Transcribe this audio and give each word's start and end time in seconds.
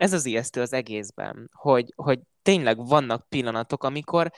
ez 0.00 0.12
az 0.12 0.26
ijesztő 0.26 0.60
az 0.60 0.72
egészben, 0.72 1.50
hogy, 1.52 1.92
hogy 1.96 2.20
tényleg 2.42 2.86
vannak 2.86 3.28
pillanatok, 3.28 3.84
amikor 3.84 4.30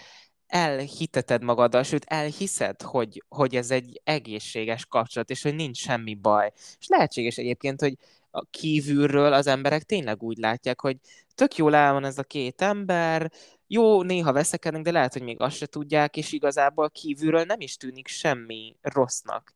elhiteted 0.47 1.43
magaddal, 1.43 1.83
sőt 1.83 2.05
elhiszed, 2.05 2.83
hogy, 2.83 3.25
hogy 3.29 3.57
ez 3.57 3.71
egy 3.71 4.01
egészséges 4.05 4.87
kapcsolat, 4.87 5.31
és 5.31 5.43
hogy 5.43 5.55
nincs 5.55 5.77
semmi 5.77 6.15
baj. 6.15 6.53
És 6.79 6.87
lehetséges 6.87 7.37
egyébként, 7.37 7.81
hogy 7.81 7.95
a 8.31 8.45
kívülről 8.51 9.33
az 9.33 9.47
emberek 9.47 9.83
tényleg 9.83 10.23
úgy 10.23 10.37
látják, 10.37 10.81
hogy 10.81 10.97
tök 11.35 11.57
jól 11.57 11.75
el 11.75 11.93
van 11.93 12.05
ez 12.05 12.19
a 12.19 12.23
két 12.23 12.63
ember, 12.63 13.31
jó, 13.67 14.03
néha 14.03 14.33
veszekednek, 14.33 14.83
de 14.83 14.91
lehet, 14.91 15.13
hogy 15.13 15.23
még 15.23 15.41
azt 15.41 15.57
se 15.57 15.67
tudják, 15.67 16.17
és 16.17 16.33
igazából 16.33 16.91
kívülről 16.91 17.45
nem 17.45 17.61
is 17.61 17.77
tűnik 17.77 18.09
semmi 18.09 18.77
rossznak. 18.81 19.55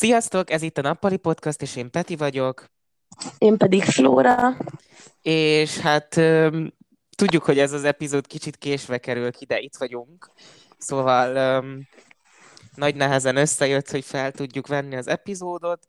Sziasztok, 0.00 0.50
ez 0.50 0.62
itt 0.62 0.78
a 0.78 0.82
Nappali 0.82 1.16
Podcast, 1.16 1.62
és 1.62 1.76
én 1.76 1.90
Peti 1.90 2.16
vagyok. 2.16 2.64
Én 3.38 3.56
pedig 3.56 3.82
Flóra. 3.82 4.56
És 5.22 5.78
hát 5.78 6.08
tudjuk, 7.16 7.42
hogy 7.42 7.58
ez 7.58 7.72
az 7.72 7.84
epizód 7.84 8.26
kicsit 8.26 8.56
késve 8.56 8.98
kerül 8.98 9.32
ki, 9.32 9.44
de 9.44 9.58
itt 9.58 9.76
vagyunk. 9.76 10.30
Szóval 10.78 11.64
nagy 12.74 12.94
nehezen 12.94 13.36
összejött, 13.36 13.90
hogy 13.90 14.04
fel 14.04 14.32
tudjuk 14.32 14.66
venni 14.66 14.96
az 14.96 15.06
epizódot, 15.06 15.86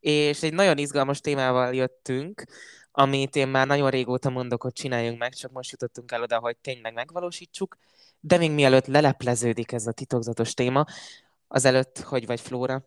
és 0.00 0.42
egy 0.42 0.54
nagyon 0.54 0.78
izgalmas 0.78 1.20
témával 1.20 1.74
jöttünk, 1.74 2.44
amit 2.92 3.36
én 3.36 3.48
már 3.48 3.66
nagyon 3.66 3.90
régóta 3.90 4.30
mondok, 4.30 4.62
hogy 4.62 4.72
csináljunk 4.72 5.18
meg, 5.18 5.34
csak 5.34 5.52
most 5.52 5.70
jutottunk 5.70 6.12
el 6.12 6.22
oda, 6.22 6.38
hogy 6.38 6.56
tényleg 6.56 6.94
megvalósítsuk. 6.94 7.76
De 8.20 8.36
még 8.36 8.50
mielőtt 8.50 8.86
lelepleződik 8.86 9.72
ez 9.72 9.86
a 9.86 9.92
titokzatos 9.92 10.54
téma, 10.54 10.84
azelőtt, 11.48 11.98
hogy 11.98 12.26
vagy 12.26 12.40
Flóra? 12.40 12.84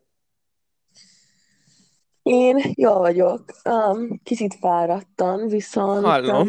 Én 2.27 2.61
jó 2.73 2.93
vagyok. 2.93 3.43
Um, 3.69 4.19
kicsit 4.23 4.55
fáradtam, 4.59 5.47
viszont... 5.47 6.05
Hallom. 6.05 6.47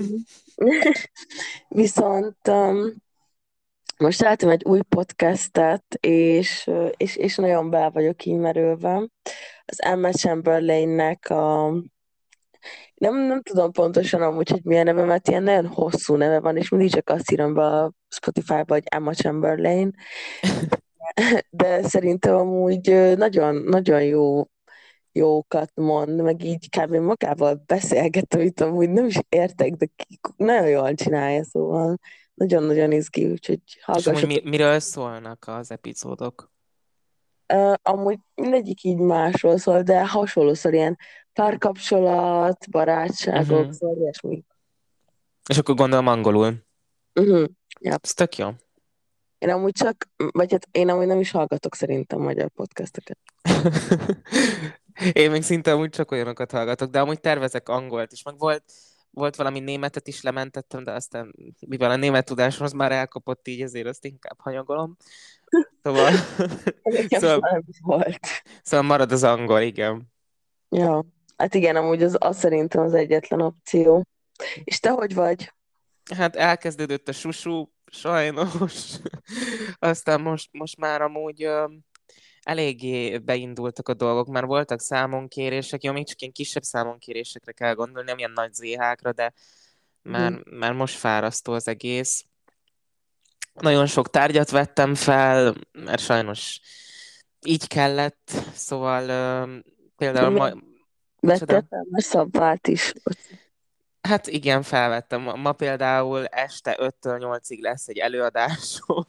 Um, 0.56 0.72
viszont 1.68 2.48
um, 2.48 2.94
most 3.98 4.20
láttam 4.20 4.48
egy 4.48 4.64
új 4.64 4.80
podcastet, 4.88 5.84
és, 6.00 6.70
és, 6.96 7.16
és 7.16 7.36
nagyon 7.36 7.70
be 7.70 7.88
vagyok 7.88 8.16
kimerülve. 8.16 9.08
Az 9.64 9.82
Emma 9.82 10.10
Chamberlainnek 10.10 11.30
a 11.30 11.72
nem, 12.94 13.16
nem 13.16 13.42
tudom 13.42 13.72
pontosan 13.72 14.22
amúgy, 14.22 14.50
hogy 14.50 14.64
milyen 14.64 14.84
neve, 14.84 15.04
mert 15.04 15.28
ilyen 15.28 15.42
nagyon 15.42 15.66
hosszú 15.66 16.14
neve 16.14 16.40
van, 16.40 16.56
és 16.56 16.68
mindig 16.68 16.90
csak 16.90 17.08
azt 17.08 17.30
írom 17.30 17.54
be 17.54 17.64
a 17.66 17.92
Spotify-ba, 18.08 18.74
hogy 18.74 18.84
Emma 18.86 19.14
Chamberlain. 19.14 19.94
De 21.50 21.82
szerintem 21.82 22.34
amúgy 22.34 23.16
nagyon, 23.16 23.54
nagyon 23.54 24.02
jó 24.02 24.46
jókat 25.12 25.72
mond, 25.74 26.22
meg 26.22 26.44
így 26.44 26.68
kb. 26.68 26.94
magával 26.94 27.62
beszélget, 27.66 28.34
amit 28.34 28.60
amúgy 28.60 28.90
nem 28.90 29.06
is 29.06 29.18
értek, 29.28 29.72
de 29.72 29.88
nagyon 30.36 30.68
jól 30.68 30.94
csinálja, 30.94 31.44
szóval 31.44 31.98
nagyon-nagyon 32.34 32.92
izgi, 32.92 33.30
úgyhogy 33.30 33.60
hallgassatok. 33.82 34.30
És 34.30 34.42
mi, 34.42 34.50
miről 34.50 34.78
szólnak 34.78 35.44
az 35.46 35.70
epizódok? 35.70 36.50
Uh, 37.52 37.74
amúgy 37.82 38.18
mindegyik 38.34 38.82
így 38.82 38.96
másról 38.96 39.58
szól, 39.58 39.82
de 39.82 40.08
hasonló 40.08 40.54
szól 40.54 40.72
ilyen 40.72 40.98
párkapcsolat, 41.32 42.70
barátságok, 42.70 43.58
uh-huh. 43.58 43.72
szóval 43.72 43.96
ilyesmi. 43.96 44.44
És 45.48 45.58
akkor 45.58 45.74
gondolom 45.74 46.06
angolul. 46.06 46.66
Uh-huh. 47.20 47.46
Yep. 47.80 47.98
Ez 48.02 48.14
tök 48.14 48.36
jó. 48.36 48.48
Én 49.38 49.50
amúgy 49.50 49.72
csak, 49.72 50.08
vagy 50.16 50.52
hát 50.52 50.68
én 50.70 50.88
amúgy 50.88 51.06
nem 51.06 51.20
is 51.20 51.30
hallgatok 51.30 51.74
szerintem 51.74 52.20
magyar 52.20 52.48
podcasteket. 52.48 53.18
Én 55.12 55.30
még 55.30 55.42
szinte 55.42 55.76
úgy 55.76 55.90
csak 55.90 56.10
olyanokat 56.10 56.50
hallgatok, 56.50 56.90
de 56.90 57.00
amúgy 57.00 57.20
tervezek 57.20 57.68
angolt 57.68 58.12
is, 58.12 58.22
meg 58.22 58.38
volt, 58.38 58.64
volt 59.10 59.36
valami 59.36 59.60
németet 59.60 60.08
is 60.08 60.22
lementettem, 60.22 60.84
de 60.84 60.92
aztán 60.92 61.34
mivel 61.66 61.90
a 61.90 61.96
német 61.96 62.24
tudáshoz 62.24 62.72
már 62.72 62.92
elkapott 62.92 63.48
így, 63.48 63.62
ezért 63.62 63.86
azt 63.86 64.04
inkább 64.04 64.40
hanyagolom. 64.40 64.96
Szóval, 65.82 66.12
szóval, 67.08 67.64
volt. 67.80 68.18
szóval 68.62 68.86
marad 68.86 69.12
az 69.12 69.22
angol, 69.22 69.60
igen. 69.60 70.12
Ja, 70.68 71.04
hát 71.36 71.54
igen, 71.54 71.76
amúgy 71.76 72.02
az, 72.02 72.16
az 72.18 72.38
szerintem 72.38 72.82
az 72.82 72.94
egyetlen 72.94 73.40
opció. 73.40 74.06
És 74.64 74.80
te 74.80 74.90
hogy 74.90 75.14
vagy? 75.14 75.52
Hát 76.16 76.36
elkezdődött 76.36 77.08
a 77.08 77.12
susú, 77.12 77.72
sajnos. 77.86 78.96
Aztán 79.78 80.20
most, 80.20 80.48
most 80.52 80.76
már 80.76 81.02
amúgy 81.02 81.48
eléggé 82.48 83.18
beindultak 83.18 83.88
a 83.88 83.94
dolgok, 83.94 84.26
már 84.26 84.44
voltak 84.44 84.80
számonkérések, 84.80 85.82
jó, 85.82 85.92
még 85.92 86.06
csak 86.06 86.20
ilyen 86.20 86.32
kisebb 86.32 86.62
számonkérésekre 86.62 87.52
kell 87.52 87.74
gondolni, 87.74 88.08
nem 88.08 88.18
ilyen 88.18 88.30
nagy 88.34 88.52
ZH-kra, 88.52 89.12
de 89.12 89.32
már, 90.02 90.32
mm. 90.32 90.58
már 90.58 90.72
most 90.72 90.94
fárasztó 90.94 91.52
az 91.52 91.68
egész. 91.68 92.24
Nagyon 93.52 93.86
sok 93.86 94.10
tárgyat 94.10 94.50
vettem 94.50 94.94
fel, 94.94 95.54
mert 95.72 96.00
sajnos 96.00 96.60
így 97.46 97.66
kellett, 97.66 98.32
szóval 98.54 99.02
uh, 99.02 99.54
például... 99.96 100.30
Ma... 100.30 100.52
Vettem 101.20 101.66
fel 101.68 101.86
a 101.92 102.00
szabvát 102.00 102.66
is. 102.66 102.92
Hát 104.00 104.26
igen, 104.26 104.62
felvettem. 104.62 105.20
Ma, 105.20 105.34
ma 105.34 105.52
például 105.52 106.26
este 106.26 106.76
5-től 106.80 107.40
8-ig 107.40 107.60
lesz 107.60 107.88
egy 107.88 107.98
előadásom, 107.98 109.06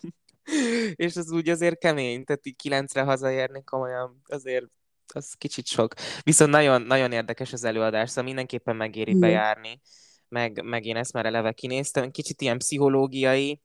és 0.95 1.15
az 1.15 1.31
úgy 1.31 1.49
azért 1.49 1.77
kemény, 1.77 2.23
tehát 2.23 2.45
így 2.45 2.55
kilencre 2.55 3.01
hazaérni 3.01 3.63
komolyan, 3.63 4.21
azért 4.25 4.65
az 5.13 5.33
kicsit 5.37 5.65
sok. 5.65 5.93
Viszont 6.23 6.51
nagyon, 6.51 6.81
nagyon 6.81 7.11
érdekes 7.11 7.53
az 7.53 7.63
előadás, 7.63 8.09
szóval 8.09 8.23
mindenképpen 8.23 8.75
megéri 8.75 9.13
mm. 9.15 9.19
bejárni, 9.19 9.81
meg, 10.27 10.63
meg 10.63 10.85
én 10.85 10.95
ezt 10.95 11.13
már 11.13 11.25
eleve 11.25 11.51
kinéztem. 11.51 12.11
Kicsit 12.11 12.41
ilyen 12.41 12.57
pszichológiai 12.57 13.61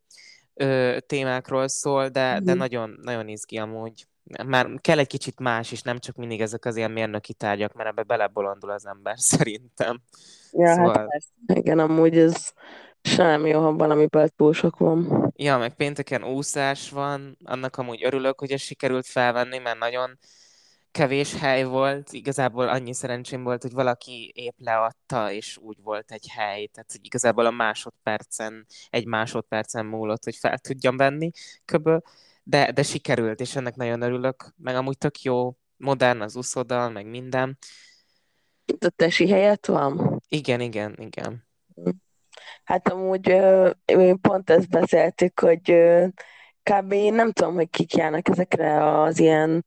ö, 0.55 0.97
témákról 1.07 1.69
szól, 1.69 2.09
de, 2.09 2.41
mm. 2.41 2.45
de 2.45 2.55
nagyon, 2.55 2.99
nagyon 3.03 3.29
izgi 3.29 3.59
amúgy. 3.59 4.07
Már 4.47 4.71
kell 4.81 4.99
egy 4.99 5.07
kicsit 5.07 5.41
más 5.41 5.73
is, 5.73 5.83
nem 5.83 5.99
csak 5.99 6.17
mindig 6.17 6.41
ezek 6.41 6.65
az 6.65 6.77
ilyen 6.77 6.91
mérnöki 6.91 7.35
tárgyak, 7.35 7.73
mert 7.73 7.89
ebbe 7.89 8.03
belebolondul 8.03 8.71
az 8.71 8.87
ember 8.87 9.19
szerintem. 9.33 10.03
Ja, 10.53 10.67
hát 10.67 10.77
szóval... 10.77 10.95
hát 10.95 11.07
persze. 11.09 11.61
Igen, 11.61 11.79
amúgy 11.79 12.19
ez 12.19 12.53
Semmi 13.07 13.49
jó, 13.49 13.61
ha 13.61 13.73
valamiből 13.73 14.29
túl 14.29 14.53
sok 14.53 14.79
van. 14.79 15.33
Ja, 15.37 15.59
meg 15.59 15.75
pénteken 15.75 16.25
úszás 16.25 16.91
van, 16.91 17.39
annak 17.45 17.77
amúgy 17.77 18.05
örülök, 18.05 18.39
hogy 18.39 18.51
ez 18.51 18.61
sikerült 18.61 19.07
felvenni, 19.07 19.59
mert 19.59 19.79
nagyon 19.79 20.19
kevés 20.91 21.35
hely 21.35 21.65
volt. 21.65 22.13
Igazából 22.13 22.69
annyi 22.69 22.95
szerencsém 22.95 23.43
volt, 23.43 23.63
hogy 23.63 23.73
valaki 23.73 24.33
épp 24.35 24.55
leadta, 24.59 25.31
és 25.31 25.57
úgy 25.57 25.77
volt 25.83 26.13
egy 26.13 26.27
hely. 26.29 26.67
Tehát, 26.67 26.93
hogy 26.93 27.05
igazából 27.05 27.47
a 27.47 27.51
másodpercen, 27.51 28.67
egy 28.91 29.07
másodpercen 29.07 29.87
múlott, 29.87 30.25
hogy 30.25 30.37
fel 30.37 30.59
tudjam 30.59 30.97
venni 30.97 31.31
köböl. 31.65 32.03
De, 32.43 32.73
de 32.73 32.83
sikerült, 32.83 33.41
és 33.41 33.57
ennek 33.57 33.75
nagyon 33.75 34.03
örülök. 34.03 34.55
Meg 34.57 34.77
amúgy 34.77 34.99
tök 34.99 35.23
jó, 35.23 35.57
modern 35.77 36.21
az 36.21 36.37
úszoda, 36.37 36.89
meg 36.89 37.07
minden. 37.07 37.59
Itt 38.65 38.85
a 38.85 38.91
tesi 38.91 39.29
helyet 39.29 39.67
van? 39.67 40.23
Igen, 40.29 40.61
igen, 40.61 40.95
igen. 40.99 41.47
Hm. 41.75 41.91
Hát 42.65 42.89
amúgy 42.89 43.37
mi 43.95 44.15
pont 44.21 44.51
ezt 44.51 44.69
beszéltük, 44.69 45.41
hogy 45.41 45.77
kb. 46.63 46.95
nem 46.95 47.33
tudom, 47.33 47.55
hogy 47.55 47.71
kik 47.71 47.95
járnak 47.97 48.29
ezekre 48.29 49.01
az 49.01 49.19
ilyen 49.19 49.65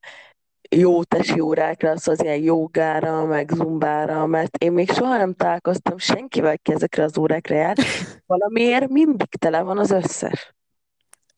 jó 0.75 1.03
tesi 1.03 1.39
órákra, 1.39 1.89
az 1.89 2.07
az 2.07 2.23
ilyen 2.23 2.41
jogára, 2.41 3.25
meg 3.25 3.49
zumbára, 3.49 4.25
mert 4.25 4.63
én 4.63 4.71
még 4.71 4.91
soha 4.91 5.17
nem 5.17 5.33
találkoztam 5.33 5.97
senkivel, 5.97 6.51
aki 6.51 6.73
ezekre 6.73 7.03
az 7.03 7.17
órákra 7.17 7.55
jár. 7.55 7.77
Valamiért 8.25 8.89
mindig 8.89 9.29
tele 9.39 9.61
van 9.61 9.77
az 9.77 9.91
összes. 9.91 10.55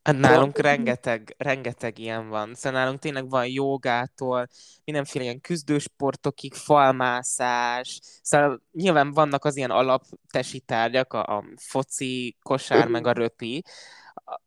Hát 0.04 0.18
nálunk 0.18 0.58
rengeteg, 0.58 1.36
rengeteg 1.38 2.00
ilyen 2.00 2.30
van. 2.30 2.56
Szóval 2.56 2.80
nálunk 2.80 3.00
tényleg 3.00 3.30
van 3.30 3.48
jogától, 3.48 4.48
mindenféle 4.84 5.24
ilyen 5.24 5.42
küzdősportokig, 5.42 6.54
falmászás. 6.54 8.00
Szóval 8.22 8.62
nyilván 8.72 9.12
vannak 9.12 9.46
az 9.46 9.56
ilyen 9.56 9.72
alaptesi 9.72 10.60
tárgyak, 10.60 11.14
a, 11.14 11.38
a 11.38 11.44
foci, 11.56 12.38
kosár, 12.42 12.88
meg 12.88 13.08
a 13.08 13.12
röpi. 13.12 13.64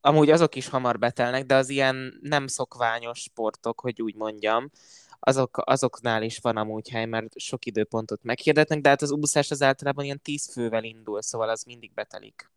Amúgy 0.01 0.31
azok 0.31 0.55
is 0.55 0.69
hamar 0.69 0.99
betelnek, 0.99 1.47
de 1.47 1.55
az 1.55 1.69
ilyen 1.69 2.19
nem 2.23 2.47
szokványos 2.47 3.19
sportok, 3.19 3.81
hogy 3.81 4.03
úgy 4.03 4.15
mondjam, 4.15 4.71
azok, 5.21 5.63
azoknál 5.65 6.23
is 6.23 6.39
van 6.39 6.57
amúgy 6.57 6.89
hely, 6.89 7.07
mert 7.07 7.39
sok 7.39 7.65
időpontot 7.67 8.23
meghirdetnek, 8.23 8.81
de 8.81 8.89
hát 8.89 9.03
az 9.03 9.11
úszás 9.11 9.51
az 9.51 9.63
általában 9.63 10.05
ilyen 10.05 10.21
tíz 10.23 10.53
fővel 10.53 10.85
indul, 10.85 11.23
szóval 11.23 11.49
az 11.49 11.63
mindig 11.63 11.93
betelik 11.95 12.51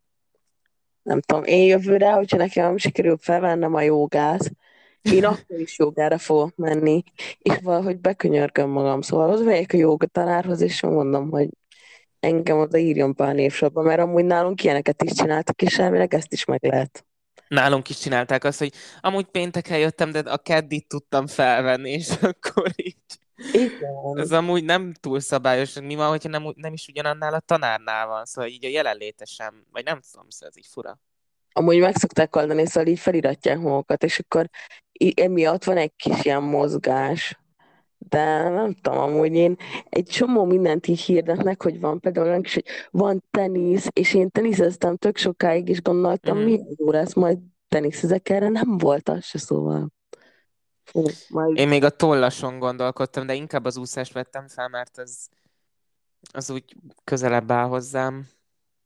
nem 1.06 1.22
tudom, 1.22 1.44
én 1.44 1.66
jövőre, 1.66 2.12
hogyha 2.12 2.38
nekem 2.38 2.78
sikerül 2.78 3.18
felvennem 3.18 3.74
a 3.74 3.82
jogát, 3.82 4.52
Én 5.12 5.26
akkor 5.26 5.60
is 5.60 5.78
jogára 5.78 6.18
fogok 6.18 6.56
menni, 6.56 7.04
és 7.40 7.58
valahogy 7.62 8.00
bekönyörgöm 8.00 8.70
magam. 8.70 9.02
Szóval 9.02 9.30
az 9.30 9.42
megyek 9.42 9.74
a 9.74 9.78
joga 9.78 10.06
tanárhoz, 10.06 10.62
és 10.62 10.82
mondom, 10.82 11.30
hogy 11.30 11.50
engem 12.20 12.60
oda 12.60 12.78
írjon 12.78 13.16
pár 13.16 13.36
névsorba, 13.36 13.82
mert 13.82 14.00
amúgy 14.00 14.26
nálunk 14.26 14.64
ilyeneket 14.64 15.04
is 15.04 15.12
csináltak, 15.12 15.62
és 15.62 15.80
elvileg 15.80 16.14
ezt 16.14 16.34
is 16.34 16.46
meg 16.46 16.64
lehet. 16.64 17.06
Nálunk 17.48 17.90
is 17.90 17.98
csinálták 17.98 18.44
azt, 18.44 18.60
hogy 18.60 18.74
amúgy 19.02 19.26
pénteken 19.26 19.78
jöttem, 19.78 20.12
de 20.12 20.20
a 20.20 20.38
keddit 20.38 20.88
tudtam 20.88 21.28
felvenni, 21.28 21.92
és 21.92 22.10
akkor 22.22 22.72
így. 22.76 22.96
Igen. 23.52 24.18
Ez 24.20 24.32
amúgy 24.32 24.64
nem 24.64 24.94
túl 24.94 25.20
szabályos. 25.20 25.80
Mi 25.80 25.96
van, 25.96 26.10
hogyha 26.10 26.30
nem, 26.30 26.44
nem 26.56 26.74
is 26.74 26.88
ugyanannál 26.88 27.34
a 27.34 27.40
tanárnál 27.40 28.08
van, 28.08 28.26
szóval 28.26 28.50
így 28.50 28.66
a 28.66 28.70
jelenléte 28.70 29.26
sem, 29.26 29.66
vagy 29.72 29.84
nem 29.84 30.00
tudom, 30.12 30.30
szóval 30.30 30.50
ez 30.50 30.58
így 30.58 30.68
fura. 30.72 31.00
Amúgy 31.52 31.80
meg 31.80 31.96
szokták 31.96 32.36
oldani, 32.36 32.66
szóval 32.66 32.90
így 32.90 33.00
feliratják 33.00 33.60
magukat, 33.60 34.04
és 34.04 34.20
akkor 34.20 34.50
emiatt 35.16 35.64
van 35.64 35.78
egy 35.78 35.96
kis 35.96 36.26
ilyen 36.26 36.44
mozgás. 36.44 37.40
De 37.98 38.50
nem 38.50 38.74
tudom, 38.74 39.00
amúgy 39.00 39.34
én 39.34 39.56
egy 39.90 40.06
csomó 40.06 40.46
mindent 40.46 40.88
így 40.88 41.02
hirdetnek, 41.02 41.64
hogy 41.64 41.80
van 41.80 42.00
például 42.00 42.28
olyan 42.28 42.44
is, 42.44 42.54
hogy 42.54 42.66
van 42.92 43.24
tenisz, 43.32 43.88
és 43.94 44.14
én 44.14 44.30
teniszeztem 44.30 44.98
tök 44.98 45.18
sokáig, 45.18 45.70
és 45.70 45.82
gondoltam, 45.82 46.38
mm. 46.38 46.44
milyen 46.44 46.68
jó 46.78 46.92
lesz 46.92 47.14
majd 47.14 47.38
teniszezek, 47.68 48.30
erre 48.30 48.50
nem 48.50 48.78
volt 48.78 49.10
az 49.10 49.26
se, 49.26 49.38
szóval. 49.38 49.95
Fú, 50.86 51.04
majd... 51.30 51.58
Én 51.58 51.68
még 51.68 51.84
a 51.84 51.90
tollason 51.90 52.60
gondolkodtam, 52.60 53.26
de 53.26 53.34
inkább 53.34 53.66
az 53.66 53.78
úszást 53.78 54.14
vettem 54.14 54.48
fel, 54.48 54.68
mert 54.68 54.98
az, 54.98 55.30
az 56.32 56.50
úgy 56.50 56.76
közelebb 57.04 57.52
áll 57.52 57.68
hozzám. 57.68 58.28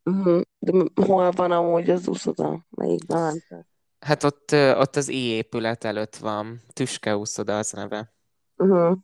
Uh-huh. 0.04 0.42
De 0.60 0.72
hol 1.06 1.32
van 1.32 1.52
amúgy 1.52 1.90
az 1.90 2.08
úszoda? 2.08 2.66
Melyikben 2.70 3.22
mentek? 3.22 3.68
Hát 4.00 4.24
ott, 4.24 4.52
ott 4.54 4.96
az 4.96 5.08
I 5.08 5.18
épület 5.18 5.84
előtt 5.84 6.16
van. 6.16 6.62
Tüske 6.74 7.18
úszoda 7.18 7.58
az 7.58 7.72
neve. 7.72 8.14
Uh-huh. 8.58 8.98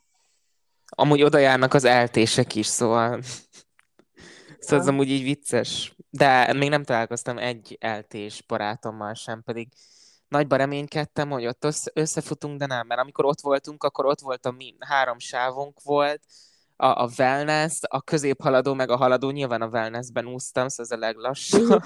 Amúgy 0.87 1.23
oda 1.23 1.37
járnak 1.37 1.73
az 1.73 1.83
eltések 1.83 2.55
is, 2.55 2.65
szóval... 2.65 3.21
Szóval 4.59 4.79
ez 4.79 4.87
amúgy 4.87 5.09
így 5.09 5.23
vicces. 5.23 5.95
De 6.09 6.53
még 6.53 6.69
nem 6.69 6.83
találkoztam 6.83 7.37
egy 7.37 7.77
eltés 7.79 8.43
barátommal 8.47 9.13
sem, 9.13 9.43
pedig 9.43 9.67
nagyba 10.35 10.55
reménykedtem, 10.55 11.29
hogy 11.29 11.45
ott 11.45 11.67
összefutunk, 11.93 12.59
de 12.59 12.65
nem, 12.65 12.87
mert 12.87 13.01
amikor 13.01 13.25
ott 13.25 13.41
voltunk, 13.41 13.83
akkor 13.83 14.05
ott 14.05 14.19
volt 14.19 14.45
a 14.45 14.51
mi, 14.51 14.75
három 14.79 15.19
sávunk 15.19 15.81
volt, 15.83 16.21
a, 16.75 16.85
a 16.85 17.09
wellness, 17.17 17.79
a 17.87 18.01
középhaladó, 18.01 18.73
meg 18.73 18.89
a 18.89 18.95
haladó, 18.95 19.29
nyilván 19.29 19.61
a 19.61 19.67
wellnessben 19.67 20.25
úsztam, 20.25 20.67
szóval 20.67 20.85
ez 20.85 20.97
a 20.97 21.05
leglassabb. 21.05 21.83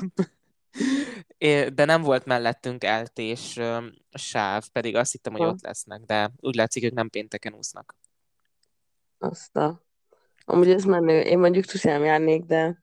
de 1.75 1.85
nem 1.85 2.01
volt 2.01 2.25
mellettünk 2.25 2.83
eltés 2.83 3.59
sáv, 4.11 4.67
pedig 4.71 4.95
azt 4.95 5.11
hittem, 5.11 5.33
hogy 5.33 5.47
ott 5.47 5.61
lesznek, 5.61 6.01
de 6.01 6.31
úgy 6.37 6.55
látszik, 6.55 6.83
hogy 6.83 6.93
nem 6.93 7.09
pénteken 7.09 7.53
úsznak. 7.53 7.95
Azt 9.17 9.55
a... 9.55 9.83
Amúgy 10.45 10.71
ez 10.71 10.83
menő. 10.83 11.19
Én 11.19 11.39
mondjuk 11.39 11.81
nem 11.81 12.03
járnék, 12.03 12.43
de, 12.43 12.79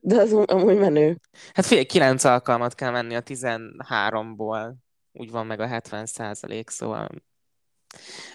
de 0.00 0.20
az 0.20 0.32
amúgy 0.32 0.78
menő. 0.78 1.20
Hát 1.52 1.66
figyelj, 1.66 1.86
kilenc 1.86 2.24
alkalmat 2.24 2.74
kell 2.74 2.90
menni 2.90 3.14
a 3.14 3.22
13-ból. 3.22 4.74
Úgy 5.12 5.30
van 5.30 5.46
meg 5.46 5.60
a 5.60 5.66
70 5.66 6.06
százalék, 6.06 6.70
szóval 6.70 7.08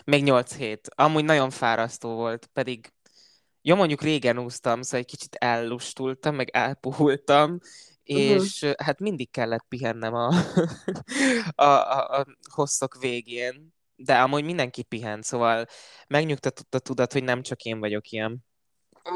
még 0.04 0.24
8 0.24 0.56
hét. 0.56 0.90
Amúgy 0.96 1.26
nagyon 1.26 1.50
fárasztó 1.50 2.16
volt, 2.16 2.46
pedig 2.54 2.92
jó, 3.62 3.76
mondjuk 3.76 4.02
régen 4.02 4.40
úsztam, 4.40 4.82
szóval 4.82 5.00
egy 5.00 5.06
kicsit 5.06 5.36
ellustultam, 5.36 6.36
meg 6.36 6.50
elpuhultam, 6.50 7.60
és 8.04 8.62
uh-huh. 8.62 8.86
hát 8.86 9.00
mindig 9.00 9.32
kellett 9.32 9.66
pihennem 9.68 10.14
a, 10.14 10.34
a, 11.56 11.64
a, 11.64 12.20
a 12.20 12.26
hosszok 12.54 12.98
végén, 13.00 13.76
de 13.96 14.18
amúgy 14.18 14.44
mindenki 14.44 14.84
pihent, 14.84 15.24
szóval 15.24 15.66
megnyugtatott 16.08 16.76
a 16.76 16.80
tudat, 16.80 17.14
hogy 17.14 17.24
nem 17.24 17.42
csak 17.42 17.64
én 17.64 17.80
vagyok 17.80 18.10
ilyen. 18.10 18.46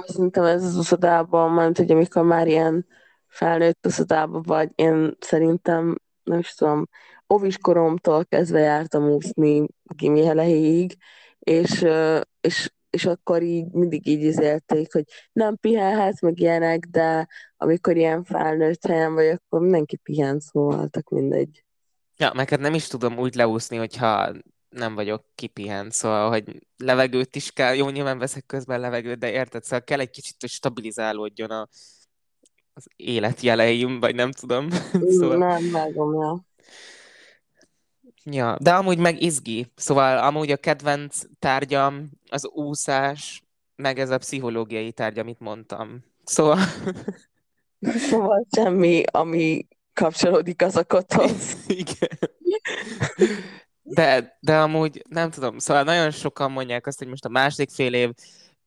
Szerintem 0.06 0.44
ez 0.44 0.64
az 0.64 0.76
uszodában, 0.76 1.52
mert 1.52 1.78
hogy 1.78 1.92
amikor 1.92 2.24
már 2.24 2.48
ilyen 2.48 2.88
felnőtt 3.28 3.86
uszodában 3.86 4.42
vagy, 4.42 4.70
én 4.76 5.18
szerintem, 5.20 6.02
nem 6.24 6.40
is 6.40 6.54
tudom, 6.54 6.88
óviskoromtól 7.34 8.26
kezdve 8.26 8.60
jártam 8.60 9.10
úszni 9.10 9.68
gimi 9.84 10.22
és, 11.40 11.86
és, 12.42 12.72
és 12.90 13.06
akkor 13.06 13.42
így 13.42 13.72
mindig 13.72 14.08
így 14.08 14.24
izélték, 14.24 14.94
hogy 14.94 15.04
nem 15.32 15.58
pihenhetsz, 15.58 16.22
meg 16.22 16.40
ilyenek, 16.40 16.86
de 16.86 17.28
amikor 17.58 17.98
ilyen 17.98 18.24
felnőtt 18.24 18.86
helyen 18.86 19.14
vagy, 19.14 19.28
akkor 19.28 19.62
mindenki 19.62 19.96
pihen, 19.96 20.40
szóval 20.40 20.90
mindegy. 21.10 21.66
Ja, 22.18 22.32
meg 22.34 22.50
hát 22.50 22.60
nem 22.60 22.74
is 22.74 22.88
tudom 22.88 23.18
úgy 23.18 23.36
leúszni, 23.36 23.78
hogyha 23.78 24.32
nem 24.70 24.96
vagyok 24.96 25.26
kipihent, 25.36 25.92
szóval, 25.92 26.30
hogy 26.30 26.68
levegőt 26.78 27.36
is 27.36 27.52
kell, 27.52 27.76
jó, 27.76 27.90
nyilván 27.90 28.18
veszek 28.18 28.46
közben 28.46 28.80
levegőt, 28.80 29.20
de 29.20 29.32
érted, 29.32 29.64
szóval 29.64 29.84
kell 29.84 30.00
egy 30.00 30.10
kicsit, 30.10 30.36
hogy 30.40 30.50
stabilizálódjon 30.50 31.50
a, 31.50 31.68
az 32.74 32.88
életjeleim, 32.96 34.00
vagy 34.00 34.16
nem 34.16 34.32
tudom. 34.32 34.70
szóval... 35.20 35.38
Nem, 35.38 35.72
vágom, 35.72 36.14
ja. 36.14 36.46
Ja, 38.24 38.58
de 38.60 38.74
amúgy 38.74 38.98
meg 38.98 39.22
izgi. 39.22 39.72
Szóval 39.76 40.18
amúgy 40.18 40.52
a 40.52 40.58
kedvenc 40.58 41.22
tárgyam 41.40 42.10
az 42.30 42.48
úszás, 42.48 43.44
meg 43.76 44.00
ez 44.00 44.10
a 44.10 44.18
pszichológiai 44.18 44.92
tárgy, 44.92 45.20
amit 45.20 45.40
mondtam. 45.40 46.04
Szóval... 46.24 46.58
Szóval 48.10 48.48
semmi, 48.52 49.04
ami 49.12 49.68
kapcsolódik 49.94 50.62
az 50.62 50.76
a 50.76 50.84
kothoz. 50.84 51.58
Igen. 51.68 52.20
De, 53.82 54.38
de 54.40 54.58
amúgy 54.58 55.04
nem 55.10 55.30
tudom, 55.30 55.58
szóval 55.58 55.84
nagyon 55.84 56.12
sokan 56.12 56.52
mondják 56.52 56.88
azt, 56.88 56.98
hogy 56.98 57.08
most 57.08 57.26
a 57.26 57.30
második 57.30 57.70
fél 57.70 57.94
év 57.94 58.12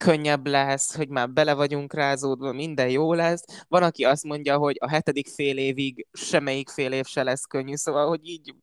könnyebb 0.04 0.46
lesz, 0.46 0.96
hogy 0.96 1.08
már 1.08 1.30
bele 1.30 1.54
vagyunk 1.54 1.94
rázódva, 1.94 2.52
minden 2.52 2.88
jó 2.88 3.12
lesz. 3.14 3.44
Van, 3.68 3.82
aki 3.82 4.04
azt 4.04 4.24
mondja, 4.24 4.56
hogy 4.56 4.76
a 4.80 4.88
hetedik 4.88 5.28
fél 5.28 5.58
évig 5.58 6.06
semmelyik 6.12 6.68
fél 6.68 6.92
év 6.92 7.04
se 7.04 7.22
lesz 7.22 7.44
könnyű, 7.44 7.74
szóval, 7.74 8.08
hogy 8.08 8.28
így 8.28 8.54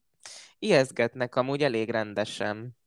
ijeszgetnek 0.59 1.35
amúgy 1.35 1.63
elég 1.63 1.89
rendesen. 1.89 2.77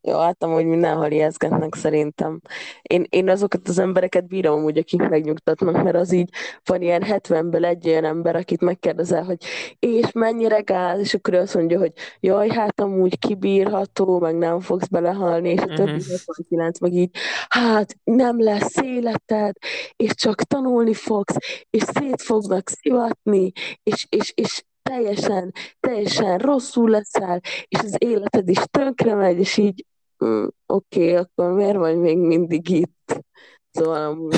Jó, 0.00 0.18
hát 0.18 0.42
amúgy 0.42 0.64
mindenhol 0.64 1.10
ijeszgetnek 1.10 1.74
szerintem. 1.74 2.40
Én, 2.82 3.06
én 3.08 3.28
azokat 3.28 3.68
az 3.68 3.78
embereket 3.78 4.26
bírom 4.26 4.58
amúgy, 4.58 4.78
akik 4.78 5.08
megnyugtatnak, 5.08 5.82
mert 5.82 5.96
az 5.96 6.12
így 6.12 6.30
van 6.64 6.82
ilyen 6.82 7.02
70-ből 7.06 7.64
egy 7.64 7.88
olyan 7.88 8.04
ember, 8.04 8.36
akit 8.36 8.60
megkérdezel, 8.60 9.24
hogy 9.24 9.44
és 9.78 10.12
mennyire 10.12 10.60
gáz, 10.60 11.00
és 11.00 11.14
akkor 11.14 11.34
azt 11.34 11.54
mondja, 11.54 11.78
hogy 11.78 11.92
jaj, 12.20 12.48
hát 12.48 12.80
amúgy 12.80 13.18
kibírható, 13.18 14.18
meg 14.18 14.36
nem 14.36 14.60
fogsz 14.60 14.88
belehalni, 14.88 15.48
és 15.50 15.60
a 15.60 15.66
többi 15.66 15.90
uh-huh. 15.90 16.18
69 16.26 16.80
meg 16.80 16.92
így, 16.92 17.10
hát 17.48 17.96
nem 18.04 18.42
lesz 18.42 18.76
életed, 18.76 19.56
és 19.96 20.14
csak 20.14 20.42
tanulni 20.42 20.94
fogsz, 20.94 21.36
és 21.70 21.82
szét 21.82 22.22
fognak 22.22 22.68
szivatni, 22.68 23.52
és, 23.82 24.06
és, 24.08 24.32
és 24.34 24.62
teljesen, 24.82 25.52
teljesen 25.80 26.38
rosszul 26.38 26.90
leszel, 26.90 27.40
és 27.68 27.78
az 27.78 27.94
életed 27.98 28.48
is 28.48 28.58
tönkre 28.70 29.14
megy, 29.14 29.38
és 29.38 29.56
így 29.56 29.84
mm, 30.24 30.46
oké, 30.66 31.02
okay, 31.02 31.14
akkor 31.14 31.52
miért 31.52 31.76
vagy 31.76 31.96
még 31.96 32.18
mindig 32.18 32.68
itt? 32.68 33.24
Szóval 33.70 34.02
amúgy, 34.02 34.36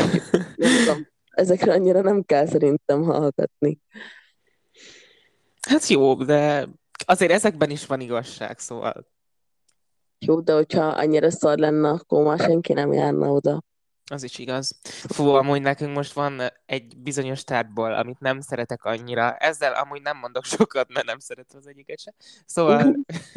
nem 0.57 0.77
tudom, 0.85 1.07
ezekre 1.31 1.73
annyira 1.73 2.01
nem 2.01 2.23
kell 2.23 2.47
szerintem 2.47 3.03
hallgatni. 3.03 3.81
Hát 5.61 5.87
jó, 5.87 6.15
de 6.15 6.69
azért 7.05 7.31
ezekben 7.33 7.71
is 7.71 7.87
van 7.87 8.01
igazság, 8.01 8.59
szóval. 8.59 9.07
Jó, 10.19 10.41
de 10.41 10.53
hogyha 10.55 10.87
annyira 10.87 11.31
szar 11.31 11.59
lenne, 11.59 11.89
akkor 11.89 12.25
már 12.25 12.39
senki 12.39 12.73
nem 12.73 12.93
járna 12.93 13.31
oda. 13.33 13.63
Az 14.11 14.23
is 14.23 14.39
igaz. 14.39 14.79
Fú, 15.09 15.29
amúgy 15.29 15.63
nekünk 15.63 15.95
most 15.95 16.13
van 16.13 16.43
egy 16.67 16.99
bizonyos 16.99 17.45
tárgyból, 17.45 17.95
amit 17.95 18.21
nem 18.21 18.41
szeretek 18.41 18.85
annyira. 18.85 19.37
Ezzel 19.37 19.73
amúgy 19.73 20.03
nem 20.03 20.17
mondok 20.17 20.45
sokat, 20.57 20.93
mert 20.93 21.07
nem 21.07 21.19
szeretem 21.19 21.59
az 21.59 21.67
egyiket 21.67 22.01
se. 22.01 22.15
Szóval, 22.47 22.97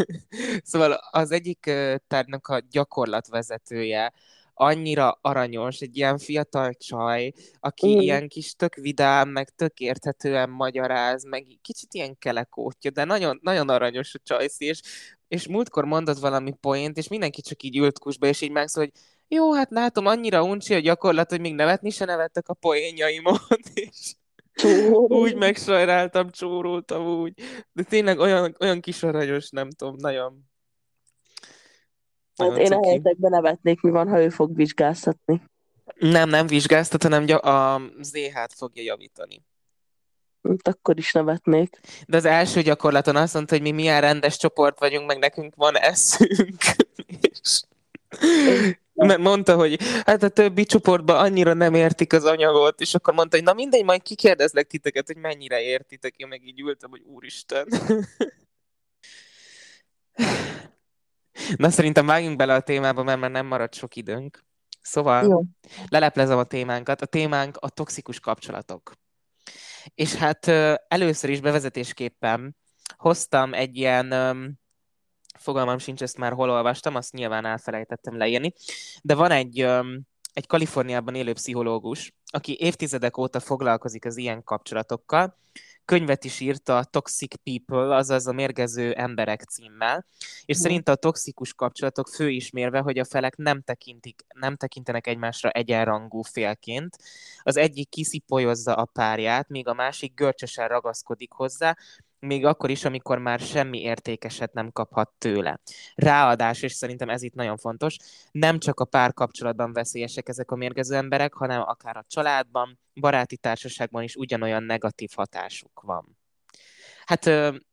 szóval 0.72 0.92
az 1.12 1.32
egyik 1.32 1.72
tárgynak 2.08 2.48
a 2.48 2.62
gyakorlatvezetője 2.70 4.14
annyira 4.54 5.20
aranyos, 5.22 5.80
egy 5.80 5.98
ilyen 5.98 6.18
fiatal 6.18 6.74
csaj, 6.74 7.32
aki 7.60 7.96
mm. 7.96 8.00
ilyen 8.00 8.28
kis 8.28 8.56
tök 8.56 8.76
vidám, 8.76 9.30
meg 9.30 9.50
tök 9.50 9.80
érthetően 9.80 10.50
magyaráz, 10.50 11.24
meg 11.24 11.46
kicsit 11.62 11.94
ilyen 11.94 12.18
kelekótja, 12.18 12.92
de 12.92 13.04
nagyon, 13.04 13.40
nagyon 13.42 13.70
aranyos 13.70 14.16
a 14.16 14.20
csajsz, 14.24 14.60
és, 14.60 14.82
és 15.28 15.48
múltkor 15.48 15.86
mondott 15.86 16.20
valami 16.20 16.54
poént, 16.62 16.98
és 16.98 17.08
mindenki 17.08 17.42
csak 17.42 17.64
így 17.64 17.78
ült 17.78 18.00
kusba, 18.00 18.28
és 18.28 18.42
így 18.42 18.52
megszól, 18.52 18.84
hogy 18.84 18.94
jó, 19.34 19.54
hát 19.54 19.70
látom, 19.72 20.06
annyira 20.06 20.44
uncsi 20.44 20.74
a 20.74 20.80
gyakorlat, 20.80 21.30
hogy 21.30 21.40
még 21.40 21.56
nevetni 21.56 21.90
se 21.90 22.06
nevettek 22.06 22.48
a 22.48 22.54
poénjaimon, 22.54 23.38
és 23.74 24.16
úgy 25.08 25.36
megsajráltam, 25.36 26.32
csóroltam 26.32 27.06
úgy. 27.06 27.34
De 27.72 27.84
tényleg 27.84 28.20
olyan, 28.20 28.56
olyan 28.60 28.80
kis 28.80 29.04
aranyos, 29.04 29.50
nem 29.50 29.70
tudom, 29.70 29.96
nagyon... 29.98 30.52
Hát 32.36 32.48
nagyon 32.48 32.54
hát 32.54 32.66
én 32.66 32.78
a 32.78 32.86
helyetekben 32.86 33.32
nevetnék, 33.32 33.82
mi 33.82 33.90
van, 33.90 34.08
ha 34.08 34.22
ő 34.22 34.30
fog 34.30 34.56
vizsgáztatni. 34.56 35.42
Nem, 35.96 36.30
nem 36.30 36.48
vizsgáztat, 36.48 37.04
hanem 37.04 37.26
a 37.42 37.82
ZH-t 38.02 38.54
fogja 38.54 38.84
javítani. 38.84 39.44
Mint 40.42 40.68
akkor 40.68 40.98
is 40.98 41.12
nevetnék. 41.12 41.80
De 42.08 42.18
az 42.18 42.26
első 42.26 42.62
gyakorlaton 42.62 43.16
azt 43.16 43.34
mondta, 43.34 43.54
hogy 43.54 43.64
mi 43.64 43.72
milyen 43.72 44.02
rendes 44.02 44.38
csoport 44.38 44.80
vagyunk, 44.80 45.08
meg 45.08 45.18
nekünk 45.18 45.56
van 45.56 45.78
eszünk. 45.78 46.58
és 47.32 47.62
mondta, 48.94 49.56
hogy 49.56 49.80
hát 50.06 50.24
a 50.24 50.30
többi 50.30 50.66
csoportban 50.66 51.18
annyira 51.18 51.54
nem 51.54 51.74
értik 51.74 52.14
az 52.14 52.26
anyagot, 52.26 52.82
és 52.82 52.96
akkor 52.96 53.14
mondta, 53.14 53.36
hogy 53.36 53.46
na 53.46 53.54
mindegy, 53.54 53.84
majd 53.84 54.02
kikérdezlek 54.02 54.68
titeket, 54.68 55.08
hogy 55.08 55.18
mennyire 55.18 55.62
értitek. 55.62 56.14
Én 56.18 56.28
meg 56.28 56.48
így 56.48 56.60
ültem, 56.60 56.90
hogy 56.90 57.02
úristen. 57.02 57.68
Na 61.56 61.70
szerintem 61.70 62.06
vágjunk 62.06 62.38
bele 62.38 62.54
a 62.54 62.62
témába, 62.62 63.04
mert 63.04 63.20
már 63.20 63.32
nem 63.32 63.46
maradt 63.46 63.74
sok 63.74 63.96
időnk. 63.96 64.44
Szóval 64.82 65.24
Jó. 65.24 65.44
leleplezem 65.88 66.38
a 66.38 66.44
témánkat. 66.44 67.02
A 67.02 67.06
témánk 67.06 67.58
a 67.58 67.70
toxikus 67.70 68.20
kapcsolatok. 68.20 68.94
És 69.96 70.14
hát 70.14 70.48
először 70.88 71.30
is 71.30 71.42
bevezetésképpen 71.42 72.56
hoztam 72.98 73.54
egy 73.54 73.78
ilyen, 73.78 74.14
fogalmam 75.44 75.78
sincs, 75.78 76.02
ezt 76.02 76.18
már 76.18 76.34
hol 76.34 76.50
olvastam, 76.50 76.96
azt 76.96 77.14
nyilván 77.14 77.46
elfelejtettem 77.46 78.18
leírni, 78.18 78.54
de 79.02 79.16
van 79.16 79.32
egy, 79.32 79.60
egy 80.34 80.48
Kaliforniában 80.48 81.16
élő 81.16 81.34
pszichológus, 81.34 82.14
aki 82.26 82.58
évtizedek 82.60 83.18
óta 83.18 83.40
foglalkozik 83.40 84.06
az 84.06 84.18
ilyen 84.18 84.44
kapcsolatokkal, 84.44 85.38
könyvet 85.86 86.24
is 86.24 86.40
írt 86.40 86.70
a 86.70 86.84
Toxic 86.84 87.36
People, 87.44 87.96
azaz 87.96 88.28
a 88.28 88.32
mérgező 88.32 88.94
emberek 88.94 89.42
címmel, 89.42 90.06
és 90.46 90.58
mm. 90.58 90.62
szerint 90.62 90.90
a 90.90 90.96
toxikus 90.96 91.54
kapcsolatok 91.54 92.08
fő 92.08 92.30
ismérve, 92.30 92.80
hogy 92.80 92.98
a 92.98 93.06
felek 93.06 93.36
nem, 93.36 93.62
tekintik, 93.62 94.26
nem 94.36 94.56
tekintenek 94.56 95.08
egymásra 95.08 95.50
egyenrangú 95.50 96.22
félként. 96.22 96.98
Az 97.42 97.58
egyik 97.58 97.90
kiszipolyozza 97.90 98.76
a 98.76 98.86
párját, 98.86 99.50
míg 99.50 99.68
a 99.68 99.74
másik 99.74 100.14
görcsösen 100.14 100.68
ragaszkodik 100.68 101.32
hozzá, 101.32 101.78
még 102.26 102.46
akkor 102.46 102.70
is, 102.70 102.86
amikor 102.86 103.18
már 103.18 103.40
semmi 103.40 103.82
értékeset 103.82 104.54
nem 104.54 104.72
kaphat 104.72 105.12
tőle. 105.18 105.60
Ráadás, 105.96 106.62
és 106.62 106.72
szerintem 106.74 107.10
ez 107.10 107.22
itt 107.22 107.34
nagyon 107.34 107.58
fontos, 107.58 107.98
nem 108.32 108.60
csak 108.60 108.80
a 108.80 108.86
párkapcsolatban 108.86 109.74
veszélyesek 109.74 110.30
ezek 110.30 110.52
a 110.52 110.56
mérgező 110.56 110.96
emberek, 110.96 111.34
hanem 111.34 111.62
akár 111.62 111.98
a 111.98 112.06
családban, 112.08 112.80
baráti 112.94 113.38
társaságban 113.38 114.04
is 114.04 114.16
ugyanolyan 114.16 114.64
negatív 114.64 115.10
hatásuk 115.16 115.82
van. 115.82 116.18
Hát 117.06 117.26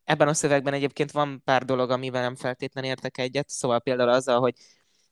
ebben 0.05 0.29
a 0.29 0.35
szövegben 0.35 0.75
egyébként 0.75 1.11
van 1.11 1.43
pár 1.45 1.65
dolog, 1.65 1.91
amivel 1.91 2.23
nem 2.23 2.37
feltétlenül 2.37 2.91
értek 2.91 3.19
egyet, 3.19 3.49
szóval 3.49 3.81
például 3.81 4.09
azzal, 4.09 4.41
hogy 4.41 4.55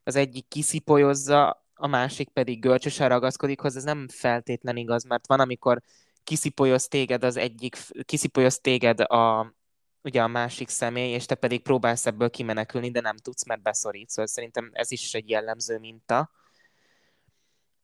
az 0.02 0.16
egyik 0.16 0.48
kiszipolyozza, 0.48 1.66
a 1.74 1.86
másik 1.86 2.28
pedig 2.28 2.60
görcsösen 2.60 3.08
ragaszkodik 3.08 3.60
hozzá, 3.60 3.78
ez 3.78 3.84
nem 3.84 4.08
feltétlen 4.08 4.76
igaz, 4.76 5.04
mert 5.04 5.26
van, 5.26 5.40
amikor 5.40 5.80
kiszipolyoz 6.28 6.88
téged 6.88 7.24
az 7.24 7.36
egyik, 7.36 7.76
kiszipolyoz 8.04 8.58
téged 8.60 9.00
a, 9.00 9.54
ugye 10.02 10.22
a 10.22 10.26
másik 10.26 10.68
személy, 10.68 11.12
és 11.12 11.26
te 11.26 11.34
pedig 11.34 11.62
próbálsz 11.62 12.06
ebből 12.06 12.30
kimenekülni, 12.30 12.90
de 12.90 13.00
nem 13.00 13.16
tudsz, 13.16 13.46
mert 13.46 13.62
beszorít. 13.62 14.08
Szóval 14.08 14.26
szerintem 14.26 14.70
ez 14.72 14.90
is 14.90 15.14
egy 15.14 15.28
jellemző 15.28 15.78
minta. 15.78 16.30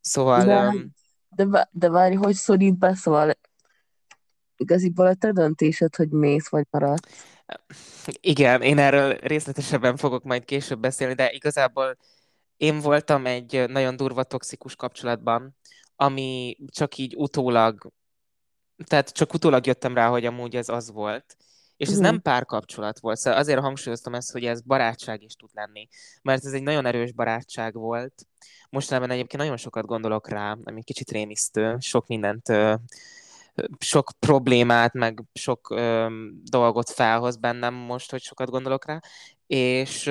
Szóval... 0.01 0.45
De, 0.45 0.67
um, 0.67 0.91
de, 1.29 1.69
de 1.73 1.89
várj, 1.89 2.15
hogy 2.15 2.35
szorít 2.35 2.79
be, 2.79 2.95
szóval 2.95 3.39
igaziból 4.57 5.07
a 5.07 5.15
te 5.15 5.33
döntésed, 5.33 5.95
hogy 5.95 6.09
mész 6.09 6.49
vagy 6.49 6.67
maradsz. 6.71 7.09
Igen, 8.21 8.63
én 8.63 8.79
erről 8.79 9.15
részletesebben 9.15 9.97
fogok 9.97 10.25
majd 10.25 10.45
később 10.45 10.81
beszélni, 10.81 11.15
de 11.15 11.33
igazából 11.33 11.97
én 12.57 12.81
voltam 12.81 13.27
egy 13.27 13.65
nagyon 13.69 13.97
durva 13.97 14.23
toxikus 14.23 14.77
kapcsolatban, 14.77 15.57
ami 15.97 16.57
csak 16.69 16.97
így 16.97 17.15
utólag 17.17 17.93
tehát 18.85 19.13
csak 19.13 19.35
utólag 19.35 19.67
jöttem 19.67 19.95
rá, 19.95 20.09
hogy 20.09 20.27
amúgy 20.27 20.57
ez 20.57 20.69
az 20.69 20.91
volt. 20.91 21.37
És 21.77 21.89
ez 21.89 21.99
mm. 21.99 22.03
nem 22.03 22.23
párkapcsolat 22.23 22.99
volt, 22.99 23.17
szóval 23.19 23.39
azért 23.39 23.61
hangsúlyoztam 23.61 24.15
ezt, 24.15 24.33
hogy 24.33 24.45
ez 24.45 24.61
barátság 24.61 25.23
is 25.23 25.35
tud 25.35 25.51
lenni. 25.53 25.89
Mert 26.23 26.45
ez 26.45 26.53
egy 26.53 26.63
nagyon 26.63 26.87
erős 26.87 27.13
barátság 27.13 27.75
volt. 27.75 28.27
Mostanában 28.71 29.11
egyébként 29.11 29.43
nagyon 29.43 29.57
sokat 29.57 29.87
gondolok 29.87 30.29
rá, 30.29 30.57
ami 30.65 30.83
kicsit 30.83 31.11
rémisztő, 31.11 31.77
sok 31.81 32.07
mindent, 32.07 32.53
sok 33.79 34.11
problémát, 34.19 34.93
meg 34.93 35.23
sok 35.33 35.75
dolgot 36.43 36.91
felhoz 36.91 37.37
bennem 37.37 37.75
most, 37.75 38.11
hogy 38.11 38.23
sokat 38.23 38.51
gondolok 38.51 38.87
rá. 38.87 39.01
És 39.47 40.09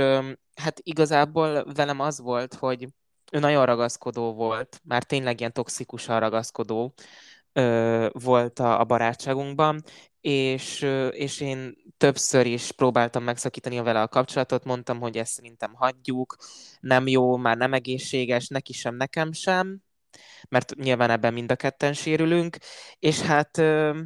hát 0.56 0.80
igazából 0.84 1.74
velem 1.74 2.00
az 2.00 2.20
volt, 2.20 2.54
hogy 2.54 2.88
ő 3.32 3.40
nagyon 3.40 3.66
ragaszkodó 3.66 4.34
volt, 4.34 4.82
már 4.84 5.04
tényleg 5.04 5.40
ilyen 5.40 5.54
toxikusan 5.54 6.20
ragaszkodó, 6.20 6.94
ö, 7.54 8.08
volt 8.12 8.60
a, 8.60 8.80
a 8.80 8.84
barátságunkban, 8.84 9.84
és, 10.22 10.82
ö, 10.82 11.08
és 11.08 11.40
én 11.40 11.76
többször 11.98 12.46
is 12.46 12.72
próbáltam 12.72 13.24
megszakítani 13.24 13.80
vele 13.80 14.02
a 14.02 14.08
kapcsolatot, 14.08 14.64
mondtam, 14.64 15.00
hogy 15.00 15.18
ezt 15.18 15.32
szerintem 15.32 15.74
hagyjuk, 15.74 16.36
nem 16.80 17.08
jó, 17.08 17.38
már 17.38 17.58
nem 17.58 17.74
egészséges, 17.74 18.48
neki 18.48 18.74
sem, 18.74 18.96
nekem 18.96 19.32
sem, 19.32 19.80
mert 20.50 20.76
nyilván 20.76 21.10
ebben 21.10 21.34
mind 21.34 21.52
a 21.52 21.56
ketten 21.56 21.94
sérülünk, 21.94 22.58
és 23.00 23.22
hát 23.22 23.58
ö, 23.58 24.00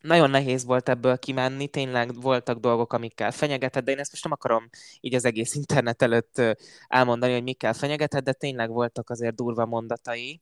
nagyon 0.00 0.30
nehéz 0.30 0.64
volt 0.64 0.88
ebből 0.88 1.18
kimenni, 1.18 1.68
tényleg 1.68 2.14
voltak 2.20 2.58
dolgok, 2.58 2.92
amikkel 2.92 3.30
fenyegetett, 3.30 3.84
de 3.84 3.90
én 3.90 3.98
ezt 3.98 4.10
most 4.10 4.24
nem 4.24 4.32
akarom 4.32 4.68
így 5.00 5.14
az 5.14 5.24
egész 5.24 5.54
internet 5.54 6.02
előtt 6.02 6.42
elmondani, 6.86 7.32
hogy 7.32 7.42
mikkel 7.42 7.72
fenyegetett, 7.72 8.24
de 8.24 8.32
tényleg 8.32 8.70
voltak 8.70 9.10
azért 9.10 9.34
durva 9.34 9.66
mondatai, 9.66 10.40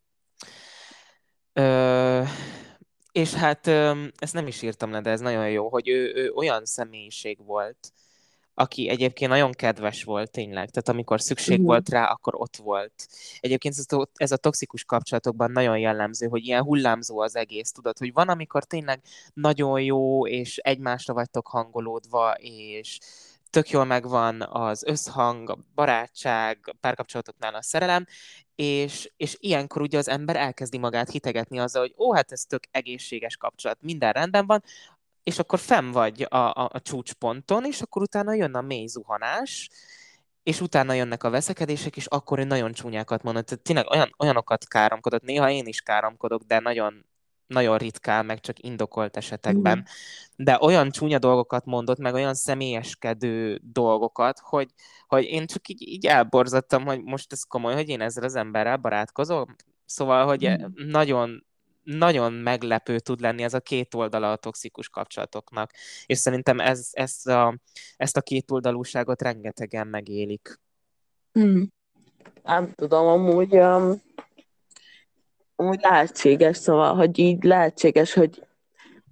Ö, 1.59 2.23
és 3.13 3.35
hát 3.35 3.67
ö, 3.67 4.05
ezt 4.17 4.33
nem 4.33 4.47
is 4.47 4.63
írtam 4.63 4.91
le, 4.91 5.01
de 5.01 5.11
ez 5.11 5.21
nagyon 5.21 5.51
jó, 5.51 5.69
hogy 5.69 5.89
ő, 5.89 6.13
ő 6.15 6.31
olyan 6.31 6.65
személyiség 6.65 7.39
volt, 7.45 7.93
aki 8.55 8.89
egyébként 8.89 9.31
nagyon 9.31 9.53
kedves 9.53 10.05
volt 10.05 10.31
tényleg, 10.31 10.71
tehát 10.71 10.89
amikor 10.89 11.21
szükség 11.21 11.53
uh-huh. 11.53 11.67
volt 11.67 11.89
rá, 11.89 12.05
akkor 12.05 12.35
ott 12.37 12.57
volt. 12.57 13.07
Egyébként 13.41 13.75
ez 13.79 13.99
a, 13.99 14.09
ez 14.15 14.33
a 14.33 14.37
toxikus 14.37 14.85
kapcsolatokban 14.85 15.51
nagyon 15.51 15.79
jellemző, 15.79 16.27
hogy 16.27 16.47
ilyen 16.47 16.63
hullámzó 16.63 17.21
az 17.21 17.37
egész, 17.37 17.71
tudod, 17.71 17.99
hogy 17.99 18.13
van, 18.13 18.29
amikor 18.29 18.65
tényleg 18.65 19.03
nagyon 19.35 19.83
jó, 19.83 20.27
és 20.27 20.57
egymásra 20.57 21.15
vagytok 21.15 21.47
hangolódva, 21.47 22.35
és 22.39 22.99
tök 23.51 23.71
jól 23.71 23.85
megvan 23.85 24.43
az 24.43 24.85
összhang, 24.85 25.51
a 25.51 25.59
barátság, 25.75 26.59
a 26.63 26.77
párkapcsolatoknál 26.81 27.55
a 27.55 27.63
szerelem, 27.63 28.07
és, 28.57 29.13
és 29.17 29.37
ilyenkor 29.41 29.83
ugye 29.83 29.99
az 29.99 30.09
ember 30.09 30.37
elkezdi 30.37 30.79
magát 30.79 31.11
hitegetni 31.11 31.59
azzal, 31.59 31.83
hogy 31.83 31.95
ó, 31.99 32.15
hát 32.15 32.33
ez 32.33 32.45
tök 32.45 32.63
egészséges 32.71 33.37
kapcsolat, 33.37 33.79
minden 33.81 34.13
rendben 34.13 34.47
van, 34.47 34.63
és 35.23 35.39
akkor 35.39 35.59
fenn 35.59 35.91
vagy 35.91 36.27
a, 36.29 36.37
a, 36.37 36.71
a 36.73 36.81
csúcsponton, 36.81 37.65
és 37.65 37.81
akkor 37.81 38.03
utána 38.03 38.35
jön 38.35 38.55
a 38.55 38.61
mély 38.61 38.87
zuhanás, 38.87 39.71
és 40.43 40.61
utána 40.61 40.93
jönnek 40.93 41.25
a 41.25 41.31
veszekedések, 41.31 41.97
és 41.97 42.07
akkor 42.07 42.39
ő 42.39 42.45
nagyon 42.45 42.73
csúnyákat 42.73 43.23
mondott. 43.23 43.47
Tehát 43.47 43.63
tényleg 43.65 43.91
olyan, 43.91 44.15
olyanokat 44.19 44.69
káromkodott, 44.69 45.23
néha 45.23 45.51
én 45.51 45.67
is 45.67 45.81
káromkodok, 45.81 46.43
de 46.43 46.59
nagyon, 46.59 47.07
nagyon 47.47 47.79
ritkán, 47.79 48.27
meg 48.27 48.41
csak 48.41 48.63
indokolt 48.63 49.17
esetekben. 49.17 49.79
Mm. 49.79 49.83
De 50.37 50.59
olyan 50.61 50.91
csúnya 50.91 51.19
dolgokat 51.19 51.65
mondott, 51.65 51.99
meg 51.99 52.15
olyan 52.15 52.35
személyeskedő 52.35 53.61
dolgokat, 53.63 54.39
hogy, 54.43 54.69
hogy 55.07 55.25
én 55.25 55.47
csak 55.47 55.69
így, 55.69 55.83
így 55.83 56.07
elborzattam, 56.07 56.85
hogy 56.85 57.03
most 57.03 57.33
ez 57.33 57.43
komoly, 57.43 57.75
hogy 57.75 57.89
én 57.89 58.01
ezzel 58.01 58.25
az 58.25 58.35
emberrel 58.35 58.77
barátkozom. 58.77 59.57
Szóval, 59.85 60.27
hogy 60.27 60.49
mm. 60.49 60.91
nagyon 60.91 61.45
nagyon 61.83 62.33
meglepő 62.33 62.99
tud 62.99 63.21
lenni 63.21 63.43
ez 63.43 63.55
a 63.55 63.61
két 63.61 63.95
oldala 63.95 64.33
a 64.33 64.37
toxikus 64.37 64.89
kapcsolatoknak. 64.89 65.71
És 66.07 66.19
szerintem 66.19 66.61
ez, 66.61 66.89
ez 66.93 67.27
a, 67.27 67.59
ezt 67.97 68.17
a 68.17 68.21
két 68.21 68.51
oldalúságot 68.51 69.23
rengetegen 69.23 69.87
megélik. 69.87 70.61
Mm. 71.39 71.63
Nem 72.43 72.73
tudom, 72.73 73.07
amúgy 73.07 73.57
um, 73.57 74.03
úgy 75.57 75.81
lehetséges, 75.81 76.57
szóval, 76.57 76.95
hogy 76.95 77.19
így 77.19 77.45
lehetséges, 77.45 78.13
hogy 78.13 78.43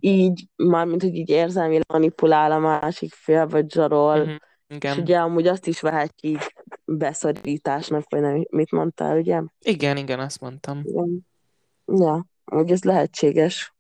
így, 0.00 0.44
mármint, 0.56 1.02
hogy 1.02 1.14
így 1.14 1.28
érzelmi 1.28 1.80
manipulál 1.88 2.52
a 2.52 2.58
másik 2.58 3.12
fél, 3.14 3.46
vagy 3.46 3.70
zsarol, 3.70 4.20
uh-huh. 4.20 4.36
Igen. 4.68 4.92
és 4.92 4.98
ugye 4.98 5.18
amúgy 5.18 5.46
azt 5.46 5.66
is 5.66 5.80
vehet 5.80 6.14
így 6.20 6.54
beszorításnak, 6.84 8.04
vagy 8.08 8.20
nem, 8.20 8.46
mit 8.50 8.70
mondtál, 8.70 9.18
ugye? 9.18 9.42
Igen, 9.60 9.96
igen, 9.96 10.20
azt 10.20 10.40
mondtam. 10.40 10.82
Igen. 10.84 11.26
Ja, 11.86 12.26
hogy 12.44 12.70
ez 12.70 12.82
lehetséges. 12.82 13.74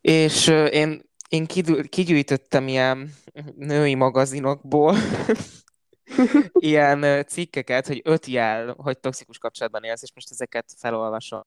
És 0.00 0.46
én, 0.70 1.02
én 1.28 1.46
kigyűjtöttem 1.88 2.68
ilyen 2.68 3.14
női 3.56 3.94
magazinokból 3.94 4.96
ilyen 6.52 7.24
cikkeket, 7.26 7.86
hogy 7.86 8.00
öt 8.04 8.26
jel, 8.26 8.74
hogy 8.78 8.98
toxikus 8.98 9.38
kapcsolatban 9.38 9.84
élsz, 9.84 10.02
és 10.02 10.12
most 10.14 10.30
ezeket 10.30 10.72
felolvasom. 10.76 11.42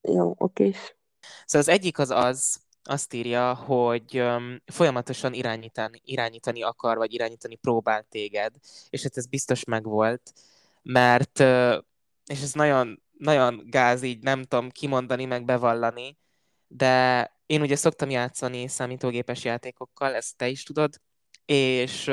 Jó, 0.00 0.34
oké. 0.38 0.72
Szóval 1.44 1.68
az 1.68 1.68
egyik 1.68 1.98
az 1.98 2.10
az, 2.10 2.62
azt 2.82 3.14
írja, 3.14 3.54
hogy 3.54 4.20
um, 4.20 4.62
folyamatosan 4.66 5.32
irányítani, 5.32 6.00
irányítani 6.04 6.62
akar, 6.62 6.96
vagy 6.96 7.12
irányítani 7.12 7.54
próbál 7.54 8.06
téged, 8.08 8.54
és 8.90 9.02
hát 9.02 9.16
ez 9.16 9.26
biztos 9.26 9.64
megvolt, 9.64 10.32
mert, 10.82 11.38
uh, 11.38 11.76
és 12.26 12.42
ez 12.42 12.52
nagyon, 12.52 13.02
nagyon 13.18 13.62
gáz 13.66 14.02
így, 14.02 14.22
nem 14.22 14.42
tudom 14.42 14.70
kimondani, 14.70 15.24
meg 15.24 15.44
bevallani, 15.44 16.18
de 16.66 17.32
én 17.46 17.60
ugye 17.60 17.76
szoktam 17.76 18.10
játszani 18.10 18.68
számítógépes 18.68 19.44
játékokkal, 19.44 20.14
ezt 20.14 20.36
te 20.36 20.48
is 20.48 20.62
tudod, 20.62 21.00
és, 21.44 22.10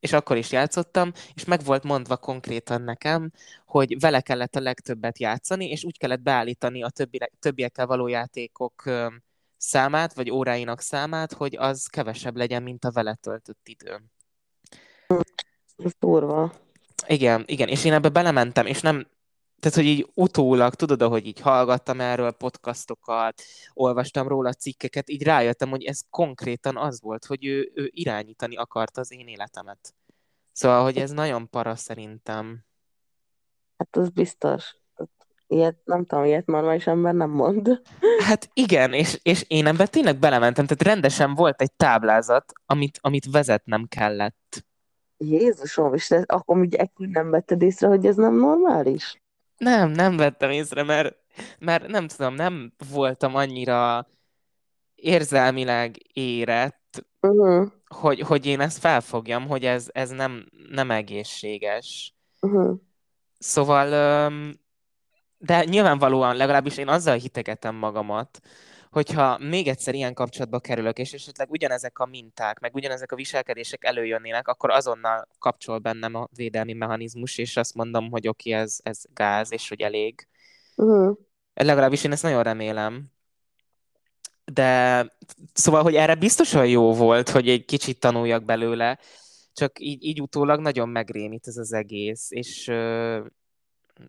és 0.00 0.12
akkor 0.12 0.36
is 0.36 0.52
játszottam, 0.52 1.12
és 1.34 1.44
meg 1.44 1.64
volt 1.64 1.82
mondva 1.82 2.16
konkrétan 2.16 2.82
nekem, 2.82 3.30
hogy 3.66 4.00
vele 4.00 4.20
kellett 4.20 4.56
a 4.56 4.60
legtöbbet 4.60 5.18
játszani, 5.18 5.68
és 5.68 5.84
úgy 5.84 5.98
kellett 5.98 6.20
beállítani 6.20 6.82
a 6.82 6.88
többi, 6.88 7.18
többiekkel 7.38 7.86
való 7.86 8.06
játékok 8.06 8.82
számát, 9.56 10.14
vagy 10.14 10.30
óráinak 10.30 10.80
számát, 10.80 11.32
hogy 11.32 11.56
az 11.56 11.86
kevesebb 11.86 12.36
legyen, 12.36 12.62
mint 12.62 12.84
a 12.84 12.90
vele 12.90 13.14
töltött 13.14 13.68
idő. 13.68 14.02
Durva. 15.98 16.52
Igen, 17.06 17.44
igen, 17.46 17.68
és 17.68 17.84
én 17.84 17.92
ebbe 17.92 18.08
belementem, 18.08 18.66
és 18.66 18.80
nem, 18.80 19.06
tehát, 19.60 19.76
hogy 19.76 19.86
így 19.86 20.10
utólag, 20.14 20.74
tudod, 20.74 21.02
ahogy 21.02 21.26
így 21.26 21.40
hallgattam 21.40 22.00
erről 22.00 22.30
podcastokat, 22.30 23.42
olvastam 23.72 24.28
róla 24.28 24.52
cikkeket, 24.52 25.10
így 25.10 25.22
rájöttem, 25.22 25.70
hogy 25.70 25.84
ez 25.84 26.00
konkrétan 26.10 26.76
az 26.76 27.00
volt, 27.00 27.24
hogy 27.24 27.44
ő, 27.44 27.70
ő 27.74 27.90
irányítani 27.92 28.56
akarta 28.56 29.00
az 29.00 29.12
én 29.12 29.26
életemet. 29.26 29.94
Szóval, 30.52 30.82
hogy 30.82 30.96
ez 30.96 31.10
nagyon 31.10 31.50
para 31.50 31.76
szerintem. 31.76 32.64
Hát 33.76 33.96
az 33.96 34.08
biztos. 34.08 34.76
Ilyet, 35.46 35.76
nem 35.84 36.04
tudom, 36.04 36.24
ilyet 36.24 36.46
normális 36.46 36.86
ember 36.86 37.14
nem 37.14 37.30
mond. 37.30 37.80
Hát 38.18 38.50
igen, 38.52 38.92
és, 38.92 39.20
és 39.22 39.44
én 39.48 39.66
ebben 39.66 39.86
tényleg 39.90 40.18
belementem, 40.18 40.66
tehát 40.66 40.94
rendesen 40.94 41.34
volt 41.34 41.60
egy 41.60 41.72
táblázat, 41.72 42.52
amit, 42.66 42.98
amit 43.00 43.30
vezetnem 43.30 43.86
kellett. 43.88 44.66
Jézusom, 45.16 45.94
és 45.94 46.06
te 46.06 46.24
akkor 46.26 46.58
ugye 46.58 46.78
ekkor 46.78 47.06
nem 47.06 47.30
vetted 47.30 47.62
észre, 47.62 47.86
hogy 47.86 48.06
ez 48.06 48.16
nem 48.16 48.34
normális? 48.34 49.22
Nem, 49.58 49.90
nem 49.90 50.16
vettem 50.16 50.50
észre, 50.50 50.82
mert, 50.82 51.16
mert 51.58 51.86
nem 51.86 52.08
tudom, 52.08 52.34
nem 52.34 52.72
voltam 52.90 53.34
annyira 53.34 54.08
érzelmileg 54.94 55.96
érett, 56.12 57.04
uh-huh. 57.20 57.70
hogy, 57.86 58.20
hogy 58.20 58.46
én 58.46 58.60
ezt 58.60 58.78
felfogjam, 58.78 59.46
hogy 59.46 59.64
ez, 59.64 59.88
ez 59.92 60.10
nem, 60.10 60.46
nem 60.70 60.90
egészséges. 60.90 62.14
Uh-huh. 62.40 62.80
Szóval, 63.38 63.88
de 65.38 65.64
nyilvánvalóan 65.64 66.36
legalábbis 66.36 66.76
én 66.76 66.88
azzal 66.88 67.16
hitegetem 67.16 67.74
magamat, 67.74 68.40
hogyha 68.90 69.38
még 69.38 69.68
egyszer 69.68 69.94
ilyen 69.94 70.14
kapcsolatba 70.14 70.58
kerülök, 70.58 70.98
és 70.98 71.12
esetleg 71.12 71.50
ugyanezek 71.50 71.98
a 71.98 72.06
minták, 72.06 72.58
meg 72.58 72.74
ugyanezek 72.74 73.12
a 73.12 73.16
viselkedések 73.16 73.84
előjönnének, 73.84 74.48
akkor 74.48 74.70
azonnal 74.70 75.28
kapcsol 75.38 75.78
bennem 75.78 76.14
a 76.14 76.28
védelmi 76.36 76.72
mechanizmus, 76.72 77.38
és 77.38 77.56
azt 77.56 77.74
mondom, 77.74 78.10
hogy 78.10 78.28
oké, 78.28 78.50
okay, 78.50 78.62
ez, 78.62 78.78
ez 78.82 79.02
gáz, 79.14 79.52
és 79.52 79.68
hogy 79.68 79.80
elég. 79.80 80.28
Uh-huh. 80.76 81.18
Legalábbis 81.54 82.04
én 82.04 82.12
ezt 82.12 82.22
nagyon 82.22 82.42
remélem. 82.42 83.12
De 84.52 85.06
szóval, 85.52 85.82
hogy 85.82 85.94
erre 85.94 86.14
biztosan 86.14 86.66
jó 86.66 86.94
volt, 86.94 87.28
hogy 87.28 87.48
egy 87.48 87.64
kicsit 87.64 88.00
tanuljak 88.00 88.44
belőle, 88.44 88.98
csak 89.52 89.80
így, 89.80 90.04
így 90.04 90.20
utólag 90.20 90.60
nagyon 90.60 90.88
megrémít 90.88 91.46
ez 91.46 91.56
az 91.56 91.72
egész, 91.72 92.30
és 92.30 92.70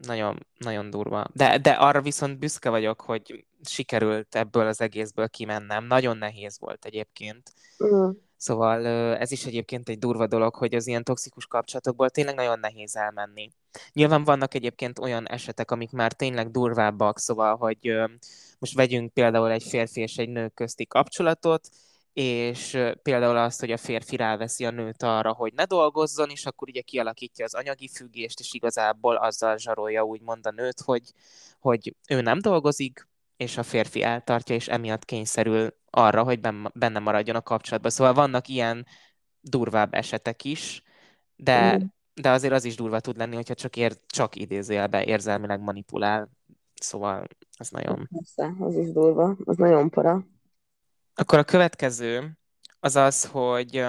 nagyon, 0.02 0.46
nagyon 0.58 0.90
durva. 0.90 1.26
De, 1.34 1.58
de 1.58 1.72
arra 1.72 2.02
viszont 2.02 2.40
büszke 2.40 2.70
vagyok, 2.70 3.02
hogy 3.02 3.46
sikerült 3.64 4.36
ebből 4.36 4.68
az 4.68 4.82
egészből 4.82 5.30
kimennem. 5.30 5.86
Nagyon 5.86 6.18
nehéz 6.18 6.60
volt 6.60 6.86
egyébként. 6.86 7.54
Uh-huh. 7.78 8.16
Szóval 8.38 8.88
ez 9.18 9.32
is 9.32 9.46
egyébként 9.46 9.90
egy 9.90 10.00
durva 10.00 10.28
dolog, 10.28 10.56
hogy 10.56 10.76
az 10.76 10.88
ilyen 10.88 11.04
toxikus 11.04 11.46
kapcsolatokból 11.46 12.10
tényleg 12.10 12.36
nagyon 12.36 12.60
nehéz 12.60 12.96
elmenni. 12.96 13.52
Nyilván 13.94 14.24
vannak 14.24 14.54
egyébként 14.54 15.00
olyan 15.00 15.30
esetek, 15.30 15.72
amik 15.72 15.92
már 15.92 16.14
tényleg 16.14 16.52
durvábbak, 16.52 17.20
szóval, 17.20 17.56
hogy 17.56 17.94
most 18.60 18.76
vegyünk 18.76 19.14
például 19.14 19.52
egy 19.52 19.64
férfi 19.64 20.02
és 20.02 20.18
egy 20.18 20.30
nő 20.30 20.48
közti 20.48 20.88
kapcsolatot, 20.88 21.70
és 22.22 22.78
például 23.02 23.38
azt, 23.38 23.60
hogy 23.60 23.72
a 23.72 23.78
férfi 23.78 24.16
ráveszi 24.16 24.66
a 24.66 24.72
nőt 24.72 25.04
arra, 25.04 25.34
hogy 25.34 25.54
ne 25.54 25.66
dolgozzon, 25.66 26.30
és 26.30 26.46
akkor 26.46 26.68
ugye 26.68 26.82
kialakítja 26.82 27.46
az 27.46 27.54
anyagi 27.54 27.88
függést, 27.88 28.40
és 28.40 28.54
igazából 28.54 29.16
azzal 29.16 29.58
zsarolja 29.58 30.04
úgymond 30.04 30.48
a 30.48 30.52
nőt, 30.52 30.82
hogy, 30.82 31.14
hogy 31.60 31.96
ő 32.10 32.22
nem 32.22 32.40
dolgozik, 32.40 33.08
és 33.38 33.58
a 33.58 33.64
férfi 33.64 34.04
eltartja, 34.04 34.56
és 34.56 34.68
emiatt 34.68 35.06
kényszerül 35.06 35.76
arra, 35.90 36.24
hogy 36.24 36.40
benne 36.74 37.00
maradjon 37.00 37.36
a 37.36 37.42
kapcsolatban. 37.42 37.92
Szóval 37.92 38.14
vannak 38.14 38.48
ilyen 38.48 38.86
durvább 39.42 39.94
esetek 39.94 40.44
is, 40.44 40.84
de, 41.36 41.78
mm. 41.78 41.82
de 42.14 42.30
azért 42.30 42.54
az 42.54 42.66
is 42.66 42.76
durva 42.76 43.00
tud 43.00 43.18
lenni, 43.18 43.36
hogyha 43.36 43.54
csak, 43.54 43.76
ér, 43.76 43.98
csak 44.08 44.36
idézőjelbe 44.36 45.06
érzelmileg 45.06 45.62
manipulál. 45.62 46.30
Szóval 46.74 47.28
ez 47.58 47.70
nagyon... 47.70 48.08
Persze, 48.12 48.56
az 48.60 48.76
is 48.76 48.92
durva, 48.92 49.38
az 49.46 49.58
nagyon 49.58 49.90
para. 49.90 50.26
Akkor 51.20 51.38
a 51.38 51.44
következő 51.44 52.38
az 52.80 52.96
az, 52.96 53.26
hogy 53.26 53.86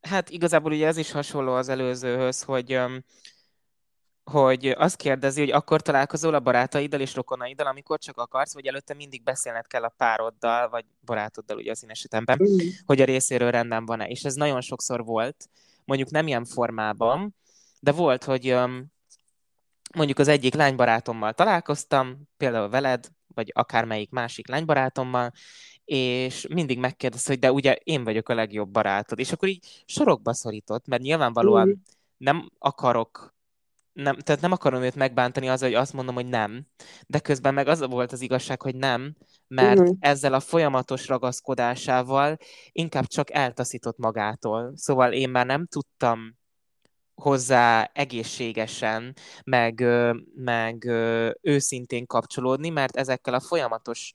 hát 0.00 0.30
igazából 0.30 0.72
ugye 0.72 0.86
ez 0.86 0.96
is 0.96 1.10
hasonló 1.10 1.52
az 1.52 1.68
előzőhöz, 1.68 2.42
hogy 2.42 2.80
hogy 4.30 4.66
azt 4.66 4.96
kérdezi, 4.96 5.40
hogy 5.40 5.50
akkor 5.50 5.82
találkozol 5.82 6.34
a 6.34 6.40
barátaiddal 6.40 7.00
és 7.00 7.14
rokonaiddal, 7.14 7.66
amikor 7.66 7.98
csak 7.98 8.18
akarsz, 8.18 8.54
vagy 8.54 8.66
előtte 8.66 8.94
mindig 8.94 9.22
beszélned 9.22 9.66
kell 9.66 9.82
a 9.82 9.94
pároddal, 9.96 10.68
vagy 10.68 10.84
barátoddal 11.04 11.56
ugye 11.56 11.70
az 11.70 11.82
én 11.84 11.90
esetemben, 11.90 12.38
mm. 12.42 12.68
hogy 12.86 13.00
a 13.00 13.04
részéről 13.04 13.50
rendben 13.50 13.86
van-e. 13.86 14.06
És 14.06 14.22
ez 14.22 14.34
nagyon 14.34 14.60
sokszor 14.60 15.04
volt, 15.04 15.48
mondjuk 15.84 16.10
nem 16.10 16.26
ilyen 16.26 16.44
formában, 16.44 17.36
de 17.80 17.92
volt, 17.92 18.24
hogy 18.24 18.56
mondjuk 19.94 20.18
az 20.18 20.28
egyik 20.28 20.54
lánybarátommal 20.54 21.32
találkoztam, 21.32 22.28
például 22.36 22.68
veled, 22.68 23.08
vagy 23.34 23.50
akármelyik 23.54 24.10
másik 24.10 24.48
lánybarátommal, 24.48 25.32
és 25.84 26.46
mindig 26.48 26.78
megkérdez, 26.78 27.26
hogy 27.26 27.38
de 27.38 27.52
ugye 27.52 27.72
én 27.72 28.04
vagyok 28.04 28.28
a 28.28 28.34
legjobb 28.34 28.70
barátod, 28.70 29.18
és 29.18 29.32
akkor 29.32 29.48
így 29.48 29.82
sorokba 29.86 30.34
szorított, 30.34 30.86
mert 30.86 31.02
nyilvánvalóan 31.02 31.68
mm. 31.68 31.72
nem 32.16 32.50
akarok 32.58 33.34
nem, 33.94 34.16
tehát 34.16 34.40
nem 34.40 34.52
akarom 34.52 34.82
őt 34.82 34.94
megbántani 34.94 35.48
azzal, 35.48 35.68
hogy 35.68 35.78
azt 35.78 35.92
mondom, 35.92 36.14
hogy 36.14 36.26
nem, 36.26 36.66
de 37.06 37.18
közben 37.18 37.54
meg 37.54 37.68
az 37.68 37.86
volt 37.86 38.12
az 38.12 38.20
igazság, 38.20 38.62
hogy 38.62 38.76
nem, 38.76 39.16
mert 39.48 39.78
uh-huh. 39.78 39.96
ezzel 40.00 40.34
a 40.34 40.40
folyamatos 40.40 41.08
ragaszkodásával 41.08 42.36
inkább 42.72 43.06
csak 43.06 43.32
eltaszított 43.32 43.98
magától. 43.98 44.72
Szóval 44.76 45.12
én 45.12 45.30
már 45.30 45.46
nem 45.46 45.66
tudtam 45.66 46.36
hozzá 47.14 47.90
egészségesen, 47.92 49.16
meg, 49.44 49.84
meg 50.34 50.84
őszintén 51.40 52.06
kapcsolódni, 52.06 52.68
mert 52.68 52.96
ezekkel 52.96 53.34
a 53.34 53.40
folyamatos 53.40 54.14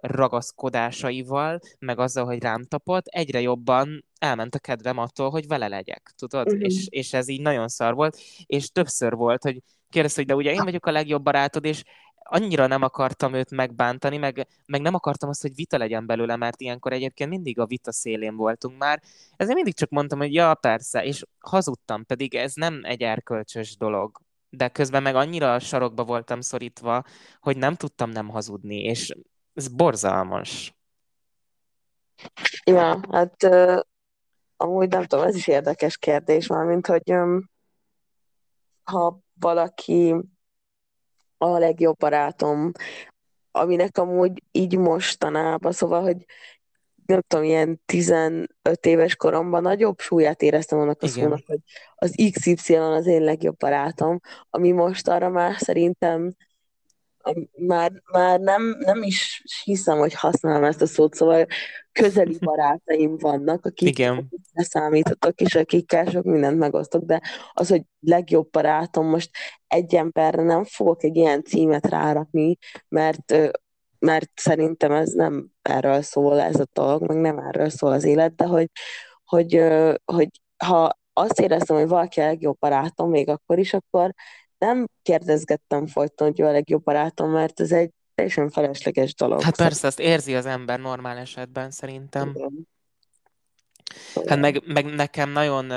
ragaszkodásaival, 0.00 1.60
meg 1.78 1.98
azzal, 1.98 2.24
hogy 2.24 2.42
rám 2.42 2.64
tapott, 2.64 3.06
egyre 3.06 3.40
jobban 3.40 4.04
elment 4.18 4.54
a 4.54 4.58
kedvem 4.58 4.98
attól, 4.98 5.30
hogy 5.30 5.46
vele 5.46 5.68
legyek, 5.68 6.12
tudod? 6.16 6.46
Uh-huh. 6.46 6.64
És, 6.64 6.86
és 6.88 7.12
ez 7.12 7.28
így 7.28 7.40
nagyon 7.40 7.68
szar 7.68 7.94
volt, 7.94 8.18
és 8.46 8.70
többször 8.70 9.14
volt, 9.14 9.42
hogy 9.42 9.62
kérdezte, 9.90 10.20
hogy 10.20 10.30
de 10.30 10.34
ugye 10.34 10.52
én 10.52 10.64
vagyok 10.64 10.86
a 10.86 10.90
legjobb 10.90 11.22
barátod, 11.22 11.64
és 11.64 11.82
annyira 12.24 12.66
nem 12.66 12.82
akartam 12.82 13.34
őt 13.34 13.50
megbántani, 13.50 14.16
meg, 14.16 14.46
meg 14.66 14.80
nem 14.80 14.94
akartam 14.94 15.28
azt, 15.28 15.42
hogy 15.42 15.54
vita 15.54 15.78
legyen 15.78 16.06
belőle, 16.06 16.36
mert 16.36 16.60
ilyenkor 16.60 16.92
egyébként 16.92 17.30
mindig 17.30 17.58
a 17.58 17.66
vita 17.66 17.92
szélén 17.92 18.36
voltunk 18.36 18.78
már. 18.78 19.02
Ezért 19.36 19.54
mindig 19.54 19.74
csak 19.74 19.90
mondtam, 19.90 20.18
hogy 20.18 20.34
ja, 20.34 20.54
persze, 20.54 21.04
és 21.04 21.24
hazudtam, 21.38 22.04
pedig 22.04 22.34
ez 22.34 22.54
nem 22.54 22.80
egy 22.82 23.02
erkölcsös 23.02 23.76
dolog. 23.76 24.20
De 24.50 24.68
közben 24.68 25.02
meg 25.02 25.14
annyira 25.14 25.54
a 25.54 25.58
sarokba 25.58 26.04
voltam 26.04 26.40
szorítva, 26.40 27.04
hogy 27.40 27.56
nem 27.56 27.74
tudtam 27.74 28.10
nem 28.10 28.28
hazudni, 28.28 28.82
és 28.82 29.12
ez 29.54 29.68
borzalmas. 29.68 30.74
Ja, 32.64 33.00
hát 33.10 33.42
uh, 33.42 33.80
amúgy 34.56 34.88
nem 34.88 35.04
tudom, 35.04 35.26
ez 35.26 35.34
is 35.34 35.46
érdekes 35.46 35.96
kérdés 35.96 36.46
már, 36.46 36.64
mint 36.64 36.86
hogy 36.86 37.12
um, 37.12 37.50
ha 38.84 39.18
valaki 39.34 40.14
a 41.38 41.58
legjobb 41.58 41.96
barátom, 41.96 42.72
aminek 43.50 43.98
amúgy 43.98 44.42
így 44.50 44.76
mostanában, 44.78 45.72
szóval, 45.72 46.02
hogy 46.02 46.24
nem 47.06 47.20
tudom, 47.20 47.44
ilyen 47.44 47.82
15 47.84 48.46
éves 48.80 49.16
koromban 49.16 49.62
nagyobb 49.62 50.00
súlyát 50.00 50.42
éreztem 50.42 50.78
annak 50.78 51.02
a 51.02 51.06
Igen. 51.06 51.22
szónak, 51.22 51.42
hogy 51.46 51.58
az 51.94 52.30
XY 52.32 52.74
az 52.74 53.06
én 53.06 53.22
legjobb 53.22 53.56
barátom, 53.56 54.20
ami 54.50 54.70
most 54.70 55.08
arra 55.08 55.28
már 55.28 55.56
szerintem 55.58 56.34
már, 57.56 57.92
már 58.12 58.40
nem, 58.40 58.76
nem 58.78 59.02
is 59.02 59.42
hiszem, 59.64 59.98
hogy 59.98 60.14
használom 60.14 60.64
ezt 60.64 60.82
a 60.82 60.86
szót, 60.86 61.14
szóval 61.14 61.46
közeli 61.92 62.38
barátaim 62.38 63.16
vannak, 63.18 63.66
akik 63.66 63.88
Igen. 63.88 64.28
számíthatok, 64.54 65.40
és 65.40 65.54
akikkel 65.54 66.04
sok 66.04 66.24
mindent 66.24 66.58
megosztok, 66.58 67.04
de 67.04 67.20
az, 67.52 67.68
hogy 67.68 67.82
legjobb 68.00 68.50
barátom, 68.50 69.06
most 69.06 69.30
egy 69.66 69.94
emberre 69.94 70.42
nem 70.42 70.64
fogok 70.64 71.02
egy 71.02 71.16
ilyen 71.16 71.44
címet 71.44 71.86
rárakni, 71.86 72.56
mert 72.88 73.34
mert 73.98 74.30
szerintem 74.34 74.92
ez 74.92 75.12
nem 75.12 75.48
erről 75.62 76.02
szól 76.02 76.40
ez 76.40 76.60
a 76.60 76.66
dolog, 76.72 77.06
meg 77.06 77.16
nem 77.16 77.38
erről 77.38 77.68
szól 77.68 77.92
az 77.92 78.04
élet, 78.04 78.34
de 78.34 78.44
hogy, 78.44 78.70
hogy, 79.24 79.62
hogy 80.04 80.28
ha 80.64 80.98
azt 81.12 81.40
éreztem, 81.40 81.76
hogy 81.76 81.88
valaki 81.88 82.20
a 82.20 82.24
legjobb 82.24 82.58
barátom 82.58 83.10
még 83.10 83.28
akkor 83.28 83.58
is, 83.58 83.74
akkor 83.74 84.14
nem 84.62 84.88
kérdezgettem 85.02 85.86
folyton, 85.86 86.28
hogy 86.28 86.40
ő 86.40 86.44
a 86.44 86.50
legjobb 86.50 86.82
barátom, 86.82 87.30
mert 87.30 87.60
ez 87.60 87.72
egy 87.72 87.90
teljesen 88.14 88.50
felesleges 88.50 89.14
dolog. 89.14 89.42
Hát 89.42 89.56
persze, 89.56 89.86
azt 89.86 90.00
érzi 90.00 90.34
az 90.34 90.46
ember 90.46 90.80
normál 90.80 91.16
esetben 91.16 91.70
szerintem. 91.70 92.32
Igen. 92.34 92.68
Hát 94.26 94.38
meg, 94.38 94.62
meg 94.66 94.84
nekem 94.84 95.30
nagyon, 95.30 95.68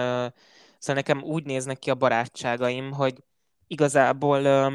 szóval 0.78 0.96
nekem 0.96 1.24
úgy 1.24 1.46
néznek 1.46 1.80
ki 1.80 1.90
a 1.90 1.96
barátságaim, 1.96 2.92
hogy 2.92 3.24
igazából 3.68 4.72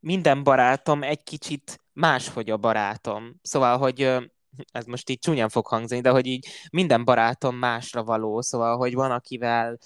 minden 0.00 0.42
barátom 0.42 1.02
egy 1.02 1.22
kicsit 1.22 1.80
máshogy 1.92 2.50
a 2.50 2.56
barátom. 2.56 3.34
Szóval, 3.42 3.78
hogy 3.78 4.00
ez 4.72 4.84
most 4.84 5.10
így 5.10 5.18
csúnyán 5.18 5.48
fog 5.48 5.66
hangzani, 5.66 6.00
de 6.00 6.10
hogy 6.10 6.26
így 6.26 6.46
minden 6.70 7.04
barátom 7.04 7.56
másra 7.56 8.04
való, 8.04 8.40
szóval, 8.40 8.76
hogy 8.76 8.94
van, 8.94 9.10
akivel 9.10 9.78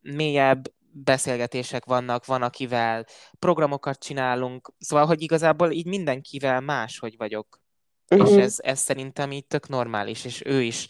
mélyebb 0.00 0.72
beszélgetések 0.92 1.84
vannak, 1.84 2.26
van, 2.26 2.42
akivel 2.42 3.06
programokat 3.38 3.98
csinálunk, 3.98 4.72
szóval, 4.78 5.06
hogy 5.06 5.22
igazából 5.22 5.70
így 5.70 5.86
mindenkivel 5.86 6.60
máshogy 6.60 7.16
vagyok. 7.16 7.60
Uh-huh. 8.08 8.30
És 8.30 8.42
ez, 8.42 8.56
ez 8.58 8.80
szerintem 8.80 9.32
így 9.32 9.46
tök 9.46 9.68
normális, 9.68 10.24
és 10.24 10.42
ő 10.44 10.62
is 10.62 10.86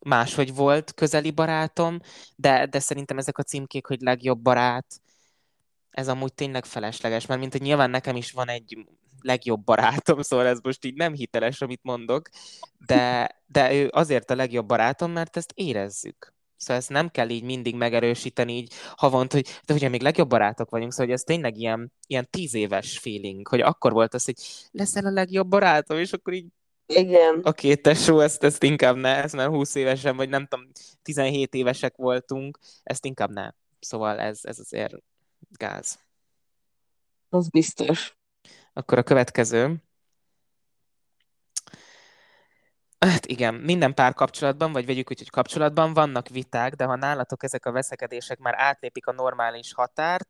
máshogy 0.00 0.54
volt 0.54 0.94
közeli 0.94 1.30
barátom, 1.30 1.98
de, 2.36 2.66
de 2.66 2.78
szerintem 2.78 3.18
ezek 3.18 3.38
a 3.38 3.42
címkék, 3.42 3.86
hogy 3.86 4.00
legjobb 4.00 4.38
barát, 4.38 4.86
ez 5.90 6.08
amúgy 6.08 6.34
tényleg 6.34 6.64
felesleges, 6.64 7.26
mert 7.26 7.40
mint 7.40 7.52
hogy 7.52 7.60
nyilván 7.60 7.90
nekem 7.90 8.16
is 8.16 8.32
van 8.32 8.48
egy 8.48 8.86
legjobb 9.20 9.64
barátom, 9.64 10.22
szóval 10.22 10.46
ez 10.46 10.58
most 10.62 10.84
így 10.84 10.94
nem 10.94 11.12
hiteles, 11.12 11.60
amit 11.60 11.82
mondok, 11.82 12.28
de, 12.86 13.30
de 13.46 13.74
ő 13.74 13.88
azért 13.92 14.30
a 14.30 14.34
legjobb 14.34 14.66
barátom, 14.66 15.12
mert 15.12 15.36
ezt 15.36 15.52
érezzük. 15.54 16.34
Szóval 16.56 16.76
ezt 16.76 16.90
nem 16.90 17.08
kell 17.08 17.28
így 17.28 17.42
mindig 17.42 17.74
megerősíteni, 17.74 18.56
így 18.56 18.72
havont, 18.94 19.32
hogy 19.32 19.60
de 19.66 19.74
ugye 19.74 19.88
még 19.88 20.02
legjobb 20.02 20.28
barátok 20.28 20.70
vagyunk, 20.70 20.92
szóval 20.92 21.06
hogy 21.06 21.14
ez 21.14 21.22
tényleg 21.22 21.56
ilyen, 21.56 21.92
ilyen 22.06 22.28
tíz 22.30 22.54
éves 22.54 22.98
feeling, 22.98 23.48
hogy 23.48 23.60
akkor 23.60 23.92
volt 23.92 24.14
az, 24.14 24.24
hogy 24.24 24.34
leszel 24.70 25.06
a 25.06 25.10
legjobb 25.10 25.48
barátom, 25.48 25.98
és 25.98 26.12
akkor 26.12 26.32
így 26.32 26.46
igen. 26.86 27.40
A 27.42 27.52
két 27.52 27.82
tesó, 27.82 28.20
ezt, 28.20 28.44
ezt 28.44 28.62
inkább 28.62 28.96
ne, 28.96 29.22
ez 29.22 29.32
már 29.32 29.48
20 29.48 29.74
évesen, 29.74 30.16
vagy 30.16 30.28
nem 30.28 30.46
tudom, 30.46 30.70
17 31.02 31.54
évesek 31.54 31.96
voltunk, 31.96 32.58
ezt 32.82 33.04
inkább 33.04 33.30
ne. 33.30 33.50
Szóval 33.78 34.18
ez, 34.18 34.38
ez 34.42 34.58
azért 34.58 34.94
gáz. 35.50 35.98
Az 37.28 37.48
biztos. 37.48 38.16
Akkor 38.72 38.98
a 38.98 39.02
következő. 39.02 39.82
Hát 42.98 43.26
igen, 43.26 43.54
minden 43.54 43.94
pár 43.94 44.14
kapcsolatban, 44.14 44.72
vagy 44.72 44.86
vegyük 44.86 45.10
úgy, 45.10 45.18
hogy 45.18 45.30
kapcsolatban 45.30 45.92
vannak 45.94 46.28
viták, 46.28 46.74
de 46.74 46.84
ha 46.84 46.96
nálatok 46.96 47.42
ezek 47.42 47.66
a 47.66 47.72
veszekedések 47.72 48.38
már 48.38 48.54
átlépik 48.56 49.06
a 49.06 49.12
normális 49.12 49.72
határt, 49.74 50.28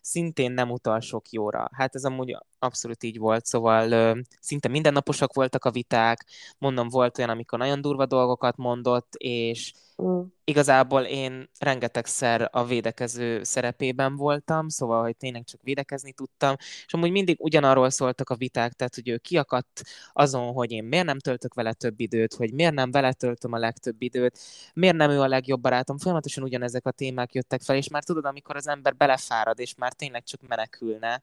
szintén 0.00 0.52
nem 0.52 0.70
utal 0.70 1.00
sok 1.00 1.30
jóra. 1.30 1.68
Hát 1.72 1.94
ez 1.94 2.04
amúgy 2.04 2.36
abszolút 2.58 3.02
így 3.02 3.18
volt, 3.18 3.46
szóval 3.46 3.92
ö, 3.92 4.18
szinte 4.40 4.68
mindennaposak 4.68 5.34
voltak 5.34 5.64
a 5.64 5.70
viták, 5.70 6.26
mondom, 6.58 6.88
volt 6.88 7.18
olyan, 7.18 7.30
amikor 7.30 7.58
nagyon 7.58 7.80
durva 7.80 8.06
dolgokat 8.06 8.56
mondott, 8.56 9.14
és 9.14 9.72
mm. 10.02 10.20
igazából 10.44 11.02
én 11.02 11.50
rengetegszer 11.58 12.48
a 12.52 12.64
védekező 12.64 13.42
szerepében 13.42 14.16
voltam, 14.16 14.68
szóval, 14.68 15.02
hogy 15.02 15.16
tényleg 15.16 15.44
csak 15.44 15.60
védekezni 15.62 16.12
tudtam, 16.12 16.54
és 16.86 16.94
amúgy 16.94 17.10
mindig 17.10 17.36
ugyanarról 17.40 17.90
szóltak 17.90 18.30
a 18.30 18.36
viták, 18.36 18.72
tehát, 18.72 18.94
hogy 18.94 19.08
ő 19.08 19.18
kiakadt 19.18 19.82
azon, 20.12 20.52
hogy 20.52 20.70
én 20.70 20.84
miért 20.84 21.06
nem 21.06 21.18
töltök 21.18 21.54
vele 21.54 21.72
több 21.72 22.00
időt, 22.00 22.34
hogy 22.34 22.52
miért 22.52 22.74
nem 22.74 22.90
vele 22.90 23.12
töltöm 23.12 23.52
a 23.52 23.58
legtöbb 23.58 24.02
időt, 24.02 24.38
miért 24.74 24.96
nem 24.96 25.10
ő 25.10 25.20
a 25.20 25.28
legjobb 25.28 25.60
barátom, 25.60 25.98
folyamatosan 25.98 26.44
ugyanezek 26.44 26.86
a 26.86 26.90
témák 26.90 27.34
jöttek 27.34 27.62
fel, 27.62 27.76
és 27.76 27.88
már 27.88 28.04
tudod, 28.04 28.24
amikor 28.24 28.56
az 28.56 28.68
ember 28.68 28.96
belefárad, 28.96 29.58
és 29.58 29.74
már 29.74 29.92
tényleg 29.92 30.24
csak 30.24 30.40
menekülne, 30.48 31.22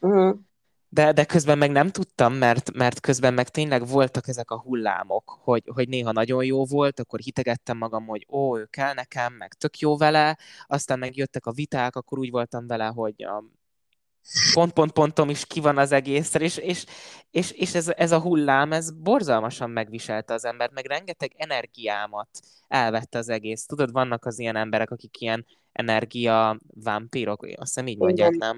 uh-huh. 0.00 0.38
De, 0.94 1.12
de 1.12 1.24
közben 1.24 1.58
meg 1.58 1.70
nem 1.70 1.90
tudtam, 1.90 2.34
mert, 2.34 2.72
mert 2.72 3.00
közben 3.00 3.34
meg 3.34 3.48
tényleg 3.48 3.86
voltak 3.86 4.28
ezek 4.28 4.50
a 4.50 4.60
hullámok, 4.60 5.38
hogy, 5.42 5.62
hogy 5.74 5.88
néha 5.88 6.12
nagyon 6.12 6.44
jó 6.44 6.64
volt, 6.64 7.00
akkor 7.00 7.20
hitegettem 7.20 7.76
magam, 7.76 8.06
hogy 8.06 8.26
ó, 8.30 8.58
ő 8.58 8.64
kell 8.64 8.92
nekem, 8.94 9.32
meg 9.32 9.54
tök 9.54 9.78
jó 9.78 9.96
vele, 9.96 10.38
aztán 10.66 10.98
megjöttek 10.98 11.46
a 11.46 11.52
viták, 11.52 11.96
akkor 11.96 12.18
úgy 12.18 12.30
voltam 12.30 12.66
vele, 12.66 12.86
hogy 12.86 13.22
a 13.22 13.44
pont-pont-pontom 14.52 15.30
is 15.30 15.46
ki 15.46 15.60
van 15.60 15.78
az 15.78 15.92
egészre, 15.92 16.44
és, 16.44 16.56
és, 16.56 16.84
és, 17.30 17.50
és 17.50 17.74
ez, 17.74 17.88
ez 17.88 18.12
a 18.12 18.20
hullám, 18.20 18.72
ez 18.72 18.90
borzalmasan 18.90 19.70
megviselte 19.70 20.34
az 20.34 20.44
embert, 20.44 20.72
meg 20.72 20.86
rengeteg 20.86 21.32
energiámat 21.36 22.28
elvette 22.68 23.18
az 23.18 23.28
egész. 23.28 23.66
Tudod, 23.66 23.92
vannak 23.92 24.24
az 24.24 24.38
ilyen 24.38 24.56
emberek, 24.56 24.90
akik 24.90 25.20
ilyen 25.20 25.46
energia 25.72 26.60
vámpírok, 26.74 27.42
azt 27.42 27.56
hiszem 27.56 27.86
így 27.86 27.98
mondják, 27.98 28.32
nem? 28.32 28.56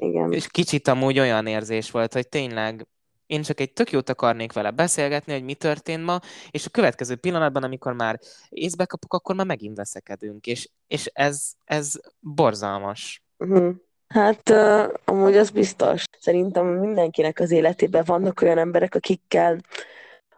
Igen. 0.00 0.32
És 0.32 0.46
kicsit 0.46 0.88
amúgy 0.88 1.18
olyan 1.18 1.46
érzés 1.46 1.90
volt, 1.90 2.12
hogy 2.12 2.28
tényleg 2.28 2.86
én 3.26 3.42
csak 3.42 3.60
egy 3.60 3.72
tök 3.72 3.90
jót 3.90 4.08
akarnék 4.08 4.52
vele 4.52 4.70
beszélgetni, 4.70 5.32
hogy 5.32 5.44
mi 5.44 5.54
történt 5.54 6.04
ma, 6.04 6.18
és 6.50 6.66
a 6.66 6.70
következő 6.70 7.16
pillanatban, 7.16 7.62
amikor 7.62 7.92
már 7.92 8.18
észbe 8.48 8.84
kapok, 8.84 9.14
akkor 9.14 9.34
már 9.34 9.46
megint 9.46 9.76
veszekedünk, 9.76 10.46
és, 10.46 10.68
és 10.86 11.10
ez, 11.12 11.50
ez 11.64 11.92
borzalmas. 12.18 13.22
Uh-huh. 13.38 13.74
Hát 14.08 14.48
uh, 14.48 14.92
amúgy 15.04 15.36
az 15.36 15.50
biztos. 15.50 16.04
Szerintem 16.18 16.66
mindenkinek 16.66 17.40
az 17.40 17.50
életében 17.50 18.02
vannak 18.06 18.42
olyan 18.42 18.58
emberek, 18.58 18.94
akikkel 18.94 19.60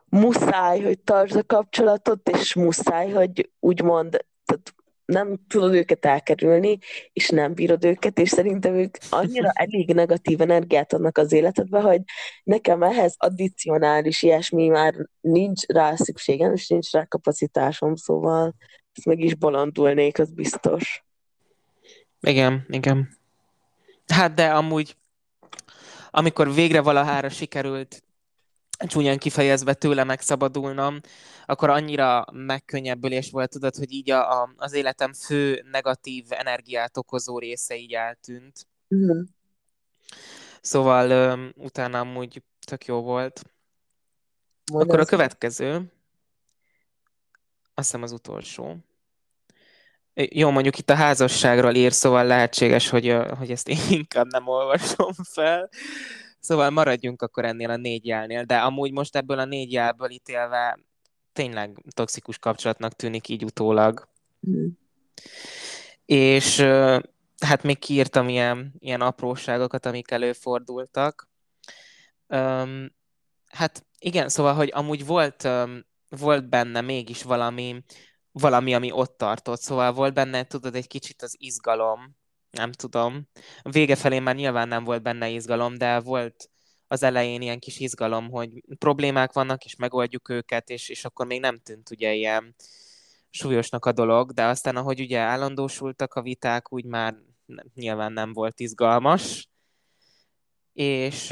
muszáj, 0.05 0.81
hogy 0.81 0.99
tartsd 0.99 1.37
a 1.37 1.45
kapcsolatot, 1.45 2.29
és 2.29 2.55
muszáj, 2.55 3.11
hogy 3.11 3.51
úgymond 3.61 4.25
nem 5.05 5.39
tudod 5.49 5.75
őket 5.75 6.05
elkerülni, 6.05 6.79
és 7.13 7.29
nem 7.29 7.55
bírod 7.55 7.85
őket, 7.85 8.19
és 8.19 8.29
szerintem 8.29 8.75
ők 8.75 8.97
annyira 9.11 9.51
elég 9.65 9.95
negatív 9.95 10.41
energiát 10.41 10.93
adnak 10.93 11.19
az 11.19 11.33
életedbe, 11.33 11.81
hogy 11.81 12.01
nekem 12.43 12.83
ehhez 12.83 13.15
addicionális 13.19 14.23
ilyesmi 14.23 14.69
már 14.69 14.95
nincs 15.21 15.67
rá 15.67 15.95
szükségem, 15.95 16.53
és 16.53 16.69
nincs 16.69 16.91
rá 16.91 17.05
kapacitásom, 17.05 17.95
szóval 17.95 18.55
ezt 18.93 19.07
meg 19.07 19.21
is 19.21 19.35
bolondulnék, 19.35 20.19
az 20.19 20.31
biztos. 20.31 21.05
Igen, 22.21 22.67
igen. 22.69 23.19
Hát 24.07 24.35
de 24.35 24.47
amúgy, 24.51 24.97
amikor 26.11 26.55
végre 26.55 26.81
valahára 26.81 27.29
sikerült 27.29 28.03
csúnyán 28.87 29.19
kifejezve 29.19 29.75
tőle 29.75 30.05
megszabadulnom, 30.05 31.01
akkor 31.47 31.71
annyira 31.71 32.25
megkönnyebbülés 32.33 33.31
volt, 33.31 33.51
tudod, 33.51 33.75
hogy 33.75 33.93
így 33.93 34.11
a, 34.11 34.43
a, 34.43 34.53
az 34.57 34.73
életem 34.73 35.13
fő 35.13 35.65
negatív 35.71 36.25
energiát 36.29 36.97
okozó 36.97 37.39
része 37.39 37.77
így 37.77 37.93
eltűnt. 37.93 38.67
Mm. 38.95 39.21
Szóval 40.61 41.11
ö, 41.11 41.47
utána 41.55 41.99
amúgy 41.99 42.43
tök 42.67 42.85
jó 42.85 43.01
volt. 43.01 43.43
Mondom 44.73 44.89
akkor 44.89 45.01
a 45.01 45.05
következő, 45.05 45.93
azt 47.75 47.87
hiszem 47.87 48.03
az 48.03 48.13
utolsó. 48.13 48.77
Jó, 50.15 50.51
mondjuk 50.51 50.79
itt 50.79 50.91
a 50.91 50.95
házasságról 50.95 51.75
ír, 51.75 51.93
szóval 51.93 52.25
lehetséges, 52.25 52.89
hogy, 52.89 53.17
hogy 53.39 53.51
ezt 53.51 53.69
én 53.69 53.79
inkább 54.01 54.27
nem 54.27 54.47
olvasom 54.47 55.13
fel. 55.23 55.71
Szóval 56.43 56.71
maradjunk 56.71 57.23
akkor 57.23 57.45
ennél 57.45 57.71
a 57.71 57.77
négy 57.77 58.07
jelnél, 58.07 58.45
de 58.45 58.59
amúgy 58.59 58.93
most 58.93 59.17
ebből 59.17 59.39
a 59.39 59.45
négy 59.45 59.73
jelből 59.73 60.11
ítélve 60.11 60.79
tényleg 61.33 61.85
toxikus 61.91 62.39
kapcsolatnak 62.39 62.93
tűnik 62.93 63.29
így 63.29 63.45
utólag. 63.45 64.09
Mm. 64.49 64.67
És 66.05 66.61
hát 67.39 67.63
még 67.63 67.79
kiírtam 67.79 68.29
ilyen, 68.29 68.75
ilyen 68.79 69.01
apróságokat, 69.01 69.87
amik 69.87 70.11
előfordultak. 70.11 71.29
Um, 72.27 72.93
hát 73.47 73.87
igen, 73.99 74.29
szóval, 74.29 74.55
hogy 74.55 74.71
amúgy 74.75 75.07
volt, 75.07 75.45
um, 75.45 75.85
volt 76.09 76.49
benne 76.49 76.81
mégis 76.81 77.23
valami, 77.23 77.85
valami, 78.33 78.75
ami 78.75 78.91
ott 78.93 79.19
tartott, 79.19 79.61
szóval 79.61 79.93
volt 79.93 80.15
benne, 80.15 80.45
tudod, 80.45 80.75
egy 80.75 80.87
kicsit 80.87 81.23
az 81.23 81.35
izgalom, 81.39 82.17
nem 82.53 82.73
tudom. 82.73 83.29
A 83.63 83.71
vége 83.71 83.97
felé 83.97 84.19
már 84.19 84.35
nyilván 84.35 84.69
nem 84.69 84.85
volt 84.85 85.03
benne 85.03 85.29
izgalom, 85.29 85.79
de 85.79 86.01
volt 86.01 86.51
az 86.87 87.03
elején 87.03 87.43
ilyen 87.43 87.59
kis 87.59 87.79
izgalom, 87.79 88.31
hogy 88.31 88.63
problémák 88.79 89.33
vannak, 89.33 89.65
és 89.65 89.77
megoldjuk 89.77 90.29
őket, 90.29 90.69
és, 90.69 90.89
és 90.89 91.05
akkor 91.05 91.27
még 91.27 91.41
nem 91.41 91.59
tűnt 91.59 91.91
ugye 91.91 92.13
ilyen 92.13 92.55
súlyosnak 93.31 93.85
a 93.85 93.93
dolog, 93.93 94.33
de 94.33 94.45
aztán 94.45 94.77
ahogy 94.77 95.01
ugye 95.01 95.19
állandósultak 95.19 96.15
a 96.15 96.23
viták, 96.23 96.73
úgy 96.73 96.85
már 96.85 97.15
nyilván 97.75 98.13
nem 98.13 98.33
volt 98.33 98.61
izgalmas. 98.61 99.49
És 100.73 101.29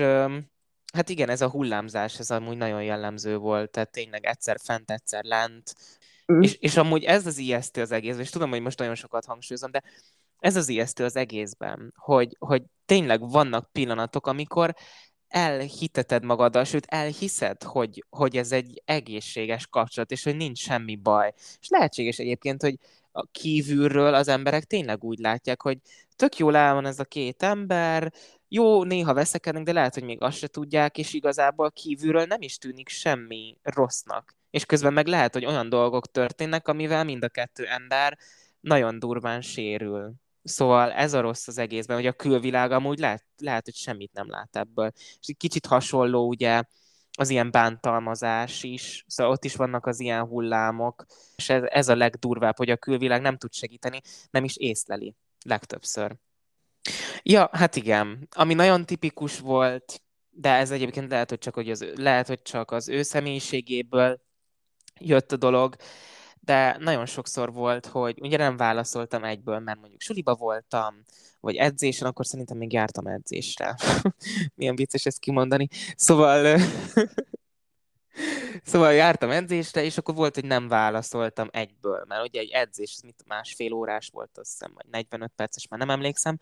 hát 0.93 1.09
igen, 1.09 1.29
ez 1.29 1.41
a 1.41 1.51
hullámzás, 1.51 2.19
ez 2.19 2.31
amúgy 2.31 2.57
nagyon 2.57 2.83
jellemző 2.83 3.37
volt, 3.37 3.71
tehát 3.71 3.91
tényleg 3.91 4.25
egyszer 4.25 4.57
fent, 4.63 4.91
egyszer 4.91 5.25
lent, 5.25 5.75
mm. 6.33 6.41
és, 6.41 6.55
és 6.55 6.77
amúgy 6.77 7.05
ez 7.05 7.27
az 7.27 7.39
ijesztő 7.39 7.81
az 7.81 7.91
egész, 7.91 8.17
és 8.17 8.31
tudom, 8.31 8.51
hogy 8.51 8.61
most 8.61 8.79
nagyon 8.79 8.95
sokat 8.95 9.25
hangsúlyozom, 9.25 9.71
de 9.71 9.83
ez 10.41 10.57
az 10.57 10.69
ijesztő 10.69 11.05
az 11.05 11.17
egészben, 11.17 11.93
hogy, 11.97 12.37
hogy 12.39 12.63
tényleg 12.85 13.31
vannak 13.31 13.73
pillanatok, 13.73 14.27
amikor 14.27 14.75
elhiteted 15.29 16.25
magaddal, 16.25 16.65
sőt 16.65 16.87
elhiszed, 16.87 17.63
hogy, 17.63 18.05
hogy 18.11 18.37
ez 18.37 18.53
egy 18.53 18.83
egészséges 18.85 19.67
kapcsolat, 19.67 20.11
és 20.11 20.23
hogy 20.23 20.37
nincs 20.37 20.59
semmi 20.59 20.97
baj. 20.97 21.33
És 21.61 21.69
lehetséges 21.69 22.19
egyébként, 22.19 22.63
hogy 22.63 22.77
a 23.13 23.27
kívülről 23.33 24.15
az 24.15 24.29
emberek 24.29 24.65
tényleg 24.65 25.05
úgy 25.05 25.19
látják, 25.19 25.63
hogy 25.63 25.79
tök 26.17 26.37
jól 26.37 26.57
el 26.57 26.75
van 26.75 26.87
ez 26.87 26.99
a 26.99 27.05
két 27.05 27.43
ember, 27.43 28.13
jó, 28.49 28.85
néha 28.85 29.15
veszekednek, 29.15 29.63
de 29.63 29.73
lehet, 29.73 29.95
hogy 29.95 30.05
még 30.05 30.23
azt 30.23 30.39
se 30.39 30.47
tudják, 30.47 30.99
és 30.99 31.13
igazából 31.13 31.71
kívülről 31.71 32.25
nem 32.25 32.43
is 32.43 32.59
tűnik 32.59 32.89
semmi 32.89 33.57
rossznak. 33.63 34.37
És 34.51 34.65
közben 34.67 34.93
meg 34.93 35.07
lehet, 35.07 35.33
hogy 35.33 35.47
olyan 35.47 35.69
dolgok 35.69 36.11
történnek, 36.11 36.69
amivel 36.69 37.05
mind 37.05 37.25
a 37.25 37.29
kettő 37.29 37.67
ember 37.67 38.19
nagyon 38.61 38.99
durván 38.99 39.41
sérül. 39.41 40.13
Szóval 40.43 40.93
ez 40.93 41.13
a 41.13 41.21
rossz 41.21 41.49
az 41.49 41.59
egészben, 41.59 41.97
hogy 41.97 42.07
a 42.07 42.13
külvilág 42.13 42.73
amúgy 42.73 42.99
lehet, 42.99 43.25
lehet 43.37 43.65
hogy 43.65 43.75
semmit 43.75 44.13
nem 44.13 44.31
lát 44.31 44.57
ebből. 44.57 44.93
És 44.95 45.29
egy 45.29 45.37
kicsit 45.37 45.67
hasonló 45.67 46.29
ugye 46.29 46.63
az 47.19 47.31
ilyen 47.31 47.51
bántalmazás 47.51 48.63
is, 48.63 49.05
szóval 49.07 49.33
ott 49.33 49.45
is 49.45 49.55
vannak 49.55 49.87
az 49.87 50.01
ilyen 50.01 50.25
hullámok, 50.25 51.07
és 51.37 51.49
ez, 51.49 51.63
ez 51.63 51.89
a 51.89 51.97
legdurvább, 51.97 52.57
hogy 52.57 52.71
a 52.71 52.77
külvilág 52.77 53.21
nem 53.21 53.37
tud 53.37 53.53
segíteni, 53.53 54.01
nem 54.31 54.45
is 54.45 54.57
észleli 54.57 55.15
legtöbbször. 55.45 56.17
Ja, 57.23 57.49
hát 57.53 57.77
igen. 57.77 58.29
Ami 58.31 58.55
nagyon 58.55 58.87
tipikus 58.87 59.39
volt, 59.39 60.03
de 60.31 60.53
ez 60.55 60.71
egyébként 60.71 61.11
lehet, 61.11 61.29
hogy 61.29 61.39
csak, 61.39 61.55
hogy 61.55 61.71
az, 61.71 61.87
lehet, 61.95 62.27
hogy 62.27 62.43
csak 62.43 62.71
az 62.71 62.89
ő 62.89 63.03
személyiségéből 63.03 64.21
jött 65.01 65.33
a 65.33 65.37
dolog, 65.37 65.77
de 66.41 66.77
nagyon 66.79 67.07
sokszor 67.07 67.53
volt, 67.53 67.87
hogy 67.87 68.21
ugye 68.21 68.37
nem 68.37 68.57
válaszoltam 68.57 69.25
egyből, 69.25 69.59
mert 69.59 69.81
mondjuk 69.81 70.01
suliba 70.01 70.35
voltam, 70.35 71.05
vagy 71.41 71.57
edzésen, 71.57 72.07
akkor 72.07 72.27
szerintem 72.27 72.57
még 72.57 72.73
jártam 72.73 73.07
edzésre. 73.07 73.77
Milyen 74.55 74.77
vicces 74.77 75.07
ezt 75.07 75.19
kimondani. 75.19 75.69
Szóval 75.97 76.59
Szóval 78.65 78.93
jártam 78.93 79.31
edzésre, 79.31 79.85
és 79.85 79.99
akkor 79.99 80.15
volt, 80.15 80.35
hogy 80.35 80.45
nem 80.45 80.69
válaszoltam 80.69 81.49
egyből, 81.51 82.05
mert 82.09 82.27
ugye 82.29 82.41
egy 82.41 82.51
edzés, 82.51 83.01
mit 83.03 83.25
másfél 83.27 83.73
órás 83.73 84.09
volt, 84.13 84.39
azt 84.39 84.51
hiszem, 84.51 84.73
vagy 84.75 84.87
45 84.91 85.33
perces, 85.37 85.69
már 85.69 85.79
nem 85.81 85.91
emlékszem, 85.91 86.39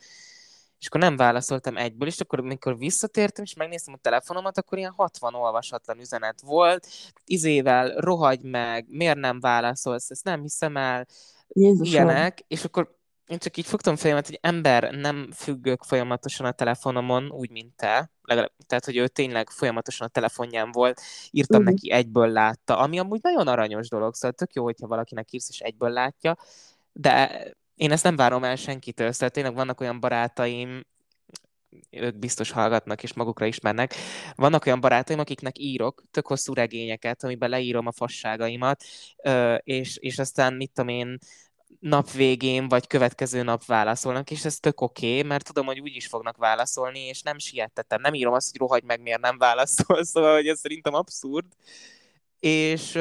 és 0.79 0.87
akkor 0.87 1.01
nem 1.01 1.17
válaszoltam 1.17 1.77
egyből, 1.77 2.09
és 2.09 2.21
akkor 2.21 2.39
amikor 2.39 2.79
visszatértem, 2.79 3.45
és 3.45 3.55
megnéztem 3.55 3.95
a 3.95 4.01
telefonomat, 4.03 4.59
akkor 4.59 4.79
ilyen 4.79 4.93
60 4.97 5.35
olvasatlan 5.35 6.01
üzenet 6.01 6.41
volt, 6.41 6.87
izével 7.25 7.95
rohagy 7.97 8.43
meg, 8.43 8.87
miért 8.89 9.19
nem 9.19 9.41
válaszolsz, 9.41 10.11
ezt 10.11 10.25
nem 10.25 10.41
hiszem 10.41 10.77
el, 10.77 11.07
Jézusom. 11.49 11.85
ilyenek, 11.85 12.45
és 12.49 12.65
akkor 12.65 12.97
én 13.29 13.39
csak 13.39 13.57
így 13.57 13.67
fogtam 13.67 13.97
fejemet, 13.97 14.27
hogy 14.27 14.39
ember, 14.43 14.95
nem 14.95 15.31
függök 15.35 15.83
folyamatosan 15.83 16.47
a 16.47 16.53
telefonomon, 16.53 17.31
úgy, 17.31 17.51
mint 17.51 17.77
te. 17.77 18.11
Legalább, 18.23 18.53
tehát, 18.67 18.85
hogy 18.85 18.97
ő 18.97 19.09
tényleg 19.09 19.51
folyamatosan 19.51 20.07
a 20.07 20.11
telefonján 20.11 20.73
volt, 20.73 21.01
írtam 21.31 21.61
uh-huh. 21.61 21.75
neki, 21.75 21.91
egyből 21.93 22.29
látta, 22.29 22.79
ami 22.79 22.99
amúgy 22.99 23.21
nagyon 23.23 23.49
aranyos 23.49 23.89
dolog, 23.89 24.15
szóval 24.15 24.37
tök 24.37 24.53
jó, 24.53 24.65
hogyha 24.65 24.87
valakinek 24.87 25.33
írsz, 25.33 25.49
és 25.49 25.59
egyből 25.59 25.91
látja, 25.91 26.37
de 26.93 27.43
én 27.79 27.93
ezt 27.93 28.05
nem 28.05 28.17
várom 28.17 28.45
el 28.45 28.57
senkitől, 28.57 29.13
szóval 29.13 29.31
tényleg 29.31 29.55
vannak 29.55 29.81
olyan 29.81 30.01
barátaim, 30.01 30.87
ők 31.91 32.19
biztos 32.19 32.51
hallgatnak 32.51 33.03
és 33.03 33.13
magukra 33.15 33.47
ismernek. 33.47 33.95
Vannak 34.35 34.67
olyan 34.67 34.81
barátaim, 34.81 35.19
akiknek 35.19 35.59
írok 35.59 36.03
tök 36.11 36.27
hosszú 36.27 36.55
regényeket, 36.55 37.25
amiben 37.25 37.51
leírom 37.51 37.87
a 37.87 37.93
fasságaimat, 37.93 38.85
és, 39.59 39.97
és 39.97 40.19
aztán 40.19 40.55
mit 40.55 40.71
tudom 40.75 40.89
én, 40.89 41.19
nap 41.81 42.11
végén 42.11 42.69
vagy 42.69 42.87
következő 42.87 43.43
nap 43.43 43.65
válaszolnak, 43.65 44.31
és 44.31 44.45
ez 44.45 44.59
tök 44.59 44.81
oké, 44.81 45.17
okay, 45.17 45.29
mert 45.29 45.45
tudom, 45.45 45.67
hogy 45.67 45.81
úgy 45.81 45.97
is 45.97 46.07
fognak 46.07 46.37
válaszolni, 46.37 47.01
és 47.01 47.23
nem 47.23 47.39
siettettem. 47.39 48.01
Nem 48.01 48.15
írom 48.15 48.33
azt, 48.33 48.51
hogy 48.51 48.61
rohagy 48.61 48.83
meg, 48.83 49.01
miért 49.01 49.21
nem 49.21 49.39
válaszol, 49.39 50.05
szóval, 50.13 50.35
hogy 50.35 50.47
ez 50.47 50.59
szerintem 50.59 50.95
abszurd. 50.95 51.47
És, 52.41 52.99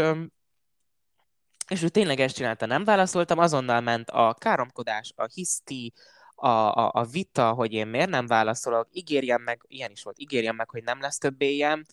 és 1.70 1.84
ő 1.84 1.90
tényleg 1.90 2.20
ezt 2.20 2.36
csinálta, 2.36 2.66
nem 2.66 2.84
válaszoltam, 2.84 3.40
azonnal 3.40 3.82
ment 3.82 4.10
a 4.10 4.36
káromkodás, 4.40 5.14
a 5.16 5.28
hiszti, 5.34 5.94
a, 6.36 6.48
a, 6.48 6.92
a 6.94 7.06
vita, 7.06 7.52
hogy 7.52 7.74
én 7.74 7.88
miért 7.88 8.10
nem 8.10 8.28
válaszolok, 8.28 8.88
ígérjem 8.92 9.42
meg, 9.42 9.62
ilyen 9.68 9.92
is 9.92 10.04
volt, 10.04 10.20
ígérjem 10.20 10.56
meg, 10.56 10.70
hogy 10.70 10.84
nem 10.84 11.02
lesz 11.02 11.18
több 11.18 11.42
éjjem. 11.42 11.86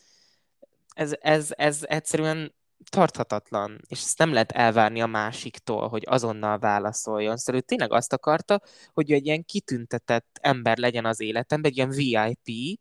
Ez, 0.95 1.13
ez, 1.21 1.51
ez 1.57 1.81
egyszerűen 1.83 2.55
tarthatatlan, 2.91 3.81
és 3.89 3.99
ezt 3.99 4.19
nem 4.19 4.33
lehet 4.33 4.53
elvárni 4.53 5.03
a 5.03 5.07
másiktól, 5.07 5.89
hogy 5.89 6.03
azonnal 6.07 6.59
válaszoljon. 6.59 7.37
Szóval 7.37 7.61
ő 7.61 7.65
tényleg 7.65 7.93
azt 7.93 8.13
akarta, 8.13 8.61
hogy 8.93 9.13
egy 9.13 9.27
ilyen 9.27 9.45
kitüntetett 9.45 10.39
ember 10.41 10.79
legyen 10.79 11.05
az 11.05 11.21
életemben, 11.21 11.71
egy 11.71 11.77
ilyen 11.77 11.91
VIP, 11.91 12.81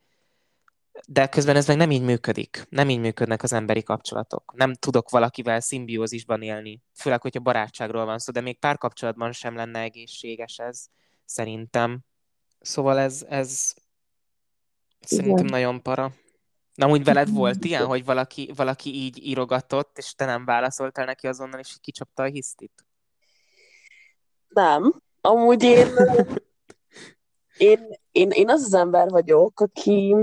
de 1.07 1.27
közben 1.27 1.55
ez 1.55 1.67
meg 1.67 1.77
nem 1.77 1.91
így 1.91 2.01
működik. 2.01 2.65
Nem 2.69 2.89
így 2.89 2.99
működnek 2.99 3.43
az 3.43 3.53
emberi 3.53 3.83
kapcsolatok. 3.83 4.53
Nem 4.55 4.73
tudok 4.73 5.09
valakivel 5.09 5.59
szimbiózisban 5.59 6.41
élni, 6.41 6.81
főleg, 6.93 7.21
hogyha 7.21 7.39
barátságról 7.39 8.05
van 8.05 8.19
szó, 8.19 8.31
de 8.31 8.41
még 8.41 8.59
párkapcsolatban 8.59 9.31
sem 9.31 9.55
lenne 9.55 9.79
egészséges 9.79 10.57
ez, 10.57 10.85
szerintem. 11.25 11.99
Szóval 12.59 12.99
ez, 12.99 13.25
ez 13.29 13.73
szerintem 14.99 15.45
nagyon 15.45 15.81
para. 15.81 16.13
Na, 16.75 16.89
úgy 16.89 17.03
veled 17.03 17.29
volt 17.41 17.65
ilyen, 17.65 17.85
hogy 17.85 18.05
valaki, 18.05 18.51
valaki 18.55 18.93
így 18.93 19.25
írogatott, 19.25 19.97
és 19.97 20.13
te 20.13 20.25
nem 20.25 20.45
válaszoltál 20.45 21.05
neki 21.05 21.27
azonnal, 21.27 21.59
és 21.59 21.77
kicsapta 21.81 22.23
a 22.23 22.25
hisztit? 22.25 22.85
Nem. 24.47 25.01
Amúgy 25.21 25.63
én, 25.63 25.87
én, 27.57 27.79
én, 28.11 28.29
én 28.29 28.49
az 28.49 28.63
az 28.63 28.73
ember 28.73 29.09
vagyok, 29.09 29.59
aki 29.59 30.15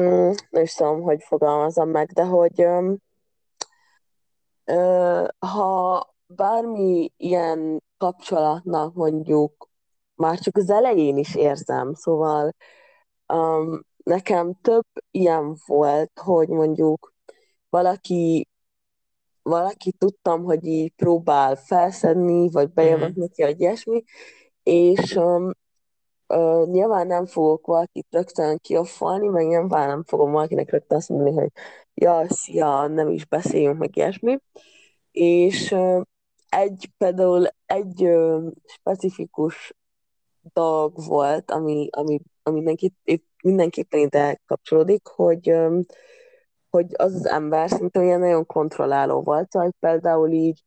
mm, 0.00 0.30
nem 0.50 0.62
is 0.62 0.74
tudom, 0.74 1.00
hogy 1.02 1.22
fogalmazom 1.22 1.88
meg, 1.88 2.12
de 2.12 2.24
hogy 2.24 2.64
um, 2.64 2.96
uh, 4.66 5.26
ha 5.38 6.14
bármi 6.26 7.12
ilyen 7.16 7.82
kapcsolatnak 7.96 8.94
mondjuk 8.94 9.68
már 10.14 10.38
csak 10.38 10.56
az 10.56 10.70
elején 10.70 11.16
is 11.16 11.34
érzem, 11.34 11.94
szóval 11.94 12.54
um, 13.32 13.80
nekem 13.96 14.54
több 14.62 14.86
ilyen 15.10 15.56
volt, 15.66 16.18
hogy 16.18 16.48
mondjuk 16.48 17.12
valaki 17.68 18.48
valaki 19.42 19.92
tudtam, 19.92 20.44
hogy 20.44 20.66
így 20.66 20.92
próbál 20.96 21.56
felszedni, 21.56 22.50
vagy 22.50 22.72
bejövök 22.72 23.08
mm-hmm. 23.08 23.20
neki, 23.20 23.42
vagy 23.42 23.60
ilyesmi, 23.60 24.04
és 24.62 25.16
um, 25.16 25.50
uh, 26.30 26.66
nyilván 26.66 27.06
nem 27.06 27.26
fogok 27.26 27.66
valakit 27.66 28.06
rögtön 28.10 28.58
kioffolni, 28.58 29.28
meg 29.28 29.46
nyilván 29.46 29.88
nem 29.88 30.04
fogom 30.04 30.32
valakinek 30.32 30.70
rögtön 30.70 30.98
azt 30.98 31.08
mondani, 31.08 31.34
hogy 31.34 31.50
ja, 31.94 32.24
szia, 32.28 32.86
nem 32.86 33.08
is 33.08 33.26
beszéljünk, 33.26 33.78
meg 33.78 33.96
ilyesmi. 33.96 34.38
És 35.10 35.74
egy, 36.48 36.90
például 36.98 37.46
egy 37.66 38.04
uh, 38.04 38.52
specifikus 38.64 39.74
dolog 40.52 40.92
volt, 41.06 41.50
ami, 41.50 41.88
ami, 41.90 42.20
ami 42.42 42.56
mindenki, 42.56 42.92
itt 43.04 43.26
mindenképpen 43.42 44.00
ide 44.00 44.40
kapcsolódik, 44.46 45.06
hogy, 45.06 45.56
hogy 46.70 46.86
az 46.96 47.14
az 47.14 47.26
ember 47.26 47.68
szerintem 47.68 48.02
ilyen 48.02 48.20
nagyon 48.20 48.46
kontrolláló 48.46 49.22
volt, 49.22 49.52
hogy 49.52 49.72
például 49.78 50.30
így, 50.30 50.64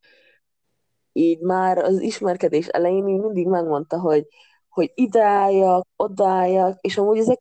így 1.12 1.40
már 1.40 1.78
az 1.78 2.00
ismerkedés 2.02 2.68
elején 2.68 3.08
így 3.08 3.20
mindig 3.20 3.48
megmondta, 3.48 4.00
hogy, 4.00 4.28
hogy 4.74 4.92
ideálljak, 4.96 5.88
odaálljak, 5.96 6.78
és 6.82 6.98
amúgy 6.98 7.18
ezek 7.18 7.40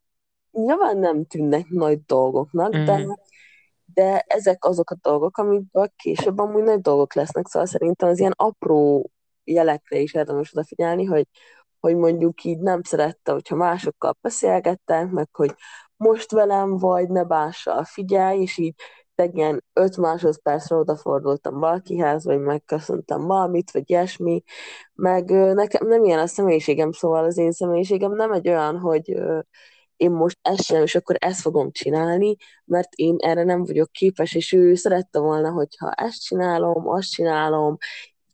nyilván 0.51 0.97
nem 0.97 1.25
tűnnek 1.25 1.67
nagy 1.69 2.01
dolgoknak, 2.05 2.77
mm. 2.77 2.85
de, 2.85 2.97
mhm. 2.97 3.11
de 3.93 4.19
ezek 4.19 4.65
azok 4.65 4.89
a 4.89 4.97
dolgok, 5.01 5.37
amikből 5.37 5.91
később 5.95 6.39
amúgy 6.39 6.63
nagy 6.63 6.81
dolgok 6.81 7.13
lesznek, 7.13 7.47
szóval 7.47 7.67
szerintem 7.67 8.09
az 8.09 8.19
ilyen 8.19 8.33
apró 8.35 9.11
jelekre 9.43 9.97
is 9.99 10.13
érdemes 10.13 10.53
odafigyelni, 10.53 11.03
hogy, 11.05 11.27
hogy 11.79 11.95
mondjuk 11.95 12.43
így 12.43 12.59
nem 12.59 12.81
szerette, 12.83 13.31
hogyha 13.31 13.55
másokkal 13.55 14.17
beszélgettek, 14.21 15.09
meg 15.09 15.27
hogy 15.31 15.55
most 15.95 16.31
velem 16.31 16.77
vagy, 16.77 17.09
ne 17.09 17.23
bással 17.23 17.83
figyelj, 17.83 18.41
és 18.41 18.57
így 18.57 18.75
tegyen 19.15 19.63
öt 19.73 19.97
másodpercre 19.97 20.75
odafordultam 20.75 21.59
valakihez, 21.59 22.25
vagy 22.25 22.39
megköszöntem 22.39 23.25
valamit, 23.25 23.71
vagy 23.71 23.89
ilyesmi, 23.89 24.43
meg 24.93 25.29
nekem 25.29 25.87
nem 25.87 26.03
ilyen 26.03 26.19
a 26.19 26.27
személyiségem, 26.27 26.91
szóval 26.91 27.23
az 27.23 27.37
én 27.37 27.51
személyiségem 27.51 28.15
nem 28.15 28.31
egy 28.31 28.49
olyan, 28.49 28.79
hogy 28.79 29.21
én 29.97 30.11
most 30.11 30.37
ezt 30.41 30.63
sem, 30.63 30.81
és 30.83 30.95
akkor 30.95 31.15
ezt 31.19 31.41
fogom 31.41 31.71
csinálni, 31.71 32.35
mert 32.65 32.93
én 32.93 33.15
erre 33.19 33.43
nem 33.43 33.63
vagyok 33.63 33.91
képes, 33.91 34.35
és 34.35 34.51
ő 34.51 34.75
szerette 34.75 35.19
volna, 35.19 35.51
hogyha 35.51 35.91
ezt 35.91 36.21
csinálom, 36.21 36.87
azt 36.87 37.09
csinálom, 37.09 37.77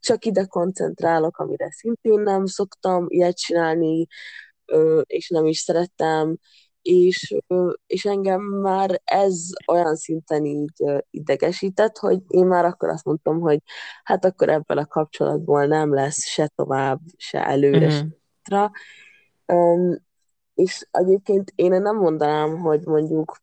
csak 0.00 0.24
ide 0.24 0.44
koncentrálok, 0.44 1.38
amire 1.38 1.70
szintén 1.70 2.20
nem 2.20 2.46
szoktam 2.46 3.04
ilyet 3.08 3.36
csinálni, 3.36 4.06
és 5.02 5.28
nem 5.28 5.46
is 5.46 5.58
szerettem, 5.58 6.38
és, 6.82 7.36
és 7.86 8.04
engem 8.04 8.40
már 8.40 9.00
ez 9.04 9.48
olyan 9.66 9.96
szinten 9.96 10.44
így 10.44 10.84
idegesített, 11.10 11.98
hogy 11.98 12.20
én 12.28 12.46
már 12.46 12.64
akkor 12.64 12.88
azt 12.88 13.04
mondtam, 13.04 13.40
hogy 13.40 13.60
hát 14.02 14.24
akkor 14.24 14.48
ebből 14.48 14.78
a 14.78 14.86
kapcsolatból 14.86 15.66
nem 15.66 15.94
lesz 15.94 16.24
se 16.26 16.46
tovább, 16.54 17.00
se 17.16 17.46
előre, 17.46 17.86
uh-huh. 17.86 18.08
se 18.42 18.70
um, 19.46 19.96
és 20.54 20.88
egyébként 20.90 21.52
én 21.54 21.70
nem 21.70 21.96
mondanám, 21.96 22.58
hogy 22.58 22.80
mondjuk 22.84 23.36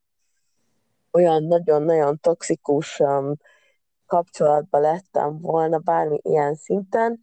olyan 1.11 1.43
nagyon-nagyon 1.43 2.19
toxikus 2.19 2.99
um, 2.99 3.33
kapcsolatba 4.05 4.79
lettem 4.79 5.39
volna 5.41 5.77
bármi 5.77 6.19
ilyen 6.23 6.55
szinten, 6.55 7.19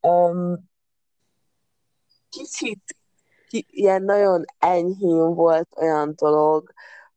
Um, 0.00 0.70
kicsit 2.28 2.82
ki, 2.86 2.99
ilyen 3.50 4.02
nagyon 4.02 4.44
enyhén 4.58 5.34
volt 5.34 5.68
olyan 5.76 6.12
dolog, 6.16 6.72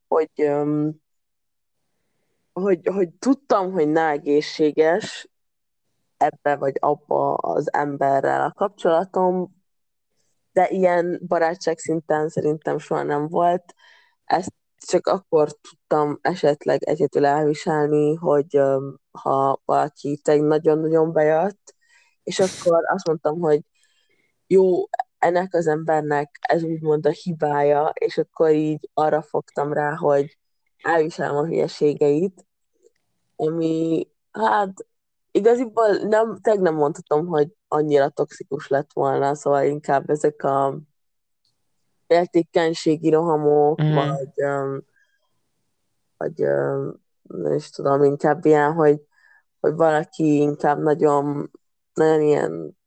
hogy, 0.08 0.52
hogy, 2.54 2.88
hogy 2.88 3.10
tudtam, 3.13 3.72
hogy 3.72 3.88
nem 3.88 4.08
egészséges 4.08 5.30
ebbe 6.17 6.56
vagy 6.56 6.76
abba 6.80 7.34
az 7.34 7.74
emberrel 7.74 8.41
a 8.41 8.52
kapcsolatom, 8.52 9.63
de 10.52 10.67
ilyen 10.69 11.22
barátság 11.28 11.78
szinten 11.78 12.30
szerintem 12.30 12.78
soha 12.78 13.04
nem 13.04 13.28
volt. 13.28 13.74
Ezt 14.26 14.54
csak 14.88 15.08
akkor 15.08 15.52
tudtam 15.52 16.19
esetleg 16.22 16.84
egyedül 16.84 17.26
elviselni, 17.26 18.15
hogy 18.15 18.62
ha 19.12 19.62
valaki 19.65 20.19
tényleg 20.24 20.48
nagyon-nagyon 20.48 21.13
bejött, 21.13 21.76
és 22.24 22.39
akkor 22.39 22.84
azt 22.91 23.08
mondtam, 23.08 23.39
hogy 23.39 23.62
jó, 24.48 24.84
ennek 25.24 25.54
az 25.54 25.68
embernek 25.68 26.40
ez 26.42 26.64
úgymond 26.64 27.06
a 27.06 27.10
hibája, 27.10 27.92
és 27.94 28.18
akkor 28.18 28.50
így 28.52 28.90
arra 28.94 29.22
fogtam 29.22 29.74
rá, 29.74 29.96
hogy 29.96 30.38
elviselem 30.82 31.36
a 31.36 31.46
hülyeségeit, 31.46 32.46
ami 33.36 34.08
hát 34.32 34.88
igaziból 35.32 35.90
nem, 35.90 36.38
tényleg 36.42 36.64
nem 36.64 36.76
mondhatom, 36.76 37.28
hogy 37.28 37.56
annyira 37.68 38.10
toxikus 38.10 38.68
lett 38.68 38.94
volna, 38.94 39.36
szóval 39.36 39.64
inkább 39.64 40.10
ezek 40.10 40.44
a 40.44 40.78
értékenységi 42.08 43.10
rohamok, 43.10 43.82
mm. 43.84 43.94
vagy, 43.94 44.44
um, 44.46 44.84
vagy 46.18 46.44
um, 46.44 47.02
nem 47.22 47.54
is 47.54 47.70
tudom, 47.70 48.04
inkább 48.04 48.46
ilyen, 48.46 48.74
hogy, 48.74 49.02
hogy 49.60 49.74
valaki 49.74 50.36
inkább 50.36 50.82
nagyon, 50.82 51.52
nagyon 51.94 52.22
ilyen 52.22 52.78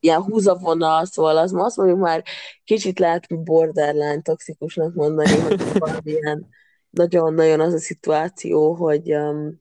ilyen 0.00 0.22
húzavonal, 0.22 1.04
szóval 1.04 1.36
az 1.36 1.54
azt 1.54 1.76
mondjuk 1.76 1.98
már 1.98 2.22
kicsit 2.64 2.98
lehet 2.98 3.42
borderline 3.44 4.20
toxikusnak 4.20 4.94
mondani, 4.94 5.38
hogy 5.38 5.60
ilyen 6.02 6.48
nagyon-nagyon 6.90 7.60
az 7.60 7.72
a 7.72 7.78
szituáció, 7.78 8.74
hogy, 8.74 9.14
um, 9.14 9.60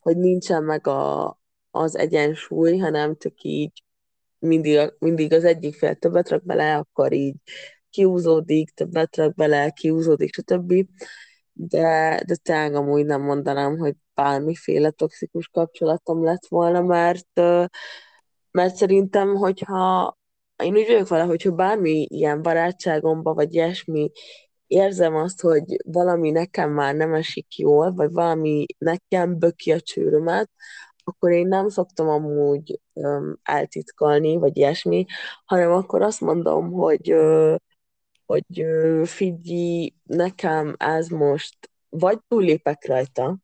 hogy 0.00 0.16
nincsen 0.16 0.62
meg 0.62 0.86
a, 0.86 1.38
az 1.70 1.96
egyensúly, 1.96 2.78
hanem 2.78 3.16
csak 3.18 3.42
így 3.42 3.82
mindig, 4.38 4.92
mindig 4.98 5.32
az 5.32 5.44
egyik 5.44 5.74
fél 5.74 5.94
többet 5.94 6.28
rak 6.28 6.44
bele, 6.44 6.76
akkor 6.76 7.12
így 7.12 7.34
kiúzódik, 7.90 8.70
többet 8.70 9.16
rak 9.16 9.34
bele, 9.34 9.70
kiúzódik, 9.70 10.34
stb. 10.34 10.74
De, 11.52 12.20
de 12.26 12.36
tényleg 12.42 12.74
amúgy 12.74 13.04
nem 13.04 13.22
mondanám, 13.22 13.78
hogy 13.78 13.94
bármiféle 14.14 14.90
toxikus 14.90 15.48
kapcsolatom 15.48 16.24
lett 16.24 16.46
volna, 16.48 16.82
mert, 16.82 17.40
mert 18.54 18.74
szerintem, 18.74 19.34
hogyha 19.34 20.16
én 20.62 20.76
úgy 20.76 20.86
vagyok 20.86 21.08
vele, 21.08 21.24
hogyha 21.24 21.50
bármi 21.50 22.06
ilyen 22.10 22.42
barátságomba, 22.42 23.34
vagy 23.34 23.54
ilyesmi 23.54 24.10
érzem 24.66 25.14
azt, 25.16 25.40
hogy 25.40 25.64
valami 25.84 26.30
nekem 26.30 26.70
már 26.70 26.94
nem 26.94 27.14
esik 27.14 27.58
jól, 27.58 27.92
vagy 27.92 28.12
valami 28.12 28.64
nekem 28.78 29.38
böki 29.38 29.72
a 29.72 29.80
csőrömet, 29.80 30.50
akkor 31.04 31.30
én 31.30 31.46
nem 31.48 31.68
szoktam 31.68 32.08
amúgy 32.08 32.80
um, 32.92 33.38
eltitkolni, 33.42 34.36
vagy 34.36 34.56
ilyesmi, 34.56 35.04
hanem 35.44 35.72
akkor 35.72 36.02
azt 36.02 36.20
mondom, 36.20 36.72
hogy, 36.72 37.12
uh, 37.12 37.56
hogy 38.26 38.62
uh, 38.62 39.04
figyelj, 39.04 39.92
nekem 40.02 40.74
ez 40.78 41.08
most 41.08 41.70
vagy 41.88 42.18
túllépek 42.28 42.86
rajta, 42.86 43.38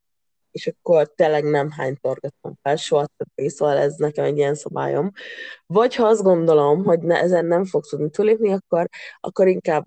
és 0.50 0.66
akkor 0.66 1.14
tényleg 1.14 1.44
nem 1.44 1.70
hány 1.70 1.96
torgatom 2.00 2.58
fel, 2.62 2.76
soha 2.76 3.06
többé, 3.16 3.48
szóval 3.48 3.76
ez 3.76 3.94
nekem 3.96 4.24
egy 4.24 4.36
ilyen 4.36 4.54
szabályom. 4.54 5.10
Vagy 5.66 5.94
ha 5.94 6.06
azt 6.06 6.22
gondolom, 6.22 6.84
hogy 6.84 7.00
ne, 7.00 7.20
ezen 7.20 7.46
nem 7.46 7.64
fogsz 7.64 7.88
tudni 7.88 8.10
túlépni, 8.10 8.52
akkor, 8.52 8.88
akkor 9.20 9.48
inkább 9.48 9.84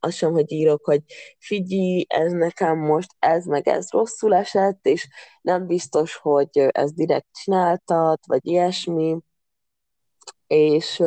azt 0.00 0.16
sem, 0.16 0.32
hogy 0.32 0.52
írok, 0.52 0.84
hogy 0.84 1.02
figyelj, 1.38 2.04
ez 2.08 2.32
nekem 2.32 2.78
most 2.78 3.10
ez 3.18 3.44
meg 3.44 3.68
ez 3.68 3.90
rosszul 3.90 4.34
esett, 4.34 4.86
és 4.86 5.08
nem 5.42 5.66
biztos, 5.66 6.16
hogy 6.16 6.48
ez 6.52 6.92
direkt 6.92 7.26
csináltad, 7.32 8.18
vagy 8.26 8.46
ilyesmi, 8.46 9.18
és, 10.46 11.02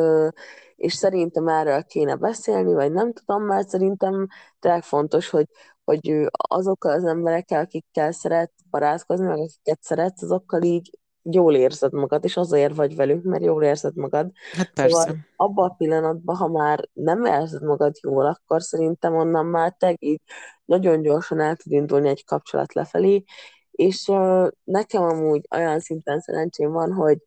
és 0.76 0.94
szerintem 0.94 1.48
erről 1.48 1.84
kéne 1.84 2.16
beszélni, 2.16 2.74
vagy 2.74 2.92
nem 2.92 3.12
tudom, 3.12 3.42
mert 3.42 3.68
szerintem 3.68 4.26
tényleg 4.58 4.82
fontos, 4.82 5.28
hogy, 5.30 5.46
hogy 5.84 6.28
azokkal 6.32 6.92
az 6.92 7.04
emberekkel, 7.04 7.60
akikkel 7.60 8.12
szeret 8.12 8.52
barátkozni, 8.70 9.26
meg 9.26 9.38
akiket 9.38 9.82
szeretsz, 9.82 10.22
azokkal 10.22 10.62
így 10.62 10.98
jól 11.22 11.54
érzed 11.54 11.92
magad, 11.92 12.24
és 12.24 12.36
azért 12.36 12.74
vagy 12.74 12.96
velük, 12.96 13.22
mert 13.22 13.44
jól 13.44 13.62
érzed 13.62 13.96
magad. 13.96 14.30
Hát 14.52 14.72
persze. 14.72 15.00
Szóval 15.00 15.16
abban 15.36 15.70
a 15.70 15.74
pillanatban, 15.74 16.36
ha 16.36 16.48
már 16.48 16.88
nem 16.92 17.24
érzed 17.24 17.62
magad 17.62 17.94
jól, 18.02 18.26
akkor 18.26 18.62
szerintem 18.62 19.14
onnan 19.16 19.46
már 19.46 19.74
te 19.78 19.96
így 19.98 20.20
nagyon 20.64 21.02
gyorsan 21.02 21.40
el 21.40 21.56
tud 21.56 21.72
indulni 21.72 22.08
egy 22.08 22.24
kapcsolat 22.24 22.74
lefelé, 22.74 23.24
és 23.70 24.08
uh, 24.08 24.48
nekem 24.64 25.02
amúgy 25.02 25.46
olyan 25.50 25.80
szinten 25.80 26.20
szerencsém 26.20 26.70
van, 26.70 26.92
hogy 26.92 27.18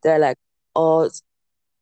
tényleg 0.00 0.38
az, 0.72 1.22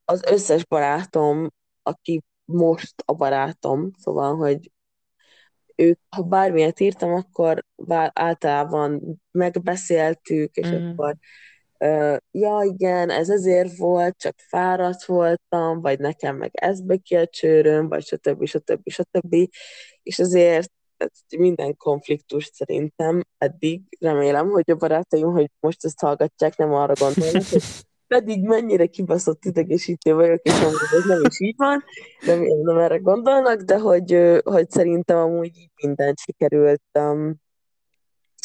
az 0.04 0.22
összes 0.30 0.66
barátom, 0.66 1.48
aki 1.82 2.22
most 2.44 3.02
a 3.06 3.12
barátom, 3.12 3.90
szóval, 3.98 4.36
hogy 4.36 4.70
ők, 5.82 5.98
ha 6.08 6.22
bármilyet 6.22 6.80
írtam, 6.80 7.12
akkor 7.14 7.64
általában 8.12 9.20
megbeszéltük, 9.30 10.54
és 10.54 10.68
mm. 10.68 10.90
akkor 10.90 11.16
ja 12.30 12.62
igen, 12.62 13.10
ez 13.10 13.28
ezért 13.28 13.76
volt, 13.76 14.16
csak 14.18 14.34
fáradt 14.48 15.04
voltam, 15.04 15.80
vagy 15.80 15.98
nekem 15.98 16.36
meg 16.36 16.50
ez 16.52 16.78
ki 17.02 17.16
a 17.16 17.26
csőröm, 17.26 17.88
vagy 17.88 18.04
stb. 18.04 18.46
stb. 18.46 18.88
stb. 18.90 19.34
És 20.02 20.18
azért 20.18 20.72
minden 21.36 21.76
konfliktus 21.76 22.50
szerintem 22.52 23.22
eddig, 23.38 23.82
remélem, 24.00 24.48
hogy 24.48 24.70
a 24.70 24.74
barátaim, 24.74 25.30
hogy 25.30 25.50
most 25.60 25.84
ezt 25.84 26.00
hallgatják, 26.00 26.56
nem 26.56 26.72
arra 26.72 26.92
gondolnak, 26.98 27.46
hogy 27.46 27.62
pedig 28.12 28.42
mennyire 28.42 28.86
kibaszott 28.86 29.44
idegesítő 29.44 30.14
vagyok, 30.14 30.40
és 30.42 30.60
amúgy 30.60 30.76
ez 30.96 31.04
nem 31.04 31.22
is 31.28 31.40
így 31.40 31.54
van, 31.56 31.84
nem, 32.26 32.42
nem 32.62 32.78
erre 32.78 32.96
gondolnak, 32.96 33.60
de 33.60 33.78
hogy, 33.78 34.40
hogy 34.44 34.70
szerintem 34.70 35.18
amúgy 35.18 35.58
így 35.58 35.70
mindent 35.82 36.18
sikerült 36.18 36.82
um, 36.98 37.34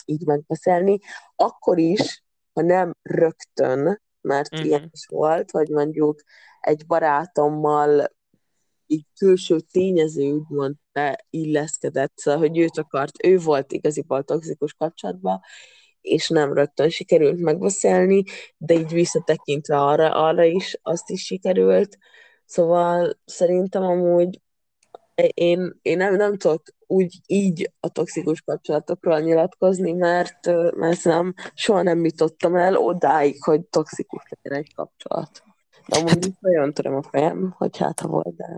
így 0.06 0.25
megbeszélni. 0.25 0.97
Akkor 1.36 1.77
is, 1.77 2.23
ha 2.53 2.62
nem 2.62 2.95
rögtön, 3.01 4.01
mert 4.21 4.53
uh-huh. 4.53 4.67
ilyen 4.67 4.89
is 4.91 5.06
volt, 5.10 5.51
hogy 5.51 5.69
mondjuk 5.69 6.21
egy 6.60 6.86
barátommal 6.86 8.15
így 8.86 9.06
külső 9.17 9.60
tényező 9.60 10.32
úgymond 10.32 10.75
beilleszkedett, 10.91 12.13
szóval, 12.15 12.39
hogy 12.39 12.58
őt 12.58 12.77
akart, 12.77 13.23
ő 13.23 13.38
volt 13.38 13.71
igaziból 13.71 14.23
toxikus 14.23 14.73
kapcsolatban, 14.73 15.41
és 16.08 16.30
nem 16.30 16.54
rögtön 16.54 16.89
sikerült 16.89 17.39
megbeszélni, 17.39 18.24
de 18.58 18.74
így 18.74 18.93
visszatekintve 18.93 19.82
arra, 19.82 20.26
arra 20.26 20.43
is, 20.43 20.80
azt 20.82 21.10
is 21.10 21.26
sikerült. 21.26 21.98
Szóval 22.46 23.20
szerintem 23.26 23.84
amúgy 23.84 24.39
én, 25.26 25.80
én 25.82 25.98
nem, 25.98 26.15
nem 26.15 26.38
tudok 26.38 26.63
úgy 26.88 27.20
így 27.26 27.72
a 27.80 27.89
toxikus 27.89 28.41
kapcsolatokról 28.41 29.20
nyilatkozni, 29.20 29.91
mert, 29.91 30.46
mert 30.76 31.04
nem, 31.04 31.34
soha 31.54 31.82
nem 31.82 32.06
jutottam 32.06 32.56
el 32.56 32.76
odáig, 32.76 33.43
hogy 33.43 33.62
toxikus 33.62 34.24
legyen 34.30 34.60
egy 34.60 34.74
kapcsolat. 34.74 35.43
De 35.88 35.98
amúgy 35.98 36.10
hát, 36.10 36.39
nagyon 36.39 36.74
töröm 36.74 36.96
a 36.96 37.04
fejem, 37.04 37.54
hogy 37.58 37.78
hát 37.78 38.00
ha 38.00 38.08
volt, 38.08 38.36
de... 38.36 38.58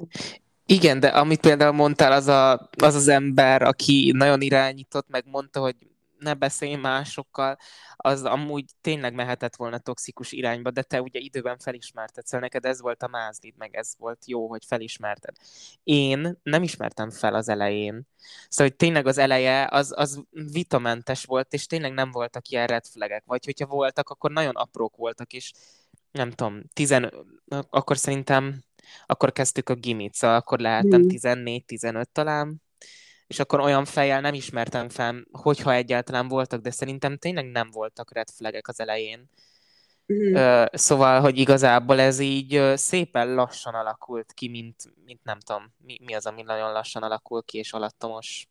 Igen, 0.65 0.99
de 0.99 1.07
amit 1.07 1.39
például 1.39 1.71
mondtál, 1.71 2.11
az, 2.11 2.27
a, 2.27 2.69
az 2.77 2.95
az 2.95 3.07
ember, 3.07 3.61
aki 3.61 4.11
nagyon 4.15 4.41
irányított, 4.41 5.09
meg 5.09 5.23
mondta, 5.31 5.59
hogy 5.59 5.75
ne 6.19 6.33
beszélj 6.33 6.75
másokkal, 6.75 7.57
az 7.95 8.23
amúgy 8.23 8.65
tényleg 8.81 9.13
mehetett 9.13 9.55
volna 9.55 9.77
toxikus 9.77 10.31
irányba, 10.31 10.71
de 10.71 10.83
te 10.83 11.01
ugye 11.01 11.19
időben 11.19 11.57
felismerted, 11.57 12.25
szóval 12.25 12.39
neked 12.39 12.65
ez 12.65 12.81
volt 12.81 13.03
a 13.03 13.07
mázlid, 13.07 13.53
meg 13.57 13.75
ez 13.75 13.93
volt 13.97 14.25
jó, 14.25 14.47
hogy 14.47 14.65
felismerted. 14.65 15.35
Én 15.83 16.37
nem 16.43 16.63
ismertem 16.63 17.09
fel 17.09 17.33
az 17.33 17.49
elején. 17.49 18.07
Szóval, 18.49 18.67
hogy 18.67 18.75
tényleg 18.75 19.07
az 19.07 19.17
eleje 19.17 19.67
az, 19.71 19.93
az 19.95 20.23
vitamentes 20.31 21.25
volt, 21.25 21.53
és 21.53 21.65
tényleg 21.65 21.93
nem 21.93 22.11
voltak 22.11 22.47
ilyen 22.47 22.67
red 22.67 22.85
flagek, 22.85 23.23
vagy 23.25 23.45
hogyha 23.45 23.65
voltak, 23.65 24.09
akkor 24.09 24.31
nagyon 24.31 24.55
aprók 24.55 24.95
voltak, 24.95 25.33
és 25.33 25.51
nem 26.11 26.31
tudom, 26.31 26.61
tizen, 26.73 27.13
akkor 27.69 27.97
szerintem 27.97 28.63
akkor 29.05 29.31
kezdtük 29.31 29.69
a 29.69 29.73
gimit, 29.73 30.13
szóval 30.13 30.35
akkor 30.35 30.59
lehettem 30.59 31.01
14-15 31.07 31.97
mm. 31.97 32.01
talán, 32.11 32.61
és 33.29 33.39
akkor 33.39 33.59
olyan 33.59 33.85
fejjel 33.85 34.21
nem 34.21 34.33
ismertem 34.33 34.89
fel, 34.89 35.25
hogyha 35.31 35.73
egyáltalán 35.73 36.27
voltak, 36.27 36.61
de 36.61 36.71
szerintem 36.71 37.17
tényleg 37.17 37.45
nem 37.45 37.69
voltak 37.71 38.13
red 38.13 38.29
flagek 38.29 38.67
az 38.67 38.79
elején. 38.79 39.29
Mm. 40.13 40.63
Szóval, 40.71 41.21
hogy 41.21 41.37
igazából 41.37 41.99
ez 41.99 42.19
így 42.19 42.73
szépen 42.75 43.33
lassan 43.33 43.73
alakult 43.73 44.33
ki, 44.33 44.47
mint, 44.47 44.75
mint 45.05 45.23
nem 45.23 45.39
tudom, 45.39 45.73
mi, 45.77 45.97
mi 46.05 46.13
az, 46.13 46.25
ami 46.25 46.41
nagyon 46.41 46.71
lassan 46.71 47.03
alakul 47.03 47.43
ki, 47.43 47.57
és 47.57 47.73
alattomos 47.73 48.47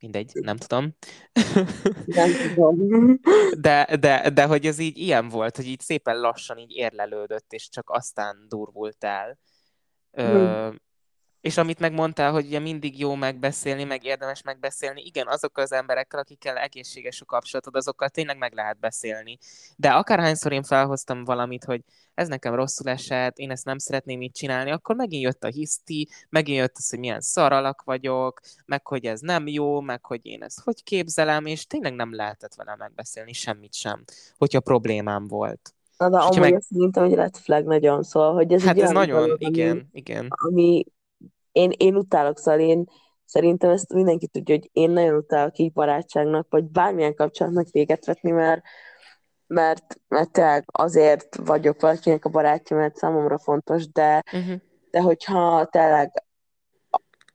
mindegy, 0.00 0.32
nem 0.34 0.56
tudom. 0.56 0.96
Nem 2.06 2.30
tudom. 2.54 3.18
De, 3.58 3.96
de, 4.00 4.30
de 4.30 4.44
hogy 4.44 4.66
ez 4.66 4.78
így 4.78 4.98
ilyen 4.98 5.28
volt, 5.28 5.56
hogy 5.56 5.66
így 5.66 5.80
szépen 5.80 6.20
lassan 6.20 6.58
így 6.58 6.72
érlelődött, 6.72 7.52
és 7.52 7.68
csak 7.68 7.90
aztán 7.90 8.46
durvult 8.48 9.04
el. 9.04 9.38
Ö, 10.10 10.70
és 11.44 11.56
amit 11.56 11.78
megmondtál, 11.78 12.32
hogy 12.32 12.46
ugye 12.46 12.58
mindig 12.58 12.98
jó 12.98 13.14
megbeszélni, 13.14 13.84
meg 13.84 14.04
érdemes 14.04 14.42
megbeszélni, 14.42 15.02
igen, 15.02 15.26
azok 15.26 15.58
az 15.58 15.72
emberekkel, 15.72 16.20
akikkel 16.20 16.56
egészséges 16.56 17.20
a 17.20 17.24
kapcsolatod, 17.24 17.76
azokkal 17.76 18.08
tényleg 18.08 18.38
meg 18.38 18.52
lehet 18.54 18.78
beszélni. 18.78 19.38
De 19.76 19.88
akárhányszor 19.88 20.52
én 20.52 20.62
felhoztam 20.62 21.24
valamit, 21.24 21.64
hogy 21.64 21.80
ez 22.14 22.28
nekem 22.28 22.54
rosszul 22.54 22.90
esett, 22.90 23.36
én 23.38 23.50
ezt 23.50 23.64
nem 23.64 23.78
szeretném 23.78 24.20
így 24.20 24.32
csinálni, 24.32 24.70
akkor 24.70 24.96
megint 24.96 25.22
jött 25.22 25.44
a 25.44 25.48
hiszti, 25.48 26.08
megint 26.28 26.58
jött 26.58 26.76
az, 26.76 26.90
hogy 26.90 26.98
milyen 26.98 27.20
szaralak 27.20 27.82
vagyok, 27.82 28.40
meg 28.66 28.86
hogy 28.86 29.04
ez 29.04 29.20
nem 29.20 29.46
jó, 29.46 29.80
meg 29.80 30.04
hogy 30.04 30.26
én 30.26 30.42
ezt 30.42 30.60
hogy 30.60 30.82
képzelem, 30.82 31.46
és 31.46 31.66
tényleg 31.66 31.94
nem 31.94 32.14
lehetett 32.14 32.54
vele 32.54 32.76
megbeszélni 32.76 33.32
semmit 33.32 33.74
sem, 33.74 34.04
hogyha 34.36 34.60
problémám 34.60 35.26
volt. 35.26 35.74
Na, 35.96 36.08
de 36.10 36.16
amúgy 36.18 36.38
meg... 36.38 36.62
szerintem, 36.62 37.04
hogy 37.04 37.14
red 37.14 37.36
flag 37.36 37.66
nagyon, 37.66 38.02
szól, 38.02 38.32
hogy 38.32 38.52
ez 38.52 38.62
hát 38.62 38.76
egy 38.76 38.82
ez 38.82 38.90
nagyon, 38.90 39.22
dolog, 39.22 39.42
igen, 39.42 39.70
ami, 39.70 39.86
igen. 39.92 40.26
Ami 40.28 40.84
én, 41.54 41.70
én 41.76 41.96
utálok, 41.96 42.38
szóval 42.38 42.60
én 42.60 42.84
szerintem 43.24 43.70
ezt 43.70 43.92
mindenki 43.92 44.26
tudja, 44.26 44.54
hogy 44.54 44.70
én 44.72 44.90
nagyon 44.90 45.16
utálok 45.16 45.58
így 45.58 45.72
barátságnak, 45.72 46.46
vagy 46.50 46.64
bármilyen 46.64 47.14
kapcsolatnak 47.14 47.68
véget 47.70 48.04
vetni, 48.04 48.30
mert 48.30 48.62
mert, 49.46 50.00
mert 50.08 50.30
tényleg 50.30 50.64
azért 50.66 51.36
vagyok 51.36 51.80
valakinek 51.80 52.24
a 52.24 52.28
barátja, 52.28 52.76
mert 52.76 52.96
számomra 52.96 53.38
fontos, 53.38 53.88
de, 53.88 54.22
uh-huh. 54.32 54.60
de 54.90 55.00
hogyha 55.00 55.66
tényleg 55.70 56.24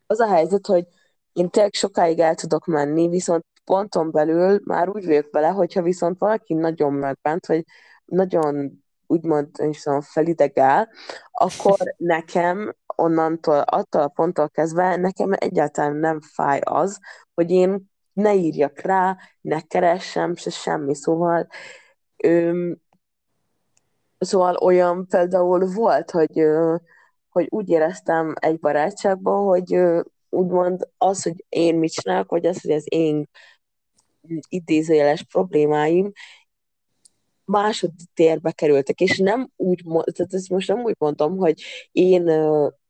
az 0.08 0.20
a 0.20 0.28
helyzet, 0.28 0.66
hogy 0.66 0.88
én 1.34 1.50
tényleg 1.50 1.74
sokáig 1.74 2.20
el 2.20 2.36
tudok 2.36 2.66
menni, 2.66 3.08
viszont 3.08 3.46
ponton 3.66 4.12
belül 4.12 4.60
már 4.64 4.90
úgy 4.90 5.06
vagyok 5.06 5.28
vele, 5.32 5.48
hogyha 5.48 5.82
viszont 5.82 6.20
valaki 6.20 6.54
nagyon 6.54 6.94
megbánt, 6.94 7.46
vagy 7.46 7.66
nagyon 8.06 8.84
úgymond 9.08 9.50
szóval 9.72 10.02
felidegel, 10.02 10.90
akkor 11.32 11.78
nekem 11.98 12.76
onnantól, 13.00 13.60
attól 13.60 14.02
a 14.02 14.08
ponttól 14.08 14.50
kezdve 14.50 14.96
nekem 14.96 15.32
egyáltalán 15.36 15.96
nem 15.96 16.22
fáj 16.22 16.60
az, 16.64 17.00
hogy 17.34 17.52
én 17.52 17.90
ne 18.14 18.34
írjak 18.34 18.80
rá, 18.80 19.18
ne 19.42 19.62
keressem, 19.62 20.36
se 20.36 20.50
semmi. 20.50 20.96
Szóval 20.96 21.48
Ö, 22.24 22.72
szóval 24.18 24.56
olyan 24.56 25.08
például 25.08 25.66
volt, 25.66 26.12
hogy, 26.12 26.44
hogy 27.30 27.48
úgy 27.50 27.70
éreztem 27.70 28.34
egy 28.40 28.60
barátságban, 28.60 29.46
hogy 29.46 29.80
úgymond 30.30 30.90
az, 30.98 31.24
hogy 31.24 31.46
én 31.50 31.76
mit 31.76 31.92
csinálok, 31.92 32.30
vagy 32.30 32.46
az, 32.46 32.62
hogy 32.62 32.72
az 32.72 32.84
én 32.86 33.30
idézőjeles 34.50 35.24
problémáim 35.24 36.12
másodtérbe 37.46 38.52
kerültek, 38.52 39.02
és 39.02 39.18
nem 39.18 39.50
úgy, 39.56 39.84
tehát 39.86 40.34
ezt 40.34 40.50
most 40.50 40.68
nem 40.68 40.80
úgy 40.80 40.96
mondom, 40.98 41.38
hogy 41.38 41.62
én, 41.92 42.30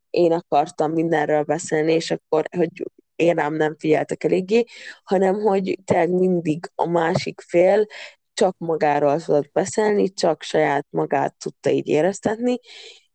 én 0.10 0.32
akartam 0.32 0.92
mindenről 0.92 1.44
beszélni, 1.44 1.94
és 1.94 2.12
akkor, 2.12 2.48
hogy 2.58 2.70
én 3.16 3.36
rám 3.36 3.54
nem 3.54 3.76
figyeltek 3.78 4.24
eléggé, 4.24 4.64
hanem 5.04 5.36
hogy 5.36 5.80
tényleg 5.86 6.10
mindig 6.10 6.72
a 6.76 6.88
másik 6.88 7.42
fél 7.42 7.86
csak 8.34 8.56
magáról 8.58 9.22
tudott 9.22 9.52
beszélni, 9.52 10.14
csak 10.14 10.44
saját 10.44 10.88
magát 10.90 11.36
tudta 11.38 11.70
így 11.70 11.88
éreztetni, 11.88 12.60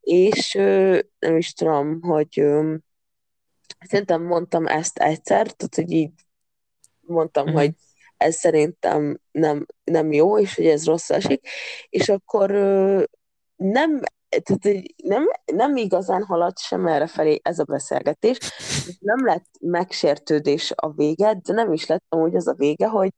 és 0.01 0.53
nem 1.19 1.37
is 1.37 1.53
tudom, 1.53 2.03
hogy 2.03 2.45
szerintem 3.87 4.23
mondtam 4.23 4.67
ezt 4.67 4.99
egyszer, 4.99 5.51
tehát 5.53 5.75
hogy 5.75 5.93
így 5.93 6.11
mondtam, 7.01 7.45
uh-huh. 7.45 7.61
hogy 7.61 7.73
ez 8.17 8.35
szerintem 8.35 9.21
nem, 9.31 9.67
nem 9.85 10.13
jó, 10.13 10.39
és 10.39 10.55
hogy 10.55 10.67
ez 10.67 10.85
rossz 10.85 11.11
esik, 11.11 11.49
és 11.89 12.09
akkor 12.09 12.51
nem, 13.57 14.01
tehát 14.43 14.83
nem, 15.05 15.25
nem 15.45 15.77
igazán 15.77 16.23
haladt 16.23 16.59
sem 16.59 16.87
erre 16.87 17.07
felé 17.07 17.41
ez 17.43 17.59
a 17.59 17.65
beszélgetés, 17.65 18.39
nem 19.01 19.27
lett 19.27 19.47
megsértődés 19.61 20.73
a 20.77 20.91
vége, 20.91 21.41
de 21.43 21.53
nem 21.53 21.73
is 21.73 21.87
lett 21.87 22.05
amúgy 22.09 22.37
az 22.37 22.47
a 22.47 22.55
vége, 22.55 22.89
hogy, 22.89 23.13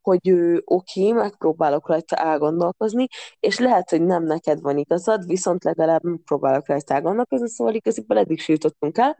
hogy 0.00 0.30
oké, 0.30 0.60
okay, 0.64 1.12
megpróbálok 1.12 1.88
rajta 1.88 2.16
elgondolkozni, 2.16 3.06
és 3.40 3.58
lehet, 3.58 3.90
hogy 3.90 4.02
nem 4.02 4.24
neked 4.24 4.60
van 4.60 4.78
igazad, 4.78 5.26
viszont 5.26 5.64
legalább 5.64 6.02
megpróbálok 6.02 6.68
rajta 6.68 6.94
elgondolkozni, 6.94 7.48
szóval 7.48 7.74
igazából 7.74 8.18
eddig 8.18 8.40
sírtottunk 8.40 8.98
el, 8.98 9.16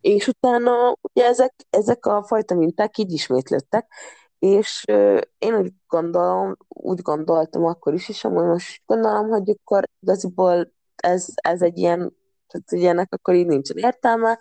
és 0.00 0.28
utána 0.28 0.96
ugye 1.02 1.26
ezek, 1.26 1.54
ezek 1.70 2.06
a 2.06 2.24
fajta 2.26 2.54
minták 2.54 2.98
így 2.98 3.12
ismétlődtek, 3.12 3.86
és 4.38 4.84
uh, 4.92 5.20
én 5.38 5.54
úgy 5.54 5.72
gondolom, 5.88 6.56
úgy 6.68 7.02
gondoltam 7.02 7.64
akkor 7.64 7.94
is, 7.94 8.08
és 8.08 8.24
amúgy 8.24 8.44
most 8.44 8.82
gondolom, 8.86 9.28
hogy 9.28 9.50
akkor 9.50 9.84
igaziból 10.00 10.74
ez, 11.06 11.26
ez 11.34 11.62
egy 11.62 11.78
ilyen, 11.78 11.98
tehát 12.46 12.70
ilyenek 12.70 13.12
akkor 13.12 13.34
így 13.34 13.46
nincsen 13.46 13.76
értelme, 13.76 14.38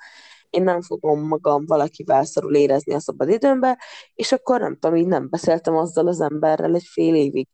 én 0.49 0.63
nem 0.63 0.82
fogom 0.82 1.28
magam 1.28 1.66
valakivel 1.66 2.26
szarul 2.26 2.55
érezni 2.55 2.93
a 2.93 2.99
szabad 2.99 3.30
időmbe, 3.30 3.80
és 4.13 4.32
akkor 4.32 4.59
nem 4.59 4.78
tudom, 4.80 4.95
így 4.95 5.07
nem 5.07 5.30
beszéltem 5.30 5.76
azzal 5.76 6.07
az 6.07 6.22
emberrel 6.22 6.76
egy 6.76 6.86
fél 6.91 7.16
évig. 7.16 7.47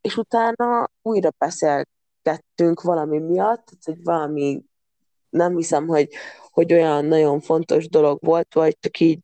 És 0.00 0.16
utána 0.16 0.90
újra 1.02 1.30
beszélgettünk 1.38 2.82
valami 2.82 3.18
miatt, 3.18 3.68
hogy 3.84 4.02
valami 4.02 4.62
nem 5.30 5.56
hiszem, 5.56 5.86
hogy, 5.86 6.08
hogy 6.50 6.72
olyan 6.72 7.04
nagyon 7.04 7.40
fontos 7.40 7.88
dolog 7.88 8.18
volt, 8.24 8.54
vagy 8.54 8.76
csak 8.80 9.00
így 9.00 9.18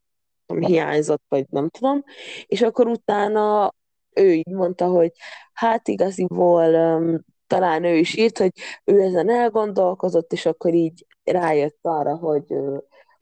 hiányzott, 0.58 1.22
vagy 1.28 1.46
nem 1.50 1.68
tudom, 1.68 2.04
és 2.46 2.62
akkor 2.62 2.86
utána 2.86 3.74
ő 4.14 4.32
így 4.32 4.50
mondta, 4.50 4.86
hogy 4.86 5.12
hát 5.52 5.88
igaziból 5.88 6.74
um, 6.74 7.24
talán 7.46 7.84
ő 7.84 7.96
is 7.96 8.16
írt, 8.16 8.38
hogy 8.38 8.52
ő 8.84 9.00
ezen 9.00 9.30
elgondolkozott, 9.30 10.32
és 10.32 10.46
akkor 10.46 10.74
így 10.74 11.06
rájött 11.24 11.78
arra, 11.82 12.16
hogy 12.16 12.54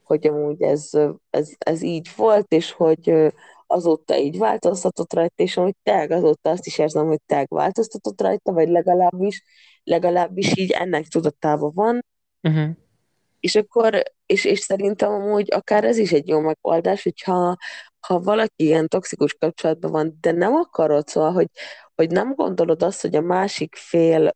hogy 0.03 0.27
amúgy 0.27 0.63
ez, 0.63 0.91
ez, 1.31 1.51
ez 1.59 1.83
így 1.83 2.11
volt, 2.17 2.53
és 2.53 2.73
hogy 2.73 3.33
azóta 3.67 4.17
így 4.17 4.39
változtatott 4.39 5.13
rajta, 5.13 5.43
és 5.43 5.57
amúgy 5.57 5.75
tényleg 5.83 6.11
azóta 6.11 6.51
azt 6.51 6.67
is 6.67 6.79
érzem, 6.79 7.07
hogy 7.07 7.21
tényleg 7.27 7.49
változtatott 7.51 8.21
rajta, 8.21 8.53
vagy 8.53 8.69
legalábbis, 8.69 9.45
legalábbis 9.85 10.57
így 10.57 10.71
ennek 10.71 11.07
tudatában 11.07 11.73
van. 11.75 12.05
Uh-huh. 12.43 12.71
És 13.41 13.55
akkor, 13.55 14.03
és, 14.27 14.45
és 14.45 14.59
szerintem 14.59 15.13
amúgy 15.13 15.53
akár 15.55 15.85
ez 15.85 15.99
is 15.99 16.13
egy 16.13 16.29
jó 16.29 16.41
megoldás, 16.41 17.03
hogyha 17.03 17.57
ha 18.07 18.21
valaki 18.21 18.65
ilyen 18.65 18.89
toxikus 18.89 19.35
kapcsolatban 19.35 19.91
van, 19.91 20.19
de 20.21 20.33
nem 20.33 20.55
akarod, 20.55 21.09
szóval, 21.09 21.33
hogy, 21.33 21.49
hogy 21.95 22.11
nem 22.11 22.35
gondolod 22.35 22.83
azt, 22.83 23.01
hogy 23.01 23.17
a 23.17 23.21
másik 23.21 23.75
fél 23.75 24.31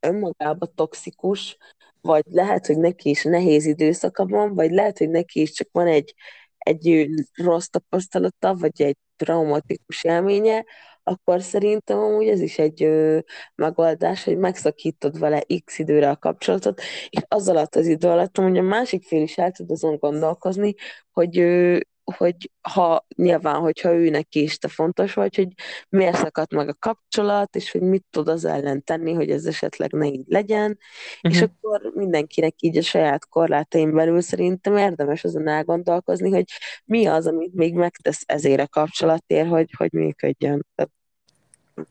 önmagában 0.00 0.72
toxikus, 0.74 1.56
vagy 2.00 2.24
lehet, 2.30 2.66
hogy 2.66 2.78
neki 2.78 3.10
is 3.10 3.22
nehéz 3.24 3.66
időszaka 3.66 4.26
van, 4.26 4.54
vagy 4.54 4.70
lehet, 4.70 4.98
hogy 4.98 5.10
neki 5.10 5.40
is 5.40 5.52
csak 5.52 5.68
van 5.72 5.86
egy, 5.86 6.14
egy 6.58 7.08
rossz 7.34 7.66
tapasztalata, 7.66 8.54
vagy 8.54 8.82
egy 8.82 8.96
traumatikus 9.16 10.04
élménye, 10.04 10.64
akkor 11.02 11.42
szerintem 11.42 11.98
amúgy 11.98 12.28
ez 12.28 12.40
is 12.40 12.58
egy 12.58 12.82
ö, 12.82 13.18
megoldás, 13.54 14.24
hogy 14.24 14.38
megszakítod 14.38 15.18
vele 15.18 15.42
x 15.64 15.78
időre 15.78 16.10
a 16.10 16.16
kapcsolatot, 16.16 16.80
és 17.10 17.20
az 17.28 17.48
alatt 17.48 17.74
az 17.74 17.86
idő 17.86 18.08
alatt 18.08 18.36
hogy 18.36 18.58
a 18.58 18.62
másik 18.62 19.04
fél 19.04 19.22
is 19.22 19.38
el 19.38 19.52
tud 19.52 19.70
azon 19.70 19.96
gondolkozni, 19.96 20.74
hogy 21.12 21.38
ö, 21.38 21.78
hogy 22.16 22.50
ha 22.60 23.06
nyilván, 23.16 23.60
hogyha 23.60 23.94
őnek 23.94 24.34
is 24.34 24.58
te 24.58 24.68
fontos 24.68 25.14
vagy, 25.14 25.36
hogy 25.36 25.48
miért 25.88 26.16
szakadt 26.16 26.54
meg 26.54 26.68
a 26.68 26.76
kapcsolat, 26.78 27.56
és 27.56 27.70
hogy 27.70 27.80
mit 27.80 28.04
tud 28.10 28.28
az 28.28 28.44
ellen 28.44 28.84
tenni, 28.84 29.12
hogy 29.12 29.30
ez 29.30 29.44
esetleg 29.44 29.92
ne 29.92 30.06
így 30.06 30.24
legyen, 30.26 30.70
uh-huh. 30.70 31.32
és 31.32 31.40
mhm. 31.40 31.50
akkor 31.50 31.92
mindenkinek 31.94 32.54
így 32.58 32.76
a 32.76 32.82
saját 32.82 33.28
korlátaim 33.28 33.94
belül 33.94 34.20
szerintem 34.20 34.76
érdemes 34.76 35.24
azon 35.24 35.48
elgondolkozni, 35.48 36.30
hogy 36.30 36.44
mi 36.84 37.06
az, 37.06 37.26
amit 37.26 37.54
még 37.54 37.74
megtesz 37.74 38.22
ezért 38.26 38.60
a 38.60 38.68
kapcsolatért, 38.68 39.48
hogy, 39.48 39.70
hogy 39.76 39.92
működjön. 39.92 40.66
Tehát, 40.74 40.90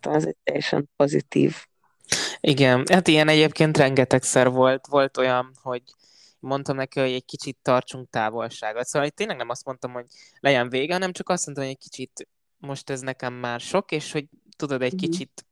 ez 0.02 0.26
egy 0.26 0.38
teljesen 0.44 0.90
pozitív. 0.96 1.56
Igen, 2.40 2.84
hát 2.92 3.08
ilyen 3.08 3.28
egyébként 3.28 3.78
rengetegszer 3.78 4.50
volt, 4.50 4.88
volt 4.88 5.18
olyan, 5.18 5.52
hogy 5.62 5.82
mondtam 6.48 6.76
neki, 6.76 7.00
hogy 7.00 7.12
egy 7.12 7.26
kicsit 7.26 7.58
tartsunk 7.62 8.10
távolságot. 8.10 8.86
Szóval 8.86 9.10
tényleg 9.10 9.38
nem 9.38 9.50
azt 9.50 9.66
mondtam, 9.66 9.92
hogy 9.92 10.06
legyen 10.40 10.70
vége, 10.70 10.94
hanem 10.94 11.12
csak 11.12 11.30
azt 11.30 11.46
mondtam, 11.46 11.66
hogy 11.68 11.76
egy 11.80 11.90
kicsit 11.90 12.28
most 12.58 12.90
ez 12.90 13.02
nekem 13.02 13.34
már 13.34 13.60
sok, 13.60 13.92
és 13.92 14.12
hogy 14.12 14.26
tudod, 14.58 14.82
egy 14.82 14.94
mm. 14.94 14.98
kicsit 14.98 15.46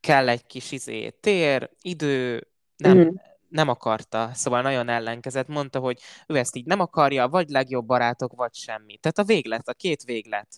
kell 0.00 0.28
egy 0.28 0.46
kis 0.46 0.72
izé, 0.72 1.10
tér, 1.10 1.70
idő, 1.80 2.48
nem, 2.76 2.98
mm. 2.98 3.08
nem 3.48 3.68
akarta, 3.68 4.30
szóval 4.34 4.62
nagyon 4.62 4.88
ellenkezett, 4.88 5.48
mondta, 5.48 5.78
hogy 5.78 6.00
ő 6.26 6.36
ezt 6.36 6.56
így 6.56 6.66
nem 6.66 6.80
akarja, 6.80 7.28
vagy 7.28 7.48
legjobb 7.48 7.86
barátok, 7.86 8.32
vagy 8.34 8.54
semmi. 8.54 8.98
Tehát 8.98 9.18
a 9.18 9.24
véglet, 9.24 9.68
a 9.68 9.74
két 9.74 10.02
véglet. 10.02 10.48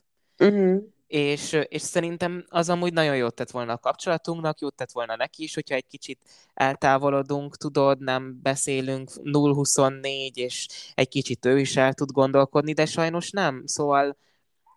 Mm 0.45 0.77
és, 1.09 1.59
és 1.69 1.83
szerintem 1.83 2.45
az 2.49 2.69
amúgy 2.69 2.93
nagyon 2.93 3.17
jót 3.17 3.35
tett 3.35 3.51
volna 3.51 3.73
a 3.73 3.79
kapcsolatunknak, 3.79 4.61
jót 4.61 4.75
tett 4.75 4.93
volna 4.93 5.17
neki 5.17 5.43
is, 5.43 5.55
hogyha 5.55 5.75
egy 5.75 5.87
kicsit 5.87 6.19
eltávolodunk, 6.55 7.57
tudod, 7.57 8.01
nem 8.01 8.39
beszélünk 8.43 9.11
0-24, 9.15 10.35
és 10.35 10.69
egy 10.95 11.09
kicsit 11.09 11.45
ő 11.45 11.59
is 11.59 11.77
el 11.77 11.95
tud 11.95 12.11
gondolkodni, 12.11 12.73
de 12.73 12.87
sajnos 12.87 13.31
nem. 13.31 13.63
Szóval 13.67 14.17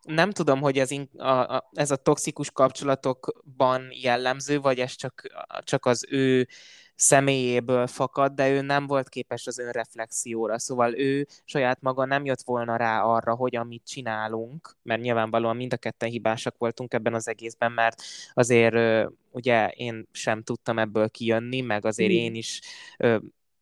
nem 0.01 0.31
tudom, 0.31 0.61
hogy 0.61 0.77
ez, 0.79 0.91
in, 0.91 1.09
a, 1.17 1.55
a, 1.55 1.69
ez 1.73 1.91
a 1.91 1.95
toxikus 1.95 2.51
kapcsolatokban 2.51 3.87
jellemző, 4.01 4.59
vagy 4.59 4.79
ez 4.79 4.91
csak, 4.91 5.23
csak 5.63 5.85
az 5.85 6.05
ő 6.09 6.47
személyéből 7.01 7.87
fakad, 7.87 8.31
de 8.31 8.49
ő 8.49 8.61
nem 8.61 8.87
volt 8.87 9.09
képes 9.09 9.47
az 9.47 9.59
önreflexióra, 9.59 10.59
szóval 10.59 10.99
ő 10.99 11.27
saját 11.45 11.81
maga 11.81 12.05
nem 12.05 12.25
jött 12.25 12.41
volna 12.41 12.75
rá 12.75 13.01
arra, 13.01 13.35
hogy 13.35 13.55
amit 13.55 13.87
csinálunk, 13.87 14.77
mert 14.83 15.01
nyilvánvalóan 15.01 15.55
mind 15.55 15.73
a 15.73 15.77
ketten 15.77 16.09
hibásak 16.09 16.55
voltunk 16.57 16.93
ebben 16.93 17.13
az 17.13 17.27
egészben, 17.27 17.71
mert 17.71 18.01
azért 18.33 19.07
ugye 19.31 19.67
én 19.67 20.07
sem 20.11 20.43
tudtam 20.43 20.79
ebből 20.79 21.09
kijönni, 21.09 21.61
meg 21.61 21.85
azért 21.85 22.11
én 22.11 22.35
is 22.35 22.59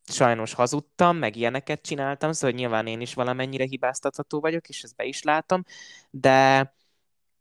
sajnos 0.04 0.54
hazudtam, 0.54 1.18
meg 1.18 1.36
ilyeneket 1.36 1.82
csináltam, 1.82 2.32
szóval 2.32 2.56
nyilván 2.56 2.88
én 2.88 3.02
is 3.02 3.14
valamennyire 3.14 3.66
hibáztatható 3.66 4.40
vagyok, 4.40 4.68
és 4.70 4.84
ezt 4.84 4.96
be 4.96 5.06
is 5.06 5.22
látom, 5.22 5.64
de 6.10 6.74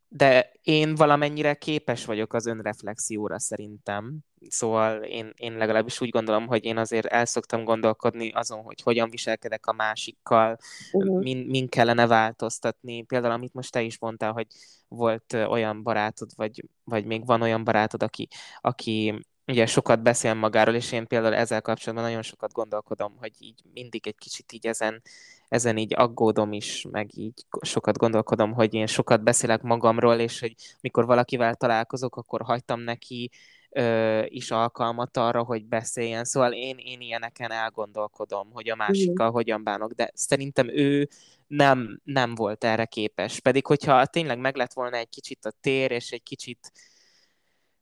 de 0.09 0.53
én 0.63 0.95
valamennyire 0.95 1.55
képes 1.55 2.05
vagyok 2.05 2.33
az 2.33 2.47
önreflexióra 2.47 3.39
szerintem. 3.39 4.19
Szóval 4.49 5.03
én, 5.03 5.33
én 5.37 5.57
legalábbis 5.57 6.01
úgy 6.01 6.09
gondolom, 6.09 6.47
hogy 6.47 6.65
én 6.65 6.77
azért 6.77 7.07
el 7.07 7.25
szoktam 7.25 7.65
gondolkodni 7.65 8.31
azon, 8.31 8.63
hogy 8.63 8.81
hogyan 8.83 9.11
viselkedek 9.11 9.67
a 9.67 9.73
másikkal, 9.73 10.57
uh-huh. 10.93 11.23
min, 11.23 11.47
min 11.47 11.69
kellene 11.69 12.07
változtatni. 12.07 13.03
Például, 13.03 13.33
amit 13.33 13.55
most 13.55 13.73
te 13.73 13.83
is 13.83 13.99
mondtál, 13.99 14.33
hogy 14.33 14.47
volt 14.89 15.33
olyan 15.33 15.83
barátod, 15.83 16.31
vagy, 16.37 16.65
vagy 16.85 17.05
még 17.05 17.27
van 17.27 17.43
olyan 17.43 17.65
barátod, 17.65 18.03
aki, 18.03 18.29
aki 18.61 19.27
ugye 19.49 19.67
sokat 19.67 20.03
beszél 20.03 20.35
magáról, 20.35 20.75
és 20.75 20.93
én 20.93 21.07
például 21.07 21.35
ezzel 21.35 21.61
kapcsolatban 21.61 22.07
nagyon 22.07 22.23
sokat 22.23 22.53
gondolkodom, 22.53 23.17
hogy 23.19 23.33
így 23.39 23.61
mindig 23.73 24.07
egy 24.07 24.17
kicsit 24.19 24.53
így 24.53 24.67
ezen, 24.67 25.03
ezen 25.49 25.77
így 25.77 25.95
aggódom 25.97 26.53
is, 26.53 26.87
meg 26.91 27.19
így 27.19 27.45
sokat 27.61 27.99
gondolkodom, 27.99 28.53
hogy 28.53 28.75
én 28.75 28.87
sokat 28.87 29.23
beszélek 29.23 29.63
magamról, 29.63 30.19
és 30.19 30.41
hogy 30.41 30.55
mikor 30.81 31.07
valakivel 31.07 31.55
találkozok, 31.55 32.17
akkor 32.17 32.43
hagytam 32.43 32.81
neki 32.81 33.31
ö, 33.71 34.23
is 34.25 34.51
alkalmat 34.51 35.17
arra, 35.17 35.43
hogy 35.43 35.65
beszéljen. 35.65 36.25
Szóval 36.25 36.53
én, 36.53 36.77
én 36.79 37.01
ilyeneken 37.01 37.51
elgondolkodom, 37.51 38.51
hogy 38.53 38.71
a 38.71 38.77
másikkal 38.77 39.31
hogyan 39.31 39.65
bánok, 39.65 39.93
de 39.93 40.11
szerintem 40.15 40.69
ő 40.69 41.09
nem, 41.47 42.01
nem 42.05 42.35
volt 42.35 42.65
erre 42.65 42.85
képes. 42.85 43.41
Pedig, 43.41 43.67
hogyha 43.67 44.07
tényleg 44.07 44.39
meg 44.39 44.57
lett 44.57 44.73
volna 44.73 44.97
egy 44.97 45.09
kicsit 45.09 45.45
a 45.45 45.53
tér, 45.61 45.91
és 45.91 46.11
egy 46.11 46.23
kicsit 46.23 46.73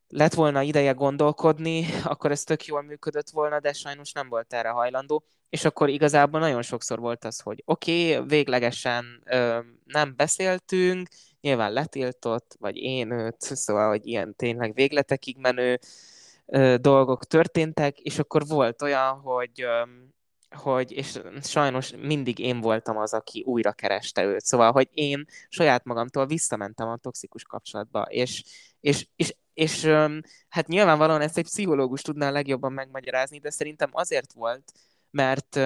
lett 0.09 0.35
volna 0.35 0.63
ideje 0.63 0.93
gondolkodni, 0.93 1.87
akkor 2.05 2.31
ez 2.31 2.45
tök 2.45 2.65
jól 2.65 2.83
működött 2.83 3.31
volna, 3.31 3.61
de 3.61 3.73
sajnos 3.73 4.13
nem 4.13 4.29
volt 4.29 4.53
erre 4.53 4.69
hajlandó. 4.69 5.25
És 5.49 5.65
akkor 5.65 5.89
igazából 5.89 6.41
nagyon 6.41 6.63
sokszor 6.63 6.99
volt 6.99 7.25
az, 7.25 7.41
hogy 7.41 7.63
oké, 7.65 8.15
okay, 8.15 8.27
véglegesen 8.27 9.23
ö, 9.25 9.59
nem 9.85 10.15
beszéltünk, 10.17 11.09
nyilván 11.41 11.73
letiltott, 11.73 12.57
vagy 12.59 12.77
én 12.77 13.11
őt, 13.11 13.41
szóval, 13.41 13.89
hogy 13.89 14.07
ilyen 14.07 14.35
tényleg 14.37 14.75
végletekig 14.75 15.37
menő 15.39 15.79
ö, 16.47 16.77
dolgok 16.81 17.25
történtek, 17.25 17.99
és 17.99 18.19
akkor 18.19 18.47
volt 18.47 18.83
olyan, 18.83 19.21
hogy 19.21 19.63
ö, 19.63 19.83
hogy, 20.57 20.93
és 20.93 21.21
sajnos 21.43 21.93
mindig 22.01 22.39
én 22.39 22.61
voltam 22.61 22.97
az, 22.97 23.13
aki 23.13 23.43
újra 23.47 23.73
kereste 23.73 24.25
őt. 24.25 24.45
Szóval, 24.45 24.73
hogy 24.73 24.89
én 24.93 25.25
saját 25.49 25.85
magamtól 25.85 26.27
visszamentem 26.27 26.89
a 26.89 26.97
toxikus 26.97 27.43
kapcsolatba, 27.43 28.03
és, 28.03 28.45
és, 28.81 29.07
és 29.17 29.35
és 29.57 29.85
hát 30.49 30.67
nyilvánvalóan 30.67 31.21
ezt 31.21 31.39
egy 31.39 31.45
pszichológus 31.45 32.03
tudná 32.03 32.31
legjobban 32.31 32.73
megmagyarázni, 32.73 33.39
de 33.39 33.51
szerintem 33.51 33.91
azért 33.93 34.33
volt, 34.33 34.73
mert 35.11 35.61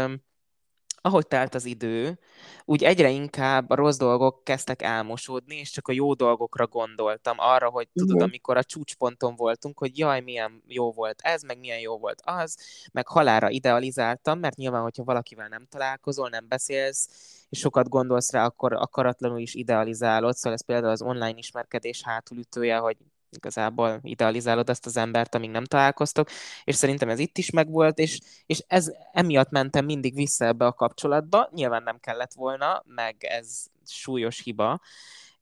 ahogy 1.02 1.26
telt 1.26 1.54
az 1.54 1.64
idő, 1.64 2.18
úgy 2.64 2.84
egyre 2.84 3.10
inkább 3.10 3.70
a 3.70 3.74
rossz 3.74 3.96
dolgok 3.96 4.44
kezdtek 4.44 4.82
elmosódni, 4.82 5.56
és 5.56 5.70
csak 5.70 5.88
a 5.88 5.92
jó 5.92 6.14
dolgokra 6.14 6.66
gondoltam, 6.66 7.36
arra, 7.38 7.68
hogy 7.68 7.88
tudod, 7.92 8.10
uh-huh. 8.10 8.28
amikor 8.28 8.56
a 8.56 8.64
csúcsponton 8.64 9.36
voltunk, 9.36 9.78
hogy 9.78 9.98
jaj, 9.98 10.20
milyen 10.20 10.62
jó 10.66 10.92
volt 10.92 11.20
ez, 11.22 11.42
meg 11.42 11.58
milyen 11.58 11.80
jó 11.80 11.98
volt 11.98 12.22
az, 12.24 12.58
meg 12.92 13.08
halára 13.08 13.50
idealizáltam, 13.50 14.38
mert 14.38 14.56
nyilván, 14.56 14.82
hogyha 14.82 15.04
valakivel 15.04 15.48
nem 15.48 15.66
találkozol, 15.68 16.28
nem 16.28 16.48
beszélsz, 16.48 17.08
és 17.48 17.58
sokat 17.58 17.88
gondolsz 17.88 18.32
rá, 18.32 18.44
akkor 18.44 18.72
akaratlanul 18.72 19.38
is 19.38 19.54
idealizálod, 19.54 20.34
szóval 20.34 20.52
ez 20.52 20.64
például 20.64 20.92
az 20.92 21.02
online 21.02 21.38
ismerkedés 21.38 22.02
hátulütője, 22.02 22.76
hogy 22.76 22.96
igazából 23.30 24.00
idealizálod 24.02 24.68
ezt 24.68 24.86
az 24.86 24.96
embert, 24.96 25.34
amíg 25.34 25.50
nem 25.50 25.64
találkoztok, 25.64 26.28
és 26.64 26.74
szerintem 26.74 27.08
ez 27.08 27.18
itt 27.18 27.38
is 27.38 27.50
megvolt, 27.50 27.98
és, 27.98 28.20
és 28.46 28.64
ez 28.66 28.92
emiatt 29.12 29.50
mentem 29.50 29.84
mindig 29.84 30.14
vissza 30.14 30.44
ebbe 30.44 30.66
a 30.66 30.72
kapcsolatba, 30.72 31.48
nyilván 31.52 31.82
nem 31.82 31.98
kellett 32.00 32.32
volna, 32.32 32.82
meg 32.86 33.16
ez 33.18 33.66
súlyos 33.86 34.42
hiba, 34.42 34.80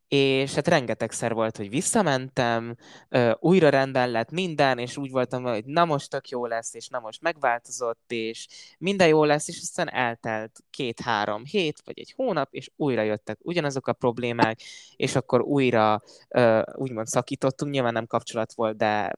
és 0.09 0.55
hát 0.55 0.69
rengetegszer 0.69 1.33
volt, 1.33 1.57
hogy 1.57 1.69
visszamentem, 1.69 2.77
újra 3.39 3.69
rendben 3.69 4.11
lett 4.11 4.31
minden, 4.31 4.79
és 4.79 4.97
úgy 4.97 5.11
voltam, 5.11 5.43
hogy 5.43 5.65
na 5.65 5.85
most 5.85 6.11
tök 6.11 6.29
jó 6.29 6.47
lesz, 6.47 6.75
és 6.75 6.89
na 6.89 6.99
most 6.99 7.23
megváltozott, 7.23 8.13
és 8.13 8.47
minden 8.79 9.09
jó 9.09 9.25
lesz, 9.25 9.49
és 9.49 9.59
aztán 9.63 9.93
eltelt 9.93 10.59
két-három 10.71 11.45
hét, 11.45 11.83
vagy 11.85 11.99
egy 11.99 12.13
hónap, 12.17 12.49
és 12.55 12.71
újra 12.77 13.03
jöttek 13.03 13.39
ugyanazok 13.43 13.87
a 13.87 13.93
problémák, 13.93 14.61
és 14.97 15.17
akkor 15.17 15.41
újra 15.41 16.01
úgymond 16.75 17.07
szakítottunk, 17.07 17.73
nyilván 17.73 17.93
nem 17.93 18.07
kapcsolat 18.07 18.53
volt, 18.53 18.77
de 18.77 19.13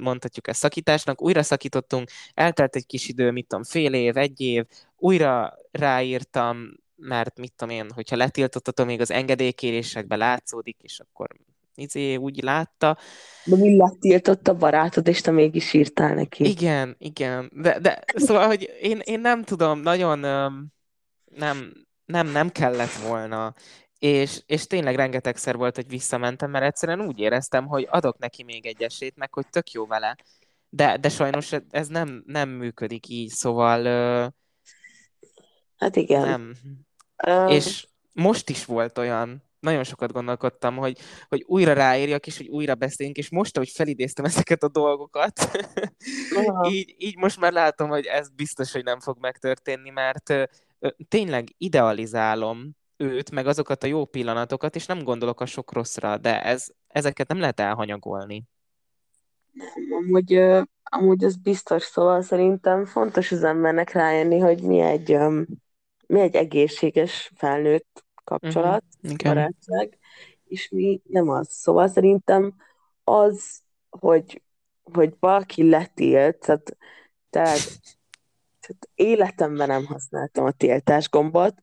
mondhatjuk 0.00 0.48
ezt 0.48 0.60
szakításnak, 0.60 1.22
újra 1.22 1.42
szakítottunk, 1.42 2.08
eltelt 2.34 2.76
egy 2.76 2.86
kis 2.86 3.08
idő, 3.08 3.30
mit 3.30 3.46
tudom, 3.46 3.64
fél 3.64 3.94
év, 3.94 4.16
egy 4.16 4.40
év, 4.40 4.64
újra 4.96 5.58
ráírtam, 5.70 6.82
mert 7.04 7.38
mit 7.38 7.52
tudom 7.56 7.74
én, 7.74 7.90
hogyha 7.94 8.16
letiltottatom, 8.16 8.86
még 8.86 9.00
az 9.00 9.10
engedélykérésekben 9.10 10.18
látszódik, 10.18 10.76
és 10.82 11.00
akkor 11.00 11.28
izé 11.74 12.16
úgy 12.16 12.42
látta. 12.42 12.98
De 13.44 13.56
mi 13.56 13.76
letiltott 13.76 14.48
a 14.48 14.54
barátod, 14.54 15.08
és 15.08 15.20
te 15.20 15.30
mégis 15.30 15.72
írtál 15.72 16.14
neki. 16.14 16.44
Igen, 16.44 16.94
igen. 16.98 17.50
De, 17.54 17.78
de 17.78 18.04
szóval, 18.14 18.46
hogy 18.46 18.70
én, 18.80 18.98
én 19.04 19.20
nem 19.20 19.42
tudom, 19.42 19.80
nagyon 19.80 20.18
nem, 21.24 21.72
nem, 22.04 22.26
nem 22.26 22.50
kellett 22.50 22.92
volna. 22.92 23.54
És, 23.98 24.42
és 24.46 24.66
tényleg 24.66 24.94
rengetegszer 24.94 25.56
volt, 25.56 25.76
hogy 25.76 25.88
visszamentem, 25.88 26.50
mert 26.50 26.64
egyszerűen 26.64 27.06
úgy 27.06 27.18
éreztem, 27.18 27.66
hogy 27.66 27.86
adok 27.90 28.18
neki 28.18 28.42
még 28.42 28.66
egy 28.66 28.82
esélyt, 28.82 29.16
meg 29.16 29.32
hogy 29.32 29.46
tök 29.50 29.70
jó 29.70 29.86
vele. 29.86 30.16
De, 30.68 30.96
de 30.96 31.08
sajnos 31.08 31.52
ez 31.70 31.88
nem, 31.88 32.22
nem 32.26 32.48
működik 32.48 33.08
így, 33.08 33.28
szóval 33.28 34.32
Hát 35.76 35.96
igen. 35.96 36.20
Nem. 36.20 36.54
Um... 37.26 37.48
És 37.48 37.86
most 38.12 38.50
is 38.50 38.64
volt 38.64 38.98
olyan, 38.98 39.42
nagyon 39.64 39.84
sokat 39.84 40.12
gondolkodtam, 40.12 40.76
hogy, 40.76 40.98
hogy 41.28 41.44
újra 41.46 41.72
ráírjak, 41.72 42.26
és 42.26 42.36
hogy 42.36 42.48
újra 42.48 42.74
beszéljünk, 42.74 43.18
és 43.18 43.30
most, 43.30 43.56
hogy 43.56 43.68
felidéztem 43.68 44.24
ezeket 44.34 44.62
a 44.62 44.68
dolgokat, 44.68 45.50
így, 46.70 46.94
így 46.98 47.16
most 47.16 47.40
már 47.40 47.52
látom, 47.52 47.88
hogy 47.88 48.06
ez 48.06 48.28
biztos, 48.28 48.72
hogy 48.72 48.84
nem 48.84 49.00
fog 49.00 49.16
megtörténni, 49.20 49.90
mert 49.90 50.48
tényleg 51.08 51.48
idealizálom 51.58 52.70
őt, 52.96 53.30
meg 53.30 53.46
azokat 53.46 53.82
a 53.82 53.86
jó 53.86 54.04
pillanatokat, 54.04 54.74
és 54.74 54.86
nem 54.86 55.02
gondolok 55.02 55.40
a 55.40 55.46
sok 55.46 55.72
rosszra, 55.72 56.16
de 56.16 56.42
ez, 56.42 56.66
ezeket 56.88 57.28
nem 57.28 57.40
lehet 57.40 57.60
elhanyagolni. 57.60 58.44
Nem, 59.52 59.92
amúgy, 59.92 60.40
amúgy 60.82 61.24
ez 61.24 61.36
biztos, 61.36 61.82
szóval 61.82 62.22
szerintem 62.22 62.84
fontos 62.84 63.32
az 63.32 63.44
embernek 63.44 63.92
rájönni, 63.92 64.38
hogy 64.38 64.62
mi 64.62 64.80
egy 64.80 65.16
mi 66.06 66.20
egy 66.20 66.34
egészséges 66.34 67.32
felnőtt 67.36 68.04
kapcsolat, 68.24 68.84
uh-huh. 69.02 69.18
barátság, 69.24 69.98
és 70.44 70.68
mi 70.68 71.00
nem 71.04 71.28
az. 71.28 71.48
Szóval 71.50 71.88
szerintem 71.88 72.54
az, 73.04 73.60
hogy, 73.90 74.42
hogy 74.82 75.14
valaki 75.20 75.68
letilt, 75.68 76.38
tehát, 76.38 76.76
tehát, 77.30 77.80
tehát 78.60 78.88
életemben 78.94 79.68
nem 79.68 79.86
használtam 79.86 80.44
a 80.44 80.50
tiltás 80.50 81.08
gombot. 81.10 81.54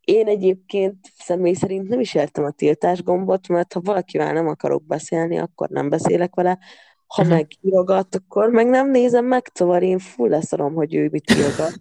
Én 0.00 0.26
egyébként 0.26 0.96
személy 1.18 1.54
szerint 1.54 1.88
nem 1.88 2.00
is 2.00 2.14
értem 2.14 2.44
a 2.44 2.50
tiltás 2.50 3.02
gombot, 3.02 3.48
mert 3.48 3.72
ha 3.72 3.80
valakivel 3.80 4.32
nem 4.32 4.48
akarok 4.48 4.84
beszélni, 4.84 5.38
akkor 5.38 5.68
nem 5.68 5.88
beszélek 5.88 6.34
vele, 6.34 6.58
ha 7.06 7.22
uh-huh. 7.22 7.36
megírogat, 7.36 8.14
akkor 8.14 8.50
meg 8.50 8.66
nem 8.66 8.90
nézem 8.90 9.24
meg, 9.24 9.50
szóval 9.52 9.82
én 9.82 9.98
full 9.98 10.28
leszarom, 10.28 10.74
hogy 10.74 10.94
ő 10.94 11.08
mit 11.10 11.30
írogat. 11.36 11.80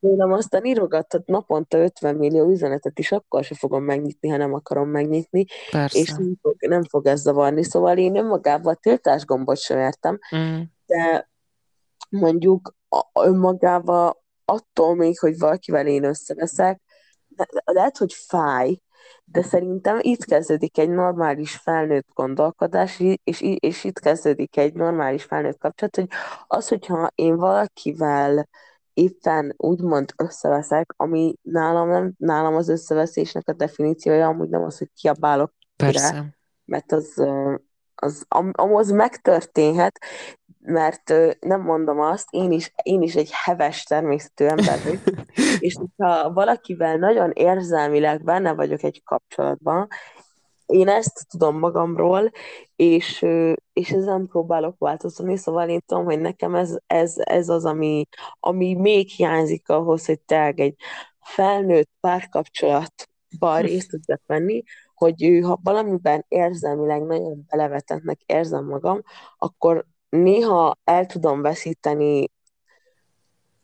Tőlem 0.00 0.32
aztán 0.32 0.64
írogatod 0.64 1.22
naponta 1.26 1.78
50 1.78 2.14
millió 2.14 2.50
üzenetet 2.50 2.98
is, 2.98 3.12
akkor 3.12 3.44
se 3.44 3.54
fogom 3.54 3.84
megnyitni, 3.84 4.28
ha 4.28 4.36
nem 4.36 4.54
akarom 4.54 4.88
megnyitni, 4.88 5.44
Persze. 5.70 5.98
és 5.98 6.10
nem 6.10 6.36
fog, 6.42 6.56
nem 6.66 6.82
fog 6.84 7.06
ez 7.06 7.20
zavarni. 7.20 7.64
Szóval 7.64 7.98
én 7.98 8.16
önmagában 8.16 8.74
a 8.74 8.76
tiltás 8.76 9.24
gombot 9.24 9.58
sem 9.58 9.78
értem, 9.78 10.18
mm. 10.36 10.60
de 10.86 11.30
mondjuk 12.10 12.74
önmagában 13.12 14.16
attól 14.44 14.94
még, 14.94 15.18
hogy 15.18 15.38
valakivel 15.38 15.86
én 15.86 16.04
összeveszek, 16.04 16.80
lehet, 17.64 17.96
hogy 17.96 18.12
fáj, 18.12 18.80
de 19.24 19.42
szerintem 19.42 19.98
itt 20.00 20.24
kezdődik 20.24 20.78
egy 20.78 20.90
normális 20.90 21.56
felnőtt 21.56 22.08
gondolkodás, 22.14 23.00
és, 23.24 23.40
és 23.58 23.84
itt 23.84 23.98
kezdődik 23.98 24.56
egy 24.56 24.74
normális 24.74 25.24
felnőtt 25.24 25.58
kapcsolat, 25.58 25.96
hogy 25.96 26.08
az, 26.46 26.68
hogyha 26.68 27.10
én 27.14 27.36
valakivel 27.36 28.48
éppen 28.98 29.54
úgymond 29.56 30.12
összeveszek, 30.16 30.94
ami 30.96 31.34
nálam, 31.42 31.88
nem, 31.88 32.14
nálam 32.18 32.54
az 32.54 32.68
összeveszésnek 32.68 33.48
a 33.48 33.52
definíciója 33.52 34.26
amúgy 34.26 34.48
nem 34.48 34.62
az, 34.62 34.78
hogy 34.78 34.90
kiabálok 34.94 35.52
Persze. 35.76 36.38
mert 36.64 36.92
az, 36.92 37.22
az, 37.94 38.26
az 38.52 38.90
megtörténhet, 38.90 39.98
mert 40.60 41.14
nem 41.40 41.60
mondom 41.60 42.00
azt, 42.00 42.28
én 42.30 42.52
is, 42.52 42.72
én 42.82 43.02
is 43.02 43.14
egy 43.14 43.30
heves 43.32 43.82
természetű 43.82 44.44
ember 44.44 44.78
vagyok, 44.84 45.02
és 45.58 45.76
ha 45.96 46.32
valakivel 46.32 46.96
nagyon 46.96 47.30
érzelmileg 47.34 48.24
benne 48.24 48.52
vagyok 48.52 48.82
egy 48.82 49.02
kapcsolatban, 49.04 49.88
én 50.68 50.88
ezt 50.88 51.26
tudom 51.28 51.58
magamról, 51.58 52.30
és, 52.76 53.26
és 53.72 53.90
ezen 53.90 54.26
próbálok 54.26 54.78
változtatni, 54.78 55.36
szóval 55.36 55.68
én 55.68 55.80
tudom, 55.86 56.04
hogy 56.04 56.20
nekem 56.20 56.54
ez, 56.54 56.76
ez, 56.86 57.14
ez 57.16 57.48
az, 57.48 57.64
ami, 57.64 58.08
ami 58.40 58.74
még 58.74 59.08
hiányzik 59.08 59.68
ahhoz, 59.68 60.06
hogy 60.06 60.20
te 60.20 60.52
egy 60.56 60.74
felnőtt 61.20 61.90
párkapcsolatban 62.00 63.60
részt 63.60 63.90
tudjak 63.90 64.22
venni, 64.26 64.62
hogy 64.94 65.40
ha 65.42 65.60
valamiben 65.62 66.24
érzelmileg 66.28 67.02
nagyon 67.02 67.44
belevetetnek 67.48 68.20
érzem 68.26 68.64
magam, 68.64 69.02
akkor 69.38 69.86
néha 70.08 70.78
el 70.84 71.06
tudom 71.06 71.42
veszíteni 71.42 72.30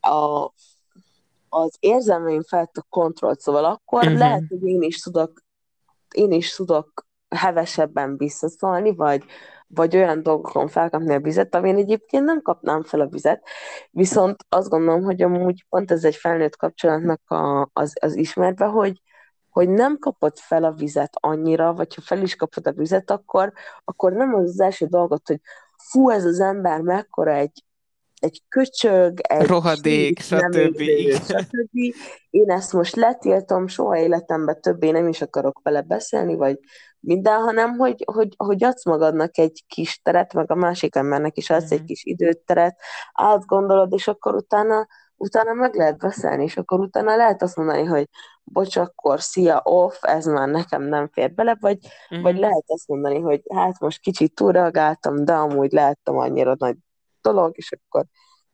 a, 0.00 0.50
az 1.48 1.76
érzelmeim 1.80 2.42
felett 2.42 2.76
a 2.76 2.86
kontrollt, 2.88 3.40
szóval 3.40 3.64
akkor 3.64 4.02
uh-huh. 4.02 4.18
lehet, 4.18 4.42
hogy 4.48 4.66
én 4.66 4.82
is 4.82 5.00
tudok 5.00 5.43
én 6.16 6.32
is 6.32 6.54
tudok 6.54 7.06
hevesebben 7.28 8.16
visszaszólni, 8.16 8.94
vagy, 8.94 9.24
vagy 9.66 9.96
olyan 9.96 10.22
dolgokon 10.22 10.68
felkapni 10.68 11.14
a 11.14 11.20
vizet, 11.20 11.54
amin 11.54 11.76
egyébként 11.76 12.24
nem 12.24 12.42
kapnám 12.42 12.82
fel 12.82 13.00
a 13.00 13.06
vizet, 13.06 13.46
viszont 13.90 14.44
azt 14.48 14.68
gondolom, 14.68 15.02
hogy 15.02 15.22
amúgy 15.22 15.66
pont 15.68 15.90
ez 15.90 16.04
egy 16.04 16.16
felnőtt 16.16 16.56
kapcsolatnak 16.56 17.30
a, 17.30 17.70
az, 17.72 17.92
az 18.00 18.16
ismerve, 18.16 18.64
hogy, 18.64 19.02
hogy 19.48 19.68
nem 19.68 19.98
kapod 19.98 20.38
fel 20.38 20.64
a 20.64 20.72
vizet 20.72 21.12
annyira, 21.20 21.74
vagy 21.74 21.94
ha 21.94 22.00
fel 22.00 22.22
is 22.22 22.36
kapod 22.36 22.66
a 22.66 22.72
vizet, 22.72 23.10
akkor, 23.10 23.52
akkor 23.84 24.12
nem 24.12 24.34
az 24.34 24.48
az 24.48 24.60
első 24.60 24.86
dolgot, 24.86 25.26
hogy 25.26 25.40
fú, 25.76 26.10
ez 26.10 26.24
az 26.24 26.40
ember 26.40 26.80
mekkora 26.80 27.32
egy, 27.32 27.64
egy 28.24 28.42
köcsög, 28.48 29.20
egy 29.20 29.46
rohadék, 29.46 30.20
stb. 30.20 30.56
stb. 31.12 31.78
Én 32.30 32.50
ezt 32.50 32.72
most 32.72 32.96
letiltom, 32.96 33.66
soha 33.66 33.98
életemben 33.98 34.60
többé 34.60 34.90
nem 34.90 35.08
is 35.08 35.22
akarok 35.22 35.60
vele 35.62 35.80
beszélni, 35.80 36.34
vagy 36.34 36.58
minden, 37.00 37.40
hanem 37.40 37.76
hogy, 37.78 38.04
hogy, 38.12 38.34
hogy 38.36 38.64
adsz 38.64 38.84
magadnak 38.84 39.38
egy 39.38 39.64
kis 39.66 40.00
teret, 40.02 40.32
meg 40.32 40.50
a 40.50 40.54
másik 40.54 40.94
embernek 40.94 41.36
is 41.36 41.50
adsz 41.50 41.62
mm-hmm. 41.62 41.72
egy 41.72 41.78
mhm. 41.78 41.86
kis 41.86 42.04
időteret, 42.04 42.80
átgondolod, 43.12 43.92
és 43.92 44.08
akkor 44.08 44.34
utána, 44.34 44.86
utána 45.16 45.52
meg 45.52 45.74
lehet 45.74 45.98
beszélni, 45.98 46.42
és 46.42 46.56
akkor 46.56 46.80
utána 46.80 47.16
lehet 47.16 47.42
azt 47.42 47.56
mondani, 47.56 47.84
hogy 47.84 48.08
bocs, 48.44 48.76
akkor 48.76 49.20
szia, 49.20 49.60
off, 49.64 49.94
ez 50.00 50.26
már 50.26 50.48
nekem 50.48 50.82
nem 50.82 51.08
fér 51.12 51.34
bele, 51.34 51.56
vagy, 51.60 51.78
mm-hmm. 52.14 52.22
vagy 52.22 52.38
lehet 52.38 52.64
azt 52.66 52.88
mondani, 52.88 53.20
hogy 53.20 53.42
hát 53.54 53.80
most 53.80 54.00
kicsit 54.00 54.34
túlreagáltam, 54.34 55.24
de 55.24 55.32
amúgy 55.32 55.72
lehettem 55.72 56.16
annyira 56.16 56.54
nagy 56.58 56.76
dolog, 57.24 57.56
és 57.56 57.72
akkor 57.72 58.04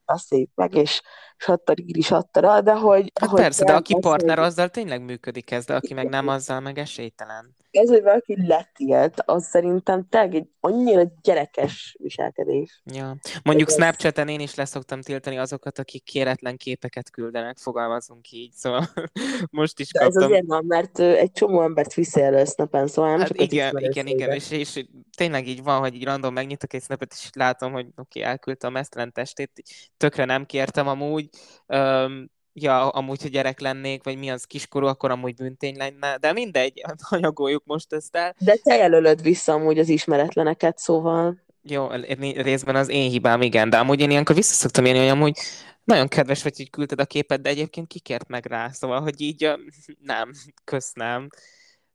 beszéljük 0.04 0.50
meg, 0.54 0.74
és 0.74 1.02
sattaríri 1.40 2.00
sattara, 2.00 2.60
de 2.60 2.72
hogy... 2.72 3.12
Hát 3.20 3.30
hogy 3.30 3.40
persze, 3.40 3.64
de 3.64 3.72
aki 3.72 3.96
partner, 4.00 4.38
hogy... 4.38 4.46
azzal 4.46 4.68
tényleg 4.68 5.02
működik 5.02 5.50
ez, 5.50 5.64
de 5.64 5.74
aki 5.74 5.94
meg 5.94 6.08
nem, 6.08 6.28
azzal 6.28 6.60
meg 6.60 6.78
esélytelen. 6.78 7.56
Ez, 7.70 7.88
hogy 7.88 8.02
valaki 8.02 8.46
letilt, 8.46 9.22
az 9.24 9.44
szerintem 9.44 10.06
tényleg 10.08 10.34
egy 10.34 10.48
annyira 10.60 11.02
gyerekes 11.22 11.96
viselkedés. 11.98 12.82
Ja. 12.84 13.16
Mondjuk 13.42 13.68
ez 13.68 13.74
Snapchaten 13.74 14.28
én 14.28 14.40
is 14.40 14.54
leszoktam 14.54 15.00
tiltani 15.00 15.38
azokat, 15.38 15.78
akik 15.78 16.04
kéretlen 16.04 16.56
képeket 16.56 17.10
küldenek, 17.10 17.58
fogalmazunk 17.58 18.30
így, 18.30 18.52
szóval 18.52 18.86
most 19.50 19.80
is 19.80 19.92
kaptam. 19.92 20.12
De 20.12 20.24
ez 20.24 20.30
azért 20.30 20.46
van, 20.46 20.64
mert 20.64 20.98
egy 20.98 21.32
csomó 21.32 21.62
embert 21.62 21.94
visszajelöl 21.94 22.44
Snapen, 22.44 22.86
szóval 22.86 23.10
nem 23.10 23.18
hát 23.18 23.28
csak 23.28 23.40
igen, 23.40 23.78
igen, 23.78 24.06
igen, 24.06 24.30
és, 24.30 24.50
és, 24.50 24.84
tényleg 25.16 25.48
így 25.48 25.62
van, 25.62 25.78
hogy 25.78 25.94
így 25.94 26.04
random 26.04 26.34
megnyitok 26.34 26.72
egy 26.72 26.82
Snapet, 26.82 27.12
és 27.12 27.30
látom, 27.32 27.72
hogy 27.72 27.86
oké, 27.96 28.18
okay, 28.18 28.22
elküldtem 28.30 28.72
mesztelen 28.72 29.12
testét, 29.12 29.62
tökre 29.96 30.24
nem 30.24 30.46
kértem 30.46 30.88
amúgy, 30.88 31.28
um, 31.66 32.30
ja, 32.52 32.88
amúgy, 32.88 33.22
ha 33.22 33.28
gyerek 33.28 33.60
lennék, 33.60 34.04
vagy 34.04 34.18
mi 34.18 34.30
az 34.30 34.44
kiskorú, 34.44 34.86
akkor 34.86 35.10
amúgy 35.10 35.34
büntény 35.34 35.76
lenne, 35.76 36.16
de 36.16 36.32
mindegy, 36.32 36.82
anyagoljuk 37.10 37.62
most 37.64 37.92
ezt 37.92 38.16
el. 38.16 38.34
De 38.38 38.56
te 38.62 38.76
jelölöd 38.76 39.22
vissza 39.22 39.52
amúgy 39.52 39.78
az 39.78 39.88
ismeretleneket, 39.88 40.78
szóval... 40.78 41.42
Jó, 41.62 41.88
részben 42.34 42.76
az 42.76 42.88
én 42.88 43.10
hibám, 43.10 43.42
igen, 43.42 43.70
de 43.70 43.78
amúgy 43.78 44.00
én 44.00 44.10
ilyenkor 44.10 44.34
vissza 44.34 44.54
szoktam 44.54 44.84
élni, 44.84 44.98
hogy 44.98 45.08
amúgy 45.08 45.38
nagyon 45.84 46.08
kedves 46.08 46.42
vagy, 46.42 46.56
hogy 46.56 46.70
küldted 46.70 47.00
a 47.00 47.06
képet, 47.06 47.40
de 47.40 47.48
egyébként 47.48 47.86
kikért 47.86 48.28
meg 48.28 48.46
rá, 48.46 48.68
szóval, 48.68 49.00
hogy 49.00 49.20
így 49.20 49.50
nem, 50.12 50.32
köszönöm. 50.64 51.28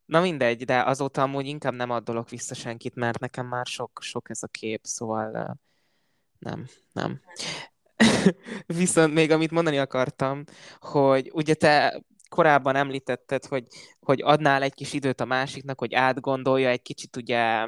Na 0.06 0.22
mindegy, 0.22 0.66
de 0.66 0.82
azóta 0.82 1.22
amúgy 1.22 1.46
inkább 1.46 1.74
nem 1.74 1.90
addolok 1.90 2.30
vissza 2.30 2.54
senkit, 2.54 2.96
mert 2.96 3.20
nekem 3.20 3.48
már 3.48 3.66
sok, 3.66 4.00
sok 4.02 4.30
ez 4.30 4.44
a 4.44 4.48
kép, 4.48 4.80
szóval 4.84 5.58
nem, 6.40 6.68
nem. 6.94 7.22
Viszont 8.66 9.14
még 9.14 9.32
amit 9.32 9.52
mondani 9.52 9.78
akartam, 9.78 10.44
hogy 10.80 11.32
ugye 11.34 11.54
te 11.54 12.02
korábban 12.30 12.76
említetted, 12.76 13.46
hogy, 13.46 13.68
hogy 14.00 14.22
adnál 14.22 14.62
egy 14.62 14.74
kis 14.74 14.94
időt 14.94 15.22
a 15.22 15.26
másiknak, 15.26 15.80
hogy 15.80 15.94
átgondolja 15.94 16.70
egy 16.70 16.82
kicsit 16.82 17.16
ugye 17.16 17.68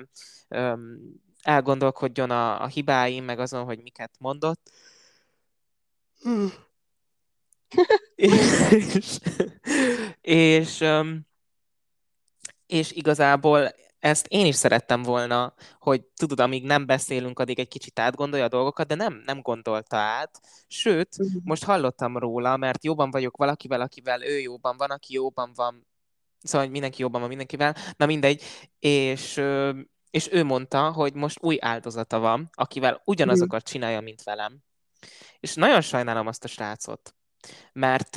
um, 0.49 0.99
elgondolkodjon 1.41 2.32
a, 2.32 2.61
a 2.61 2.67
hibáim, 2.67 3.23
meg 3.23 3.39
azon, 3.39 3.63
hogy 3.63 3.82
miket 3.82 4.11
mondott. 4.19 4.71
és, 8.15 9.19
és, 10.21 10.80
um, 10.80 11.28
és 12.67 12.91
igazából 12.91 13.71
ezt 13.99 14.27
én 14.27 14.45
is 14.45 14.55
szerettem 14.55 15.03
volna, 15.03 15.53
hogy 15.79 16.03
tudod, 16.03 16.39
amíg 16.39 16.65
nem 16.65 16.85
beszélünk, 16.85 17.39
addig 17.39 17.59
egy 17.59 17.67
kicsit 17.67 17.99
átgondolja 17.99 18.45
a 18.45 18.49
dolgokat, 18.49 18.87
de 18.87 18.95
nem, 18.95 19.21
nem 19.25 19.41
gondolta 19.41 19.97
át. 19.97 20.39
Sőt, 20.67 21.15
uh-huh. 21.17 21.41
most 21.43 21.63
hallottam 21.63 22.17
róla, 22.17 22.57
mert 22.57 22.83
jóban 22.83 23.11
vagyok 23.11 23.37
valakivel, 23.37 23.81
akivel 23.81 24.23
ő 24.23 24.39
jóban 24.39 24.77
van, 24.77 24.89
aki 24.89 25.13
jóban 25.13 25.51
van, 25.55 25.87
szóval 26.43 26.61
hogy 26.61 26.71
mindenki 26.71 27.01
jóban 27.01 27.19
van 27.19 27.29
mindenkivel, 27.29 27.75
na 27.97 28.05
mindegy, 28.05 28.43
és, 28.79 29.41
és 30.09 30.31
ő 30.31 30.43
mondta, 30.43 30.91
hogy 30.91 31.13
most 31.13 31.37
új 31.41 31.57
áldozata 31.61 32.19
van, 32.19 32.49
akivel 32.53 33.01
ugyanazokat 33.05 33.53
uh-huh. 33.53 33.71
csinálja, 33.71 34.01
mint 34.01 34.23
velem. 34.23 34.57
És 35.39 35.53
nagyon 35.53 35.81
sajnálom 35.81 36.27
azt 36.27 36.43
a 36.43 36.47
srácot, 36.47 37.15
mert, 37.73 38.15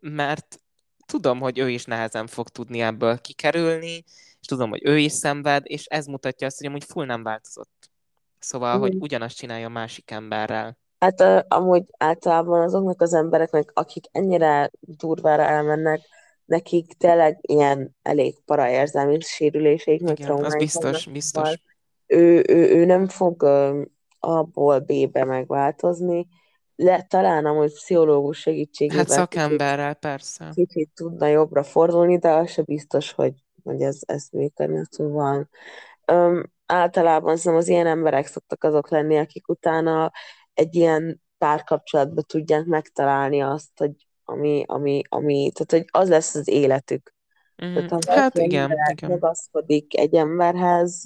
mert 0.00 0.60
tudom, 1.06 1.40
hogy 1.40 1.58
ő 1.58 1.70
is 1.70 1.84
nehezen 1.84 2.26
fog 2.26 2.48
tudni 2.48 2.80
ebből 2.80 3.20
kikerülni, 3.20 4.04
és 4.42 4.48
tudom, 4.48 4.70
hogy 4.70 4.80
ő 4.84 4.98
is 4.98 5.12
szenved, 5.12 5.62
és 5.66 5.86
ez 5.86 6.06
mutatja 6.06 6.46
azt, 6.46 6.58
hogy 6.58 6.66
amúgy 6.66 6.84
full 6.84 7.06
nem 7.06 7.22
változott. 7.22 7.90
Szóval, 8.38 8.76
mm. 8.76 8.80
hogy 8.80 8.94
ugyanazt 8.94 9.36
csinálja 9.36 9.66
a 9.66 9.70
másik 9.70 10.10
emberrel. 10.10 10.78
Hát 10.98 11.20
uh, 11.20 11.40
amúgy 11.48 11.84
általában 11.98 12.62
azoknak 12.62 13.00
az 13.00 13.14
embereknek, 13.14 13.70
akik 13.74 14.04
ennyire 14.12 14.70
durvára 14.80 15.42
elmennek, 15.42 16.00
nekik 16.44 16.92
tényleg 16.92 17.38
ilyen 17.40 17.96
elég 18.02 18.40
para 18.44 18.68
érzelmi 18.68 19.20
sérüléseik, 19.20 20.02
meg 20.02 20.30
az 20.30 20.56
biztos, 20.56 21.06
biztos. 21.06 21.42
Szóval 21.42 21.54
ő, 22.06 22.44
ő, 22.48 22.74
ő 22.74 22.84
nem 22.84 23.08
fog 23.08 23.42
uh, 23.42 23.82
abból 24.18 24.78
B-be 24.78 25.24
megváltozni, 25.24 26.26
le, 26.76 27.02
talán 27.02 27.46
amúgy 27.46 27.72
pszichológus 27.72 28.38
segítségével 28.38 28.98
hát 28.98 29.08
szakemberrel, 29.08 29.94
persze. 29.94 30.50
Kicsit 30.54 30.90
tudna 30.94 31.26
jobbra 31.26 31.62
fordulni, 31.62 32.18
de 32.18 32.30
az 32.30 32.50
se 32.50 32.62
biztos, 32.62 33.12
hogy 33.12 33.32
hogy 33.64 33.80
ez, 33.80 33.98
ez 34.06 34.28
működni, 34.32 34.82
szóval 34.90 35.48
um, 36.12 36.52
általában 36.66 37.36
szerintem 37.36 37.60
az 37.60 37.68
ilyen 37.68 37.86
emberek 37.86 38.26
szoktak 38.26 38.64
azok 38.64 38.88
lenni, 38.88 39.18
akik 39.18 39.48
utána 39.48 40.12
egy 40.54 40.74
ilyen 40.74 41.22
párkapcsolatban 41.38 42.24
tudják 42.26 42.64
megtalálni 42.64 43.42
azt, 43.42 43.70
hogy 43.78 43.92
ami, 44.24 44.64
ami, 44.66 45.02
ami, 45.08 45.50
tehát 45.54 45.70
hogy 45.70 46.02
az 46.02 46.08
lesz 46.08 46.34
az 46.34 46.48
életük. 46.48 47.14
Mm, 47.64 47.74
tehát, 47.74 48.04
ha 48.04 48.12
hát 48.12 48.38
igen, 48.38 48.72
igen. 48.90 49.10
Ragaszkodik 49.10 49.98
egy 49.98 50.14
emberhez, 50.14 51.04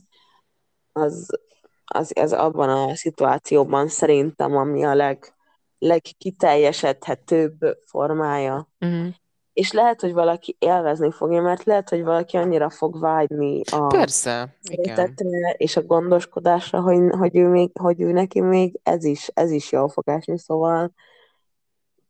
az, 0.93 1.41
az, 1.85 2.13
az 2.15 2.33
abban 2.33 2.69
a 2.69 2.95
szituációban 2.95 3.89
szerintem, 3.89 4.57
ami 4.57 4.85
a 4.85 4.95
leg, 4.95 5.35
legkiteljesedhetőbb 5.79 7.59
formája. 7.85 8.69
Mm 8.87 9.09
és 9.57 9.73
lehet, 9.73 10.01
hogy 10.01 10.13
valaki 10.13 10.57
élvezni 10.59 11.11
fogja, 11.11 11.43
mert 11.43 11.65
lehet, 11.65 11.89
hogy 11.89 12.03
valaki 12.03 12.37
annyira 12.37 12.71
fog 12.71 13.01
vágyni 13.01 13.61
a 13.71 13.87
Persze, 13.87 14.57
igen. 14.63 15.15
és 15.57 15.77
a 15.77 15.83
gondoskodásra, 15.83 16.81
hogy, 16.81 16.99
hogy, 17.19 17.37
ő 17.37 17.49
még, 17.49 17.71
hogy 17.79 18.01
ő 18.01 18.13
neki 18.13 18.41
még 18.41 18.81
ez 18.83 19.05
is, 19.05 19.31
ez 19.35 19.51
is 19.51 19.73
jól 19.73 19.89
fog 19.89 20.09
esni, 20.09 20.39
szóval 20.39 20.93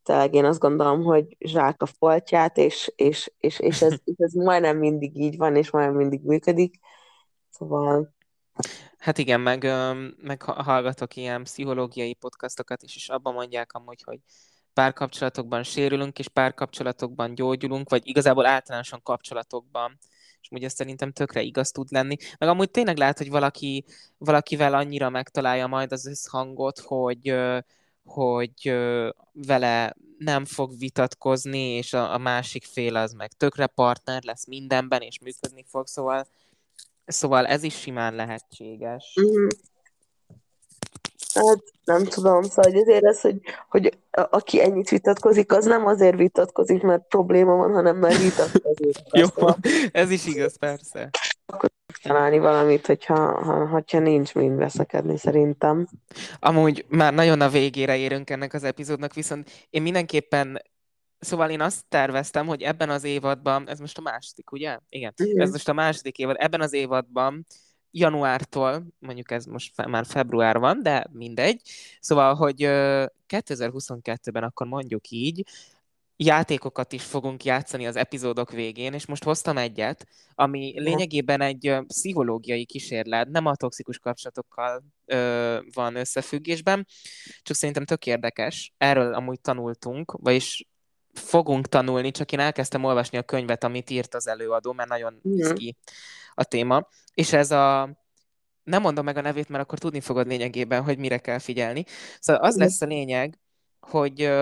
tényleg 0.02 0.34
én 0.34 0.44
azt 0.44 0.58
gondolom, 0.58 1.02
hogy 1.02 1.36
zsák 1.38 1.82
a 1.82 1.86
foltját, 1.86 2.56
és, 2.56 2.92
és, 2.96 3.32
és, 3.38 3.60
és 3.60 3.82
ez, 3.82 3.94
és 4.04 4.14
ez 4.26 4.32
majdnem 4.32 4.78
mindig 4.78 5.16
így 5.16 5.36
van, 5.36 5.56
és 5.56 5.70
majdnem 5.70 5.96
mindig 5.96 6.20
működik, 6.22 6.78
szóval 7.50 8.14
Hát 8.98 9.18
igen, 9.18 9.40
meg, 9.40 9.66
meg 10.22 10.42
hallgatok 10.42 11.16
ilyen 11.16 11.42
pszichológiai 11.42 12.14
podcastokat 12.14 12.82
is, 12.82 12.96
és 12.96 13.08
abban 13.08 13.34
mondják 13.34 13.72
amúgy, 13.72 14.02
hogy 14.04 14.18
párkapcsolatokban 14.76 15.62
sérülünk, 15.62 16.18
és 16.18 16.28
párkapcsolatokban 16.28 17.34
gyógyulunk, 17.34 17.90
vagy 17.90 18.02
igazából 18.04 18.46
általánosan 18.46 19.02
kapcsolatokban 19.02 19.98
és 20.40 20.48
ugye 20.50 20.68
szerintem 20.68 21.12
tökre 21.12 21.42
igaz 21.42 21.70
tud 21.70 21.86
lenni. 21.90 22.16
Meg 22.38 22.48
amúgy 22.48 22.70
tényleg 22.70 22.96
lehet, 22.96 23.18
hogy 23.18 23.30
valaki, 23.30 23.84
valakivel 24.18 24.74
annyira 24.74 25.10
megtalálja 25.10 25.66
majd 25.66 25.92
az 25.92 26.06
összhangot, 26.06 26.78
hogy, 26.78 27.34
hogy 28.04 28.74
vele 29.32 29.96
nem 30.18 30.44
fog 30.44 30.78
vitatkozni, 30.78 31.68
és 31.76 31.92
a, 31.92 32.12
a 32.14 32.18
másik 32.18 32.64
fél 32.64 32.96
az 32.96 33.12
meg 33.12 33.32
tökre 33.32 33.66
partner 33.66 34.22
lesz 34.22 34.46
mindenben, 34.46 35.00
és 35.00 35.18
működni 35.18 35.64
fog, 35.68 35.86
szóval, 35.86 36.26
szóval 37.06 37.46
ez 37.46 37.62
is 37.62 37.74
simán 37.78 38.14
lehetséges. 38.14 39.14
Hát 41.36 41.62
nem 41.84 42.04
tudom, 42.04 42.42
szóval 42.42 42.80
azért 42.80 43.04
ez, 43.04 43.20
hogy, 43.20 43.40
hogy 43.68 43.98
aki 44.10 44.62
ennyit 44.62 44.88
vitatkozik, 44.88 45.52
az 45.52 45.64
nem 45.64 45.86
azért 45.86 46.16
vitatkozik, 46.16 46.82
mert 46.82 47.08
probléma 47.08 47.56
van, 47.56 47.72
hanem 47.72 47.96
mert 47.96 48.22
vitatkozik. 48.22 48.96
Jó, 49.20 49.26
ez 49.92 50.10
is 50.10 50.26
igaz, 50.26 50.58
persze. 50.58 51.10
Akkor 51.46 51.70
találni 52.02 52.38
valamit, 52.38 52.86
hogyha, 52.86 53.42
ha, 53.42 53.66
hogyha 53.66 53.98
nincs 53.98 54.34
mind 54.34 54.56
veszekedni, 54.58 55.18
szerintem. 55.18 55.88
Amúgy 56.38 56.84
már 56.88 57.14
nagyon 57.14 57.40
a 57.40 57.48
végére 57.48 57.96
érünk 57.96 58.30
ennek 58.30 58.54
az 58.54 58.64
epizódnak, 58.64 59.14
viszont 59.14 59.50
én 59.70 59.82
mindenképpen 59.82 60.62
Szóval 61.18 61.50
én 61.50 61.60
azt 61.60 61.84
terveztem, 61.88 62.46
hogy 62.46 62.62
ebben 62.62 62.90
az 62.90 63.04
évadban, 63.04 63.68
ez 63.68 63.78
most 63.78 63.98
a 63.98 64.00
második, 64.00 64.52
ugye? 64.52 64.78
Igen, 64.88 65.12
Igen. 65.16 65.40
ez 65.40 65.50
most 65.50 65.68
a 65.68 65.72
második 65.72 66.18
évad. 66.18 66.36
Ebben 66.38 66.60
az 66.60 66.72
évadban 66.72 67.46
januártól, 67.98 68.86
mondjuk 68.98 69.30
ez 69.30 69.44
most 69.44 69.86
már 69.86 70.06
február 70.06 70.58
van, 70.58 70.82
de 70.82 71.06
mindegy. 71.12 71.60
Szóval, 72.00 72.34
hogy 72.34 72.56
2022-ben 73.28 74.42
akkor 74.42 74.66
mondjuk 74.66 75.10
így, 75.10 75.44
játékokat 76.16 76.92
is 76.92 77.02
fogunk 77.02 77.44
játszani 77.44 77.86
az 77.86 77.96
epizódok 77.96 78.50
végén, 78.50 78.92
és 78.92 79.06
most 79.06 79.24
hoztam 79.24 79.56
egyet, 79.56 80.06
ami 80.34 80.80
lényegében 80.80 81.40
egy 81.40 81.76
pszichológiai 81.86 82.64
kísérlet, 82.64 83.28
nem 83.28 83.46
a 83.46 83.56
toxikus 83.56 83.98
kapcsolatokkal 83.98 84.84
ö, 85.04 85.58
van 85.72 85.96
összefüggésben, 85.96 86.86
csak 87.42 87.56
szerintem 87.56 87.84
tök 87.84 88.06
érdekes. 88.06 88.72
Erről 88.78 89.14
amúgy 89.14 89.40
tanultunk, 89.40 90.12
vagyis 90.12 90.66
fogunk 91.18 91.66
tanulni, 91.66 92.10
csak 92.10 92.32
én 92.32 92.38
elkezdtem 92.38 92.84
olvasni 92.84 93.18
a 93.18 93.22
könyvet, 93.22 93.64
amit 93.64 93.90
írt 93.90 94.14
az 94.14 94.26
előadó, 94.26 94.72
mert 94.72 94.88
nagyon 94.88 95.20
izgi 95.22 95.76
a 96.34 96.44
téma. 96.44 96.88
És 97.14 97.32
ez 97.32 97.50
a 97.50 97.90
nem 98.62 98.82
mondom 98.82 99.04
meg 99.04 99.16
a 99.16 99.20
nevét, 99.20 99.48
mert 99.48 99.62
akkor 99.62 99.78
tudni 99.78 100.00
fogod 100.00 100.26
lényegében, 100.26 100.82
hogy 100.82 100.98
mire 100.98 101.18
kell 101.18 101.38
figyelni. 101.38 101.84
Szóval 102.20 102.42
az 102.42 102.56
lesz 102.56 102.80
a 102.80 102.86
lényeg, 102.86 103.38
hogy 103.80 104.32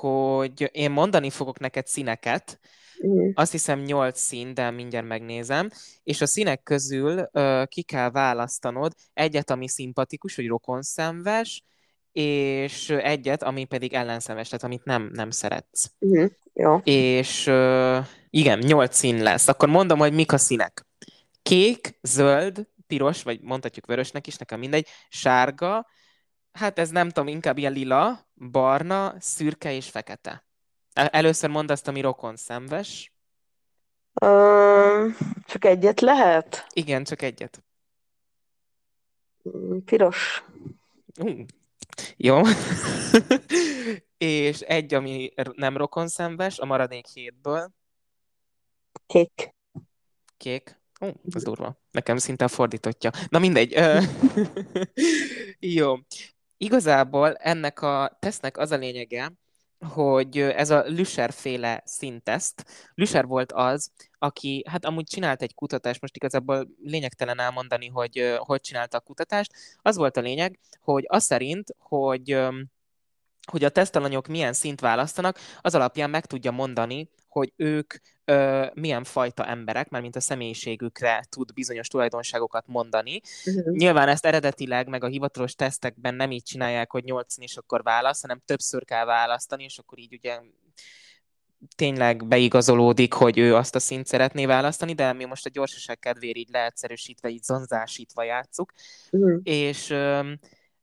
hogy 0.00 0.70
én 0.72 0.90
mondani 0.90 1.30
fogok 1.30 1.58
neked 1.58 1.86
színeket, 1.86 2.60
Mm. 3.06 3.30
Azt 3.34 3.52
hiszem 3.52 3.80
nyolc 3.80 4.20
szín, 4.20 4.54
de 4.54 4.70
mindjárt 4.70 5.06
megnézem. 5.06 5.70
És 6.02 6.20
a 6.20 6.26
színek 6.26 6.62
közül 6.62 7.28
uh, 7.32 7.64
ki 7.66 7.82
kell 7.82 8.10
választanod 8.10 8.92
egyet, 9.12 9.50
ami 9.50 9.68
szimpatikus, 9.68 10.36
vagy 10.36 10.46
rokonszenves, 10.46 11.64
és 12.16 12.90
egyet, 12.90 13.42
ami 13.42 13.64
pedig 13.64 13.92
ellenszenves, 13.92 14.48
tehát 14.48 14.64
amit 14.64 14.84
nem, 14.84 15.10
nem 15.12 15.30
szeretsz. 15.30 15.90
Mm. 16.06 16.24
Jó. 16.52 16.76
És 16.84 17.46
igen, 18.30 18.58
nyolc 18.58 18.96
szín 18.96 19.22
lesz. 19.22 19.48
Akkor 19.48 19.68
mondom, 19.68 19.98
hogy 19.98 20.12
mik 20.12 20.32
a 20.32 20.38
színek. 20.38 20.86
Kék, 21.42 21.98
zöld, 22.02 22.66
piros, 22.86 23.22
vagy 23.22 23.40
mondhatjuk 23.40 23.86
vörösnek 23.86 24.26
is, 24.26 24.36
nekem 24.36 24.58
mindegy, 24.58 24.88
sárga, 25.08 25.86
hát 26.52 26.78
ez 26.78 26.90
nem 26.90 27.08
tudom, 27.08 27.28
inkább 27.28 27.58
ilyen 27.58 27.72
lila, 27.72 28.26
barna, 28.50 29.14
szürke 29.18 29.72
és 29.72 29.90
fekete. 29.90 30.44
Először 30.92 31.50
mondd 31.50 31.70
azt, 31.70 31.88
ami 31.88 32.00
rokon 32.00 32.36
szemves. 32.36 33.12
Uh, 34.24 35.14
csak 35.46 35.64
egyet 35.64 36.00
lehet? 36.00 36.66
Igen, 36.72 37.04
csak 37.04 37.22
egyet. 37.22 37.64
Mm, 39.48 39.78
piros. 39.78 40.44
Uh, 41.18 41.40
jó. 42.16 42.40
és 44.18 44.60
egy, 44.60 44.94
ami 44.94 45.30
nem 45.54 45.76
rokon 45.76 46.08
szemves, 46.08 46.58
a 46.58 46.64
maradék 46.64 47.06
hétből. 47.06 47.70
Kék. 49.06 49.54
Kék. 50.36 50.80
Ó, 51.00 51.08
ez 51.32 51.42
durva. 51.42 51.80
Nekem 51.90 52.16
szinte 52.16 52.44
a 52.44 52.48
fordítottja. 52.48 53.10
Na 53.28 53.38
mindegy. 53.38 53.74
Jó. 55.78 55.96
Igazából 56.56 57.34
ennek 57.34 57.82
a 57.82 58.16
tesznek 58.18 58.58
az 58.58 58.70
a 58.70 58.76
lényege, 58.76 59.32
hogy 59.78 60.38
ez 60.38 60.70
a 60.70 60.84
Lüscher 60.86 61.32
féle 61.32 61.82
szinteszt. 61.84 62.64
Lüscher 62.94 63.26
volt 63.26 63.52
az, 63.52 63.90
aki, 64.18 64.64
hát 64.68 64.84
amúgy 64.84 65.04
csinált 65.04 65.42
egy 65.42 65.54
kutatást, 65.54 66.00
most 66.00 66.16
igazából 66.16 66.68
lényegtelen 66.82 67.40
elmondani, 67.40 67.88
hogy 67.88 68.36
hogy 68.38 68.60
csinálta 68.60 68.96
a 68.96 69.00
kutatást. 69.00 69.52
Az 69.82 69.96
volt 69.96 70.16
a 70.16 70.20
lényeg, 70.20 70.58
hogy 70.80 71.04
az 71.06 71.24
szerint, 71.24 71.74
hogy 71.78 72.38
hogy 73.50 73.64
a 73.64 73.68
tesztalanyok 73.68 74.26
milyen 74.26 74.52
szint 74.52 74.80
választanak, 74.80 75.38
az 75.60 75.74
alapján 75.74 76.10
meg 76.10 76.26
tudja 76.26 76.50
mondani, 76.50 77.10
hogy 77.28 77.52
ők 77.56 77.94
ö, 78.26 78.66
milyen 78.74 79.04
fajta 79.04 79.46
emberek, 79.46 79.88
mert 79.88 80.02
mint 80.02 80.16
a 80.16 80.20
személyiségükre 80.20 81.24
tud 81.28 81.52
bizonyos 81.52 81.88
tulajdonságokat 81.88 82.64
mondani. 82.66 83.20
Uh-huh. 83.44 83.76
Nyilván 83.76 84.08
ezt 84.08 84.26
eredetileg, 84.26 84.88
meg 84.88 85.04
a 85.04 85.08
hivatalos 85.08 85.54
tesztekben 85.54 86.14
nem 86.14 86.30
így 86.30 86.42
csinálják, 86.42 86.90
hogy 86.90 87.04
nyolc 87.04 87.38
és 87.38 87.56
akkor 87.56 87.82
választ, 87.82 88.22
hanem 88.22 88.42
többször 88.44 88.84
kell 88.84 89.04
választani, 89.04 89.64
és 89.64 89.78
akkor 89.78 89.98
így 89.98 90.14
ugye 90.14 90.40
tényleg 91.76 92.26
beigazolódik, 92.26 93.12
hogy 93.12 93.38
ő 93.38 93.54
azt 93.54 93.74
a 93.74 93.78
szint 93.78 94.06
szeretné 94.06 94.46
választani, 94.46 94.92
de 94.92 95.12
mi 95.12 95.24
most 95.24 95.46
a 95.46 95.50
gyorsaság 95.50 95.98
kedvéért 95.98 96.36
így 96.36 96.48
leegyszerűsítve, 96.50 97.28
így 97.28 97.42
zonzásítva 97.42 98.22
játszuk. 98.22 98.72
Uh-huh. 99.10 99.40
És 99.42 99.94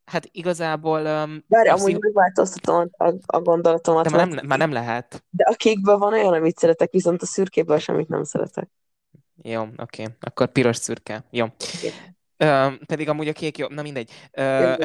Hát 0.06 0.28
igazából... 0.32 1.00
Um, 1.00 1.44
Bár 1.48 1.68
amúgy 1.68 2.00
megváltoztatom 2.00 2.90
a, 2.98 3.14
a 3.26 3.42
gondolatomat. 3.42 4.04
De 4.04 4.18
már 4.18 4.28
nem, 4.28 4.46
már 4.46 4.58
nem 4.58 4.72
lehet. 4.72 5.24
De 5.30 5.44
a 5.44 5.54
kékből 5.54 5.98
van 5.98 6.14
olyan, 6.14 6.34
amit 6.34 6.58
szeretek, 6.58 6.92
viszont 6.92 7.22
a 7.22 7.26
szürkéből 7.26 7.78
semmit 7.78 8.08
nem 8.08 8.24
szeretek. 8.24 8.70
Jó, 9.44 9.62
oké. 9.62 10.02
Okay. 10.02 10.16
Akkor 10.20 10.52
piros 10.52 10.78
szürke. 10.78 11.24
Jó. 11.30 11.46
Okay. 11.46 11.92
Uh, 12.38 12.74
pedig 12.86 13.10
amúgy 13.10 13.28
a 13.28 13.34
kék 13.34 13.58
jó, 13.58 13.68
na 13.68 13.82
mindegy. 13.82 14.12
Uh, 14.38 14.78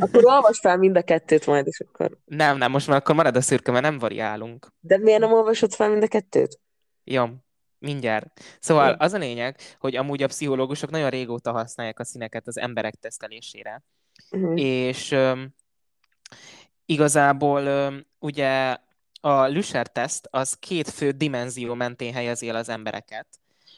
akkor 0.00 0.24
olvasd 0.24 0.60
fel 0.60 0.76
mind 0.76 0.96
a 0.96 1.02
kettőt 1.02 1.46
majd, 1.46 1.66
és 1.66 1.80
akkor... 1.80 2.18
Nem, 2.24 2.56
nem, 2.56 2.70
most 2.70 2.86
már 2.86 2.96
akkor 2.96 3.14
marad 3.14 3.36
a 3.36 3.40
szürke, 3.40 3.72
mert 3.72 3.84
nem 3.84 3.98
variálunk. 3.98 4.68
De 4.80 4.98
miért 4.98 5.20
nem 5.20 5.32
olvasod 5.32 5.72
fel 5.72 5.88
mind 5.88 6.02
a 6.02 6.08
kettőt? 6.08 6.60
Jó, 7.04 7.26
mindjárt. 7.78 8.40
Szóval 8.60 8.92
az 8.92 9.12
a 9.12 9.18
lényeg, 9.18 9.58
hogy 9.78 9.96
amúgy 9.96 10.22
a 10.22 10.26
pszichológusok 10.26 10.90
nagyon 10.90 11.10
régóta 11.10 11.52
használják 11.52 11.98
a 11.98 12.04
színeket 12.04 12.46
az 12.46 12.58
emberek 12.58 12.94
tesztelésére. 12.94 13.82
Uh-huh. 14.30 14.60
És 14.60 15.10
um, 15.10 15.54
igazából 16.86 17.66
um, 17.66 18.06
ugye 18.18 18.76
a 19.20 19.46
Lüscher 19.46 19.92
teszt 19.92 20.28
az 20.30 20.54
két 20.54 20.88
fő 20.88 21.10
dimenzió 21.10 21.74
mentén 21.74 22.12
helyezi 22.12 22.48
el 22.48 22.56
az 22.56 22.68
embereket. 22.68 23.26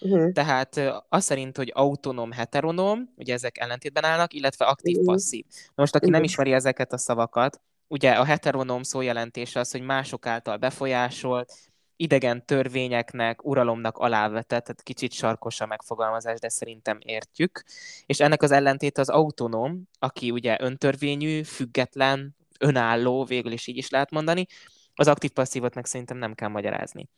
Uh-huh. 0.00 0.32
Tehát 0.32 0.80
az 1.08 1.24
szerint, 1.24 1.56
hogy 1.56 1.72
autonóm, 1.74 2.32
heteronóm, 2.32 3.12
ugye 3.16 3.32
ezek 3.32 3.58
ellentétben 3.58 4.04
állnak, 4.04 4.32
illetve 4.32 4.64
aktív-passzív. 4.64 5.44
Uh-huh. 5.48 5.72
Most, 5.74 5.94
aki 5.94 6.04
uh-huh. 6.04 6.20
nem 6.20 6.28
ismeri 6.28 6.52
ezeket 6.52 6.92
a 6.92 6.98
szavakat, 6.98 7.60
ugye 7.88 8.12
a 8.12 8.24
heteronóm 8.24 8.82
szó 8.82 9.00
jelentése 9.00 9.60
az, 9.60 9.70
hogy 9.70 9.82
mások 9.82 10.26
által 10.26 10.56
befolyásolt, 10.56 11.52
idegen 11.96 12.46
törvényeknek, 12.46 13.44
uralomnak 13.44 13.98
alávetett, 13.98 14.64
tehát 14.64 14.82
kicsit 14.82 15.12
sarkos 15.12 15.60
a 15.60 15.66
megfogalmazás, 15.66 16.38
de 16.38 16.48
szerintem 16.48 16.98
értjük. 17.00 17.64
És 18.06 18.20
ennek 18.20 18.42
az 18.42 18.50
ellentét 18.50 18.98
az 18.98 19.08
autonóm, 19.08 19.82
aki 19.98 20.30
ugye 20.30 20.56
öntörvényű, 20.60 21.42
független, 21.42 22.36
önálló, 22.58 23.24
végül 23.24 23.52
is 23.52 23.66
így 23.66 23.76
is 23.76 23.90
lehet 23.90 24.10
mondani, 24.10 24.46
az 24.94 25.08
aktív 25.08 25.30
passzívot 25.30 25.74
meg 25.74 25.86
szerintem 25.86 26.16
nem 26.16 26.34
kell 26.34 26.48
magyarázni. 26.48 27.08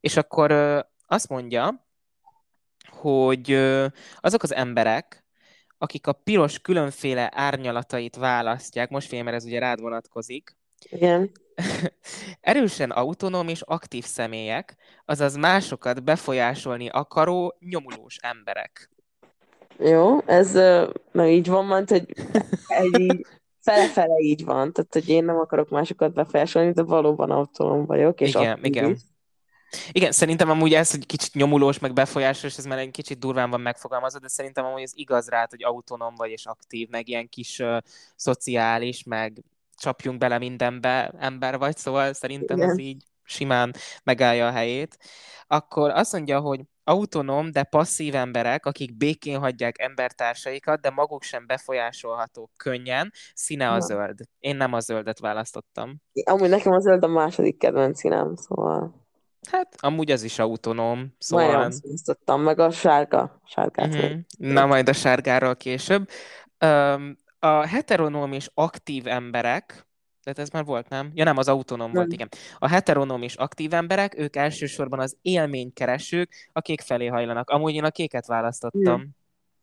És 0.00 0.16
akkor 0.16 0.52
azt 1.06 1.28
mondja, 1.28 1.86
hogy 2.88 3.52
azok 4.20 4.42
az 4.42 4.54
emberek, 4.54 5.24
akik 5.78 6.06
a 6.06 6.12
piros 6.12 6.58
különféle 6.58 7.30
árnyalatait 7.34 8.16
választják, 8.16 8.88
most 8.88 9.08
fél, 9.08 9.22
mert 9.22 9.36
ez 9.36 9.44
ugye 9.44 9.58
rád 9.58 9.80
vonatkozik, 9.80 10.56
Igen. 10.90 11.30
Erősen 12.40 12.90
autonóm 12.90 13.48
és 13.48 13.60
aktív 13.60 14.04
személyek, 14.04 14.76
azaz 15.04 15.36
másokat 15.36 16.04
befolyásolni 16.04 16.88
akaró, 16.88 17.56
nyomulós 17.58 18.16
emberek. 18.20 18.90
Jó, 19.78 20.20
ez 20.26 20.52
na 21.12 21.26
így 21.26 21.48
van, 21.48 21.64
mert 21.64 21.90
hogy 21.90 22.14
egy 22.66 23.26
fele-fele 23.66 24.18
így 24.18 24.44
van, 24.44 24.72
tehát 24.72 24.92
hogy 24.92 25.08
én 25.08 25.24
nem 25.24 25.36
akarok 25.36 25.68
másokat 25.68 26.12
befolyásolni, 26.12 26.72
de 26.72 26.82
valóban 26.82 27.30
autonóm 27.30 27.86
vagyok, 27.86 28.20
és 28.20 28.28
igen, 28.28 28.64
igen. 28.64 28.90
Is. 28.90 29.00
Igen, 29.92 30.12
szerintem 30.12 30.50
amúgy 30.50 30.74
ez, 30.74 30.90
hogy 30.90 31.06
kicsit 31.06 31.34
nyomulós, 31.34 31.78
meg 31.78 31.92
befolyásos, 31.92 32.58
ez 32.58 32.64
már 32.64 32.78
egy 32.78 32.90
kicsit 32.90 33.18
durván 33.18 33.50
van 33.50 33.60
megfogalmazva, 33.60 34.18
de 34.18 34.28
szerintem 34.28 34.64
amúgy 34.64 34.82
ez 34.82 34.92
igaz 34.94 35.28
rá, 35.28 35.46
hogy 35.50 35.64
autonóm 35.64 36.14
vagy 36.14 36.30
és 36.30 36.46
aktív, 36.46 36.88
meg 36.88 37.08
ilyen 37.08 37.28
kis 37.28 37.58
uh, 37.58 37.76
szociális, 38.16 39.02
meg 39.02 39.42
csapjunk 39.76 40.18
bele 40.18 40.38
mindenbe, 40.38 41.12
ember 41.18 41.58
vagy, 41.58 41.76
szóval 41.76 42.12
szerintem 42.12 42.56
Igen. 42.56 42.70
ez 42.70 42.78
így 42.78 43.04
simán 43.22 43.74
megállja 44.04 44.46
a 44.46 44.50
helyét, 44.50 44.96
akkor 45.46 45.90
azt 45.90 46.12
mondja, 46.12 46.40
hogy 46.40 46.60
autonóm, 46.84 47.50
de 47.50 47.62
passzív 47.62 48.14
emberek, 48.14 48.66
akik 48.66 48.96
békén 48.96 49.38
hagyják 49.38 49.80
embertársaikat, 49.80 50.80
de 50.80 50.90
maguk 50.90 51.22
sem 51.22 51.46
befolyásolhatók 51.46 52.50
könnyen, 52.56 53.12
színe 53.34 53.70
a 53.72 53.80
zöld. 53.80 54.18
Én 54.38 54.56
nem 54.56 54.72
a 54.72 54.80
zöldet 54.80 55.18
választottam. 55.18 56.02
Amúgy 56.24 56.48
nekem 56.48 56.72
a 56.72 56.80
zöld 56.80 57.04
a 57.04 57.08
második 57.08 57.58
kedvenc 57.58 57.98
színem, 57.98 58.34
szóval... 58.34 59.04
Hát, 59.50 59.74
amúgy 59.78 60.10
az 60.10 60.22
is 60.22 60.38
autonóm, 60.38 61.14
szóval... 61.18 61.44
Majdnem 61.44 61.70
választottam, 61.82 62.42
meg 62.42 62.58
a 62.58 62.70
sárga, 62.70 63.40
sárgát. 63.44 63.94
Uh-huh. 63.94 64.18
Na, 64.38 64.66
majd 64.66 64.88
a 64.88 64.92
sárgáról 64.92 65.56
később. 65.56 66.08
Um, 66.64 67.16
a 67.46 67.66
heteronóm 67.66 68.32
és 68.32 68.50
aktív 68.54 69.06
emberek, 69.06 69.86
tehát 70.22 70.38
ez 70.38 70.48
már 70.48 70.64
volt, 70.64 70.88
nem? 70.88 71.10
Ja 71.14 71.24
nem, 71.24 71.36
az 71.36 71.48
autonóm 71.48 71.92
volt, 71.92 72.12
igen. 72.12 72.28
A 72.58 72.68
heteronóm 72.68 73.22
és 73.22 73.34
aktív 73.34 73.74
emberek, 73.74 74.18
ők 74.18 74.36
elsősorban 74.36 75.00
az 75.00 75.16
élménykeresők, 75.22 76.32
a 76.52 76.60
kék 76.60 76.80
felé 76.80 77.06
hajlanak. 77.06 77.50
Amúgy 77.50 77.74
én 77.74 77.84
a 77.84 77.90
kéket 77.90 78.26
választottam. 78.26 79.00
Hmm. 79.00 79.10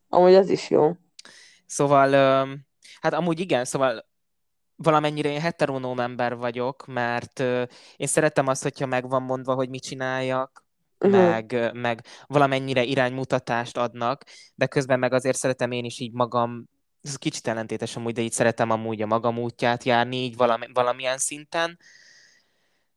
Amúgy 0.08 0.34
az 0.34 0.48
is 0.48 0.70
jó. 0.70 0.92
Szóval, 1.66 2.10
hát 3.00 3.14
amúgy 3.14 3.40
igen, 3.40 3.64
szóval 3.64 4.06
valamennyire 4.76 5.28
én 5.28 5.40
heteronóm 5.40 6.00
ember 6.00 6.36
vagyok, 6.36 6.86
mert 6.86 7.40
én 7.96 8.06
szeretem 8.06 8.46
azt, 8.46 8.62
hogyha 8.62 8.86
meg 8.86 9.08
van 9.08 9.22
mondva, 9.22 9.54
hogy 9.54 9.68
mit 9.68 9.82
csináljak, 9.82 10.64
uh-huh. 10.98 11.20
meg, 11.20 11.70
meg 11.72 12.04
valamennyire 12.26 12.82
iránymutatást 12.82 13.76
adnak, 13.76 14.24
de 14.54 14.66
közben 14.66 14.98
meg 14.98 15.12
azért 15.12 15.36
szeretem 15.36 15.70
én 15.70 15.84
is 15.84 15.98
így 15.98 16.12
magam 16.12 16.72
ez 17.04 17.16
kicsit 17.16 17.46
ellentétes 17.46 17.96
amúgy, 17.96 18.14
de 18.14 18.20
így 18.20 18.32
szeretem 18.32 18.70
amúgy 18.70 19.02
a 19.02 19.06
magam 19.06 19.38
útját 19.38 19.84
járni, 19.84 20.16
így 20.16 20.36
valami, 20.36 20.66
valamilyen 20.72 21.18
szinten. 21.18 21.78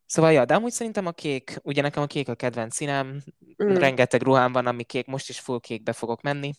Szóval, 0.05 0.31
ja, 0.31 0.45
de 0.45 0.55
amúgy 0.55 0.71
szerintem 0.71 1.05
a 1.05 1.11
kék, 1.11 1.59
ugye 1.63 1.81
nekem 1.81 2.03
a 2.03 2.05
kék 2.05 2.27
a 2.29 2.35
kedvenc 2.35 2.75
színem, 2.75 3.23
mm. 3.63 3.75
rengeteg 3.75 4.21
ruhám 4.21 4.51
van, 4.51 4.67
ami 4.67 4.83
kék, 4.83 5.05
most 5.05 5.29
is 5.29 5.39
full 5.39 5.59
kékbe 5.59 5.93
fogok 5.93 6.21
menni. 6.21 6.53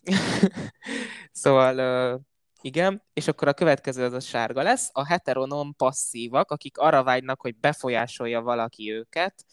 szóval, 1.32 2.14
uh, 2.14 2.20
igen, 2.60 3.02
és 3.12 3.28
akkor 3.28 3.48
a 3.48 3.52
következő 3.52 4.04
az 4.04 4.12
a 4.12 4.20
sárga 4.20 4.62
lesz. 4.62 4.90
A 4.92 5.06
heteronom 5.06 5.74
passzívak, 5.74 6.50
akik 6.50 6.78
arra 6.78 7.02
vágynak, 7.02 7.40
hogy 7.40 7.56
befolyásolja 7.56 8.40
valaki 8.40 8.92
őket, 8.92 9.44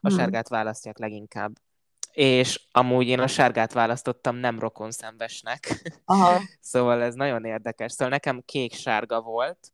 a 0.00 0.12
mm. 0.12 0.16
sárgát 0.16 0.48
választják 0.48 0.98
leginkább 0.98 1.52
és 2.14 2.60
amúgy 2.70 3.06
én 3.06 3.20
a 3.20 3.26
sárgát 3.26 3.72
választottam 3.72 4.36
nem 4.36 4.58
rokonszenvesnek. 4.58 5.82
Aha. 6.04 6.40
szóval 6.60 7.02
ez 7.02 7.14
nagyon 7.14 7.44
érdekes. 7.44 7.92
Szóval 7.92 8.08
nekem 8.08 8.42
kék-sárga 8.44 9.20
volt, 9.20 9.72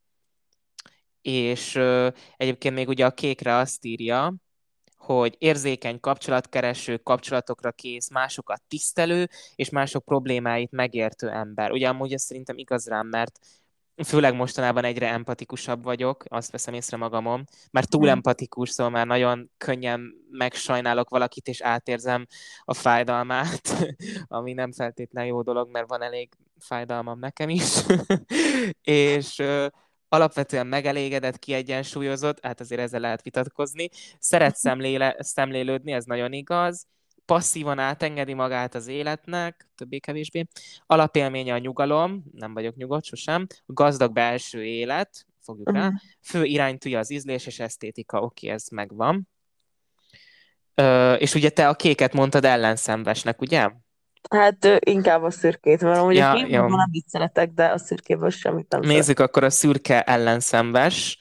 és 1.22 1.74
ö, 1.74 2.09
egyébként 2.36 2.74
még 2.74 2.88
ugye 2.88 3.07
a 3.07 3.11
kékre 3.11 3.55
azt 3.55 3.84
írja, 3.84 4.34
hogy 4.97 5.36
érzékeny 5.38 6.01
kapcsolatkereső, 6.01 6.97
kapcsolatokra 6.97 7.72
kész, 7.72 8.11
másokat 8.11 8.62
tisztelő, 8.68 9.28
és 9.55 9.68
mások 9.68 10.05
problémáit 10.05 10.70
megértő 10.70 11.28
ember. 11.28 11.70
Ugye 11.70 11.88
amúgy 11.88 12.12
ez 12.12 12.22
szerintem 12.22 12.59
igaz 12.59 12.86
rám, 12.86 13.07
mert 13.07 13.38
főleg 14.05 14.34
mostanában 14.34 14.84
egyre 14.84 15.09
empatikusabb 15.09 15.82
vagyok, 15.82 16.24
azt 16.28 16.51
veszem 16.51 16.74
észre 16.74 16.97
magamon, 16.97 17.45
már 17.70 17.84
túl 17.84 18.01
hmm. 18.01 18.11
empatikus, 18.11 18.70
szóval 18.70 18.93
már 18.93 19.07
nagyon 19.07 19.51
könnyen 19.57 20.14
megsajnálok 20.30 21.09
valakit, 21.09 21.47
és 21.47 21.61
átérzem 21.61 22.26
a 22.64 22.74
fájdalmát, 22.74 23.61
ami 24.26 24.53
nem 24.53 24.72
feltétlenül 24.72 25.30
jó 25.30 25.43
dolog, 25.43 25.70
mert 25.70 25.88
van 25.88 26.03
elég 26.03 26.32
fájdalmam 26.59 27.18
nekem 27.18 27.49
is. 27.49 27.72
és 28.82 29.38
ö, 29.38 29.66
alapvetően 30.09 30.66
megelégedett, 30.66 31.38
kiegyensúlyozott, 31.38 32.45
hát 32.45 32.61
azért 32.61 32.80
ezzel 32.80 33.01
lehet 33.01 33.22
vitatkozni, 33.22 33.88
szeret 34.18 34.57
szemléle, 34.57 35.16
szemlélődni, 35.18 35.93
ez 35.93 36.05
nagyon 36.05 36.32
igaz, 36.32 36.86
passzívan 37.30 37.78
átengedi 37.78 38.34
magát 38.34 38.74
az 38.74 38.86
életnek, 38.86 39.68
többé-kevésbé. 39.76 40.46
Alapélménye 40.86 41.54
a 41.54 41.58
nyugalom, 41.58 42.24
nem 42.32 42.54
vagyok 42.54 42.76
nyugodt 42.76 43.04
sosem, 43.04 43.46
a 43.66 43.72
gazdag 43.72 44.12
belső 44.12 44.64
élet, 44.64 45.26
fogjuk 45.40 45.68
uh-huh. 45.68 45.82
rá, 45.82 45.88
mhm. 45.88 45.96
fő 46.20 46.44
iránytűje 46.44 46.98
az 46.98 47.10
ízlés 47.10 47.46
és 47.46 47.58
esztétika, 47.58 48.20
oké, 48.20 48.48
ez 48.48 48.68
megvan. 48.68 49.28
Ö, 50.74 51.12
és 51.12 51.34
ugye 51.34 51.50
te 51.50 51.68
a 51.68 51.74
kéket 51.74 52.12
mondtad 52.12 52.44
ellenszenvesnek, 52.44 53.40
ugye? 53.40 53.70
Hát 54.30 54.68
inkább 54.78 55.22
a 55.22 55.30
szürkét, 55.30 55.80
mert 55.80 56.02
ugye 56.02 56.20
ja, 56.20 56.46
ja. 56.46 56.66
nem 56.66 56.88
így 56.90 57.06
szeretek, 57.06 57.50
de 57.50 57.66
a 57.66 57.78
szürkéből 57.78 58.30
semmit 58.30 58.68
nem 58.68 58.80
Nézzük 58.80 59.16
szeret. 59.16 59.20
akkor 59.20 59.44
a 59.44 59.50
szürke 59.50 60.02
ellenszenves. 60.02 61.18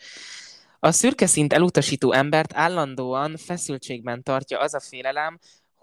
A 0.80 0.92
szürke 0.92 1.26
szint 1.26 1.54
elutasító 1.54 2.12
embert 2.12 2.54
állandóan 2.54 3.38
feszültségben 3.38 4.24
tartja 4.24 4.60
az 4.60 4.74
a 4.74 4.80
félelem, 4.80 5.40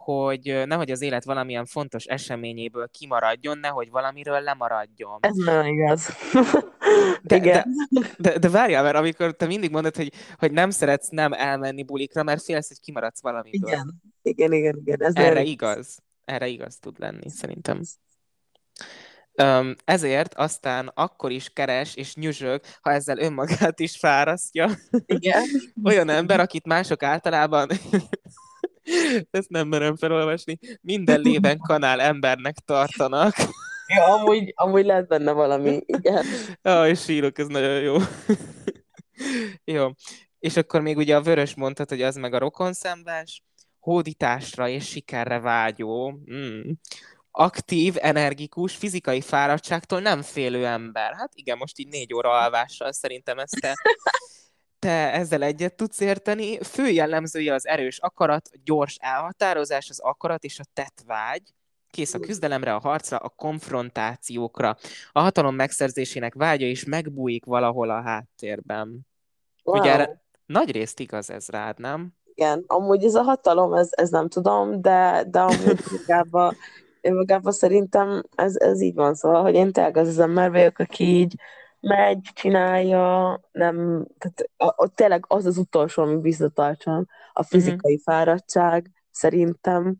hogy 0.06 0.62
nehogy 0.66 0.90
az 0.90 1.00
élet 1.02 1.24
valamilyen 1.24 1.64
fontos 1.64 2.04
eseményéből 2.04 2.88
kimaradjon, 2.88 3.58
nehogy 3.58 3.90
valamiről 3.90 4.40
lemaradjon. 4.40 5.18
Ez 5.20 5.34
nagyon 5.36 5.66
igaz. 5.66 6.08
De, 7.22 7.36
Igen. 7.36 7.64
De, 7.88 8.00
de, 8.18 8.38
de 8.38 8.48
várjál, 8.48 8.82
mert 8.82 8.96
amikor 8.96 9.36
te 9.36 9.46
mindig 9.46 9.70
mondod, 9.70 9.96
hogy, 9.96 10.12
hogy 10.38 10.52
nem 10.52 10.70
szeretsz 10.70 11.08
nem 11.08 11.32
elmenni 11.32 11.82
bulikra, 11.82 12.22
mert 12.22 12.42
félsz, 12.42 12.68
hogy 12.68 12.80
kimaradsz 12.80 13.22
valamiből. 13.22 13.70
Igen, 13.70 14.02
igen, 14.22 14.52
igen. 14.52 14.76
igen. 14.84 15.02
Ez 15.02 15.14
Erre 15.14 15.42
igaz. 15.42 15.48
igaz. 15.50 15.98
Erre 16.24 16.46
igaz 16.46 16.78
tud 16.78 16.98
lenni, 16.98 17.30
szerintem. 17.30 17.80
Um, 19.42 19.74
ezért 19.84 20.34
aztán 20.34 20.90
akkor 20.94 21.30
is 21.30 21.48
keres 21.48 21.94
és 21.94 22.14
nyüzsög, 22.14 22.60
ha 22.80 22.92
ezzel 22.92 23.18
önmagát 23.18 23.80
is 23.80 23.96
fárasztja. 23.96 24.70
Igen. 25.06 25.44
Olyan 25.84 26.08
ember, 26.08 26.40
akit 26.40 26.66
mások 26.66 27.02
általában 27.02 27.68
ezt 29.30 29.48
nem 29.48 29.68
merem 29.68 29.96
felolvasni. 29.96 30.58
Minden 30.80 31.20
lében 31.20 31.58
kanál 31.58 32.00
embernek 32.00 32.56
tartanak. 32.64 33.34
Ja, 33.86 34.04
amúgy, 34.04 34.52
amúgy 34.54 34.84
lehet 34.84 35.08
benne 35.08 35.32
valami, 35.32 35.80
igen. 35.86 36.24
És 36.86 37.02
sírok, 37.02 37.38
ez 37.38 37.46
nagyon 37.46 37.80
jó. 37.80 37.96
jó. 39.64 39.88
És 40.38 40.56
akkor 40.56 40.80
még 40.80 40.96
ugye 40.96 41.16
a 41.16 41.22
vörös 41.22 41.54
mondtad, 41.54 41.88
hogy 41.88 42.02
az 42.02 42.16
meg 42.16 42.34
a 42.34 42.38
rokonszembás, 42.38 43.42
hódításra 43.78 44.68
és 44.68 44.88
sikerre 44.88 45.40
vágyó, 45.40 46.20
mm. 46.32 46.70
aktív, 47.30 47.94
energikus, 47.98 48.76
fizikai 48.76 49.20
fáradtságtól 49.20 50.00
nem 50.00 50.22
félő 50.22 50.66
ember. 50.66 51.14
Hát 51.14 51.30
igen, 51.34 51.58
most 51.58 51.78
így 51.78 51.88
négy 51.88 52.14
óra 52.14 52.30
alvással 52.30 52.92
szerintem 52.92 53.38
ezt 53.38 53.60
te 53.60 53.74
te 54.86 55.12
ezzel 55.12 55.42
egyet 55.42 55.74
tudsz 55.74 56.00
érteni. 56.00 56.58
Fő 56.62 56.88
jellemzője 56.88 57.54
az 57.54 57.66
erős 57.66 57.98
akarat, 57.98 58.50
gyors 58.64 58.96
elhatározás, 59.00 59.90
az 59.90 60.00
akarat 60.00 60.44
és 60.44 60.58
a 60.58 60.64
tettvágy. 60.72 61.42
Kész 61.90 62.14
a 62.14 62.18
küzdelemre, 62.18 62.74
a 62.74 62.78
harcra, 62.78 63.16
a 63.16 63.28
konfrontációkra. 63.28 64.76
A 65.12 65.20
hatalom 65.20 65.54
megszerzésének 65.54 66.34
vágya 66.34 66.66
is 66.66 66.84
megbújik 66.84 67.44
valahol 67.44 67.90
a 67.90 68.02
háttérben. 68.02 69.06
Wow. 69.64 69.80
Ugye 69.80 69.92
erre 69.92 70.22
nagy 70.46 70.70
részt 70.70 71.00
igaz 71.00 71.30
ez 71.30 71.48
rád, 71.48 71.78
nem? 71.78 72.14
Igen, 72.34 72.64
amúgy 72.66 73.04
ez 73.04 73.14
a 73.14 73.22
hatalom, 73.22 73.72
ez, 73.72 73.88
ez 73.90 74.10
nem 74.10 74.28
tudom, 74.28 74.80
de, 74.80 75.24
de 75.30 75.40
amúgy 75.40 75.80
magában, 75.96 76.56
magában 77.02 77.52
szerintem 77.52 78.22
ez, 78.36 78.56
ez 78.56 78.80
így 78.80 78.94
van, 78.94 79.14
szóval, 79.14 79.42
hogy 79.42 79.54
én 79.54 79.72
tényleg 79.72 79.96
az 79.96 80.08
az 80.08 80.18
ember 80.18 80.50
vagyok, 80.50 80.78
aki 80.78 81.04
így 81.04 81.34
megy, 81.86 82.30
csinálja, 82.34 83.40
nem, 83.52 84.06
tehát 84.18 84.50
ott 84.56 84.94
tényleg 84.94 85.24
az 85.28 85.46
az 85.46 85.56
utolsó, 85.56 86.02
ami 86.02 86.20
visszatartson, 86.20 87.08
a 87.32 87.40
mhm. 87.40 87.48
fizikai 87.48 87.94
uh-huh. 87.94 88.14
fáradtság, 88.14 88.90
szerintem. 89.10 89.96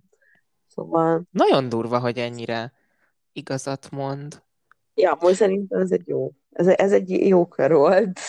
Szóval... 0.75 1.23
Nagyon 1.31 1.69
durva, 1.69 1.99
hogy 1.99 2.19
ennyire 2.19 2.73
igazat 3.33 3.91
mond. 3.91 4.43
Ja, 4.95 5.19
most 5.21 5.35
szerintem 5.35 5.81
ez 5.81 5.91
egy 5.91 6.07
jó, 6.07 6.33
ez, 6.51 6.67
ez 6.67 6.93
egy 6.93 7.11
jó 7.11 7.47
kör 7.47 7.73
volt. 7.73 8.21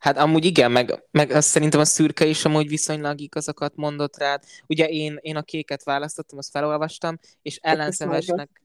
Hát 0.00 0.18
amúgy 0.18 0.44
igen, 0.44 0.70
meg, 0.70 1.04
meg 1.10 1.30
azt 1.30 1.48
szerintem 1.48 1.80
a 1.80 1.84
szürke 1.84 2.24
is 2.26 2.44
amúgy 2.44 2.68
viszonylag 2.68 3.20
igazakat 3.20 3.76
mondott 3.76 4.16
rád. 4.16 4.42
Ugye 4.66 4.88
én, 4.88 5.18
én 5.20 5.36
a 5.36 5.42
kéket 5.42 5.84
választottam, 5.84 6.38
azt 6.38 6.50
felolvastam, 6.50 7.18
és 7.42 7.58
ellenszenvesnek... 7.62 8.62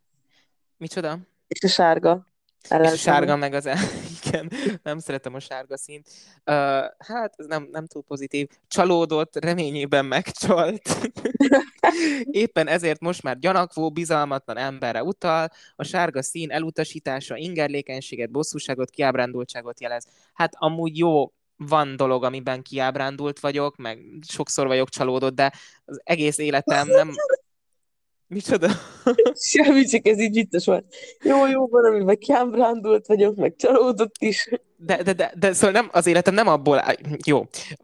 Micsoda? 0.78 1.20
És 1.48 1.64
a 1.64 1.68
sárga. 1.68 2.33
És 2.70 2.92
a 2.92 2.96
sárga 2.96 3.36
meg 3.36 3.54
az... 3.54 3.70
Igen, 4.24 4.52
nem 4.84 5.00
szeretem 5.00 5.34
a 5.34 5.40
sárga 5.40 5.78
színt. 5.78 6.08
Uh, 6.46 6.56
hát, 6.98 7.34
ez 7.36 7.46
nem, 7.46 7.68
nem 7.72 7.88
túl 7.88 8.04
pozitív. 8.04 8.48
Csalódott, 8.68 9.44
reményében 9.46 10.06
megcsalt. 10.06 10.90
Éppen 12.32 12.68
ezért 12.68 13.00
most 13.00 13.24
már 13.24 13.40
gyanakvó, 13.40 13.92
bizalmatlan 13.92 14.58
emberre 14.58 15.04
utal. 15.04 15.50
A 15.76 15.84
sárga 15.84 16.24
szín 16.24 16.52
elutasítása 16.52 17.38
ingerlékenységet, 17.38 18.32
bosszúságot, 18.32 18.90
kiábrándultságot 18.90 19.82
jelez. 19.82 20.08
Hát 20.34 20.54
amúgy 20.58 20.98
jó, 20.98 21.34
van 21.56 21.96
dolog, 21.96 22.24
amiben 22.24 22.62
kiábrándult 22.62 23.40
vagyok, 23.40 23.76
meg 23.76 24.00
sokszor 24.28 24.68
vagyok 24.68 24.90
csalódott, 24.90 25.36
de 25.36 25.54
az 25.86 26.02
egész 26.04 26.38
életem 26.38 26.88
nem, 26.88 27.12
Micsoda? 28.34 28.70
Semmi, 29.52 29.86
csak 29.86 30.08
ez 30.08 30.20
így 30.20 30.34
vicces 30.34 30.66
volt. 30.66 30.96
Jó, 31.24 31.48
jó, 31.48 31.68
van, 31.68 31.86
amiben 31.86 32.18
kiábrándult 32.18 33.08
vagyok, 33.08 33.36
meg 33.36 33.56
csalódott 33.56 34.16
is. 34.20 34.50
De, 34.78 35.04
de, 35.04 35.14
de, 35.14 35.34
de 35.36 35.54
szóval 35.54 35.72
nem, 35.72 35.90
az 35.92 36.06
életem 36.08 36.34
nem 36.34 36.48
abból 36.48 36.80
áll. 36.80 36.96
Jó, 37.26 37.44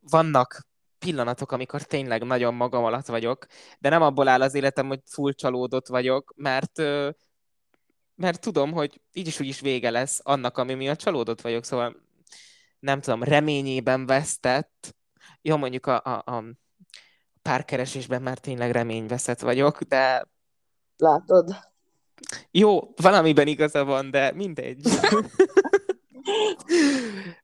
vannak 0.10 0.68
pillanatok, 1.00 1.52
amikor 1.52 1.82
tényleg 1.82 2.24
nagyon 2.24 2.54
magam 2.54 2.84
alatt 2.84 3.06
vagyok, 3.06 3.45
de 3.80 3.89
nem 3.89 4.02
abból 4.02 4.28
áll 4.28 4.41
az 4.41 4.56
életem, 4.56 4.88
hogy 4.88 5.00
full 5.06 5.34
csalódott 5.34 5.88
vagyok, 5.88 6.34
mert 6.36 6.82
mert 8.16 8.41
tudom, 8.41 8.72
hogy 8.72 9.02
így 9.14 9.28
is 9.28 9.39
úgy 9.39 9.47
is 9.47 9.60
vége 9.60 9.89
lesz 9.89 10.20
annak, 10.24 10.58
ami 10.58 10.74
miatt 10.74 11.00
csalódott 11.00 11.41
vagyok, 11.41 11.64
szóval 11.64 11.95
nem 12.80 13.02
tudom, 13.02 13.24
reményében 13.24 14.06
vesztett, 14.06 14.95
jó, 15.41 15.58
mondjuk 15.58 15.86
a, 15.86 16.02
a, 16.04 16.24
a 16.26 16.43
párkeresésben 17.41 18.22
már 18.22 18.38
tényleg 18.38 18.72
reményveszett 18.72 19.39
vagyok, 19.39 19.82
de... 19.82 20.28
Látod? 21.00 21.56
Jó, 22.52 22.80
valamiben 23.02 23.47
igaza 23.47 23.86
van, 23.86 24.12
de 24.12 24.32
mindegy. 24.32 24.82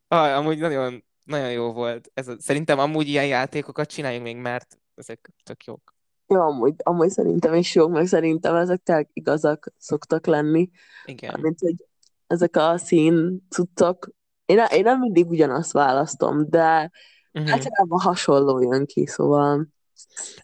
ah, 0.07 0.37
amúgy 0.37 0.57
nagyon, 0.57 1.03
nagyon 1.23 1.51
jó 1.51 1.73
volt. 1.73 2.11
Ez, 2.13 2.27
szerintem 2.37 2.79
amúgy 2.79 3.07
ilyen 3.07 3.25
játékokat 3.25 3.89
csináljunk 3.89 4.23
még, 4.23 4.37
mert 4.37 4.79
ezek 4.95 5.31
tök 5.43 5.63
jók. 5.63 5.93
Jó, 6.27 6.41
amúgy, 6.41 6.73
amúgy 6.83 7.09
szerintem 7.09 7.53
is 7.53 7.75
jók, 7.75 7.91
meg 7.91 8.07
szerintem 8.07 8.55
ezek 8.55 8.81
tényleg 8.83 9.09
igazak 9.13 9.73
szoktak 9.77 10.25
lenni. 10.25 10.69
Igen. 11.05 11.39
Mint, 11.41 11.59
hogy 11.59 11.85
ezek 12.27 12.55
a 12.55 12.77
szín 12.77 13.45
cuccok, 13.49 14.09
én, 14.45 14.59
én 14.71 14.83
nem 14.83 14.99
mindig 14.99 15.29
ugyanazt 15.29 15.71
választom, 15.71 16.49
de 16.49 16.91
uh-huh. 17.33 17.51
általában 17.51 17.99
hasonló 17.99 18.61
jön 18.61 18.85
ki, 18.85 19.05
szóval... 19.05 19.73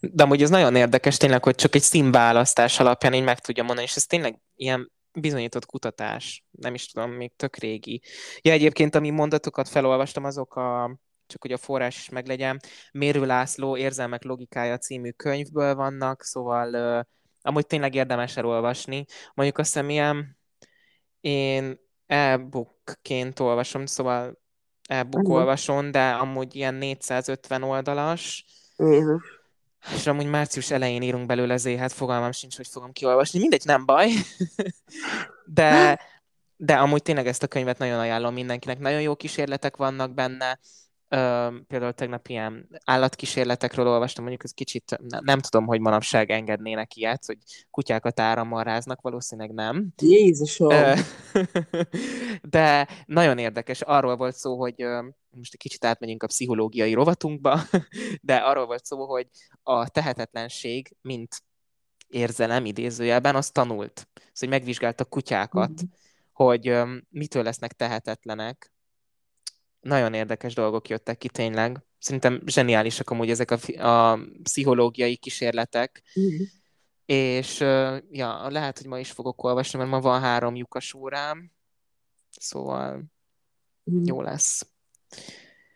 De 0.00 0.22
amúgy 0.22 0.42
ez 0.42 0.50
nagyon 0.50 0.76
érdekes 0.76 1.16
tényleg, 1.16 1.44
hogy 1.44 1.54
csak 1.54 1.74
egy 1.74 1.82
színválasztás 1.82 2.80
alapján 2.80 3.14
így 3.14 3.24
meg 3.24 3.38
tudja 3.38 3.62
mondani, 3.62 3.86
és 3.86 3.96
ez 3.96 4.06
tényleg 4.06 4.38
ilyen 4.54 4.92
bizonyított 5.12 5.66
kutatás, 5.66 6.44
nem 6.50 6.74
is 6.74 6.86
tudom, 6.86 7.10
még 7.10 7.32
tök 7.36 7.56
régi. 7.56 8.02
Ja, 8.40 8.52
egyébként, 8.52 8.94
ami 8.94 9.10
mondatokat 9.10 9.68
felolvastam, 9.68 10.24
azok 10.24 10.56
a, 10.56 10.98
csak 11.26 11.42
hogy 11.42 11.52
a 11.52 11.56
forrás 11.56 11.96
is 11.96 12.08
meglegyen, 12.08 12.60
Mérő 12.92 13.26
László 13.26 13.76
Érzelmek 13.76 14.24
logikája 14.24 14.78
című 14.78 15.10
könyvből 15.10 15.74
vannak, 15.74 16.22
szóval 16.22 16.74
uh, 16.74 17.04
amúgy 17.42 17.66
tényleg 17.66 17.94
érdemes 17.94 18.36
elolvasni. 18.36 19.04
Mondjuk 19.34 19.58
azt 19.58 19.72
hiszem 19.72 19.90
ilyen, 19.90 20.38
én 21.20 21.80
e-bookként 22.06 23.40
olvasom, 23.40 23.86
szóval 23.86 24.40
e-book 24.88 25.22
uh-huh. 25.22 25.38
olvasom, 25.38 25.90
de 25.90 26.10
amúgy 26.10 26.54
ilyen 26.54 26.74
450 26.74 27.62
oldalas. 27.62 28.44
Jézus. 28.76 29.41
És 29.94 30.06
amúgy 30.06 30.26
március 30.26 30.70
elején 30.70 31.02
írunk 31.02 31.26
belőle 31.26 31.56
zé, 31.56 31.76
hát 31.76 31.92
fogalmam 31.92 32.32
sincs, 32.32 32.56
hogy 32.56 32.68
fogom 32.68 32.92
kiolvasni. 32.92 33.38
Mindegy, 33.38 33.64
nem 33.64 33.84
baj. 33.84 34.10
de, 35.44 36.00
de 36.56 36.74
amúgy 36.74 37.02
tényleg 37.02 37.26
ezt 37.26 37.42
a 37.42 37.46
könyvet 37.46 37.78
nagyon 37.78 37.98
ajánlom 37.98 38.34
mindenkinek. 38.34 38.78
Nagyon 38.78 39.00
jó 39.00 39.14
kísérletek 39.14 39.76
vannak 39.76 40.14
benne. 40.14 40.58
Például 41.66 41.92
tegnap 41.92 42.28
ilyen 42.28 42.68
állatkísérletekről 42.84 43.86
olvastam, 43.86 44.22
mondjuk 44.22 44.44
ez 44.44 44.52
kicsit 44.52 44.98
nem, 45.08 45.20
nem 45.24 45.38
tudom, 45.38 45.66
hogy 45.66 45.80
manapság 45.80 46.30
engednének 46.30 46.96
ilyet, 46.96 47.24
hogy 47.26 47.38
kutyákat 47.70 48.20
árammal 48.20 48.62
ráznak, 48.62 49.00
valószínűleg 49.00 49.52
nem. 49.52 49.92
Jézusom! 50.02 50.72
De 52.42 52.88
nagyon 53.06 53.38
érdekes, 53.38 53.80
arról 53.80 54.16
volt 54.16 54.34
szó, 54.34 54.58
hogy 54.58 54.74
most 55.30 55.52
egy 55.52 55.58
kicsit 55.58 55.84
átmegyünk 55.84 56.22
a 56.22 56.26
pszichológiai 56.26 56.92
rovatunkba, 56.92 57.60
de 58.20 58.36
arról 58.36 58.66
volt 58.66 58.84
szó, 58.84 59.06
hogy 59.06 59.28
a 59.62 59.88
tehetetlenség, 59.88 60.96
mint 61.00 61.42
érzelem 62.08 62.64
idézőjelben, 62.64 63.34
az 63.34 63.50
tanult. 63.50 64.08
Szóval, 64.14 64.32
hogy 64.38 64.48
megvizsgáltak 64.48 65.08
kutyákat, 65.08 65.70
mm-hmm. 65.70 65.92
hogy 66.32 66.74
mitől 67.08 67.42
lesznek 67.42 67.72
tehetetlenek, 67.72 68.71
nagyon 69.82 70.14
érdekes 70.14 70.54
dolgok 70.54 70.88
jöttek 70.88 71.18
ki 71.18 71.28
tényleg. 71.28 71.84
Szerintem 71.98 72.42
zseniálisak 72.46 73.10
amúgy 73.10 73.30
ezek 73.30 73.50
a, 73.50 73.86
a 73.88 74.18
pszichológiai 74.42 75.16
kísérletek. 75.16 76.02
Mm. 76.20 76.42
És 77.06 77.60
ja, 78.10 78.50
lehet, 78.50 78.78
hogy 78.78 78.86
ma 78.86 78.98
is 78.98 79.10
fogok 79.10 79.44
olvasni, 79.44 79.78
mert 79.78 79.90
ma 79.90 80.00
van 80.00 80.20
három 80.20 80.56
lyukas 80.56 80.94
órám. 80.94 81.52
Szóval 82.30 83.04
mm. 83.90 84.02
jó 84.04 84.22
lesz. 84.22 84.66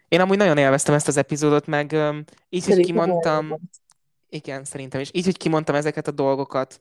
Én 0.08 0.20
amúgy 0.20 0.36
nagyon 0.36 0.58
élveztem 0.58 0.94
ezt 0.94 1.08
az 1.08 1.16
epizódot, 1.16 1.66
meg 1.66 1.92
így, 2.48 2.62
Szerintem 2.62 2.76
hogy 2.76 2.84
kimondtam... 2.84 3.58
Igen, 4.28 4.64
szerintem 4.64 5.00
is. 5.00 5.10
Így, 5.12 5.24
hogy 5.24 5.36
kimondtam 5.36 5.74
ezeket 5.74 6.06
a 6.06 6.10
dolgokat, 6.10 6.80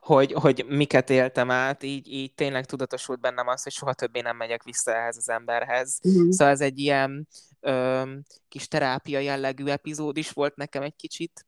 hogy, 0.00 0.32
hogy 0.32 0.64
miket 0.68 1.10
éltem 1.10 1.50
át, 1.50 1.82
így, 1.82 2.12
így 2.12 2.34
tényleg 2.34 2.64
tudatosult 2.64 3.20
bennem 3.20 3.48
az, 3.48 3.62
hogy 3.62 3.72
soha 3.72 3.94
többé 3.94 4.20
nem 4.20 4.36
megyek 4.36 4.62
vissza 4.62 4.94
ehhez 4.94 5.16
az 5.16 5.28
emberhez. 5.28 5.98
Uh-huh. 6.02 6.30
Szóval 6.30 6.52
ez 6.52 6.60
egy 6.60 6.78
ilyen 6.78 7.28
ö, 7.60 8.02
kis 8.48 8.68
terápia 8.68 9.18
jellegű 9.18 9.66
epizód 9.66 10.16
is 10.16 10.30
volt 10.30 10.56
nekem 10.56 10.82
egy 10.82 10.96
kicsit. 10.96 11.46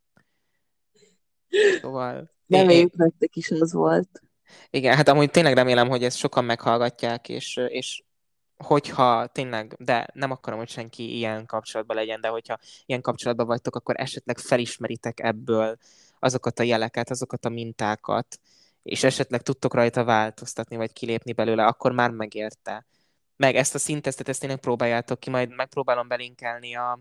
Szóval... 1.81 2.31
Reméljük, 2.47 2.95
nektek 2.95 3.35
is 3.35 3.51
az 3.51 3.73
volt. 3.73 4.21
Igen, 4.69 4.95
hát 4.95 5.07
amúgy 5.07 5.31
tényleg 5.31 5.53
remélem, 5.53 5.89
hogy 5.89 6.03
ezt 6.03 6.17
sokan 6.17 6.45
meghallgatják, 6.45 7.29
és, 7.29 7.59
és 7.67 8.03
hogyha 8.57 9.27
tényleg, 9.27 9.75
de 9.79 10.07
nem 10.13 10.31
akarom, 10.31 10.59
hogy 10.59 10.69
senki 10.69 11.17
ilyen 11.17 11.45
kapcsolatban 11.45 11.95
legyen, 11.95 12.21
de 12.21 12.27
hogyha 12.27 12.57
ilyen 12.85 13.01
kapcsolatban 13.01 13.45
vagytok, 13.45 13.75
akkor 13.75 13.95
esetleg 13.97 14.37
felismeritek 14.37 15.19
ebből 15.19 15.77
azokat 16.23 16.59
a 16.59 16.63
jeleket, 16.63 17.09
azokat 17.09 17.45
a 17.45 17.49
mintákat, 17.49 18.39
és 18.83 19.03
esetleg 19.03 19.41
tudtok 19.41 19.73
rajta 19.73 20.03
változtatni, 20.03 20.75
vagy 20.75 20.93
kilépni 20.93 21.33
belőle, 21.33 21.65
akkor 21.65 21.91
már 21.91 22.11
megérte. 22.11 22.85
Meg 23.35 23.55
ezt 23.55 23.75
a 23.75 23.79
szintesztet, 23.79 24.27
ezt 24.27 24.39
tényleg 24.39 24.59
próbáljátok 24.59 25.19
ki, 25.19 25.29
majd 25.29 25.55
megpróbálom 25.55 26.07
belinkelni 26.07 26.75
a, 26.75 26.99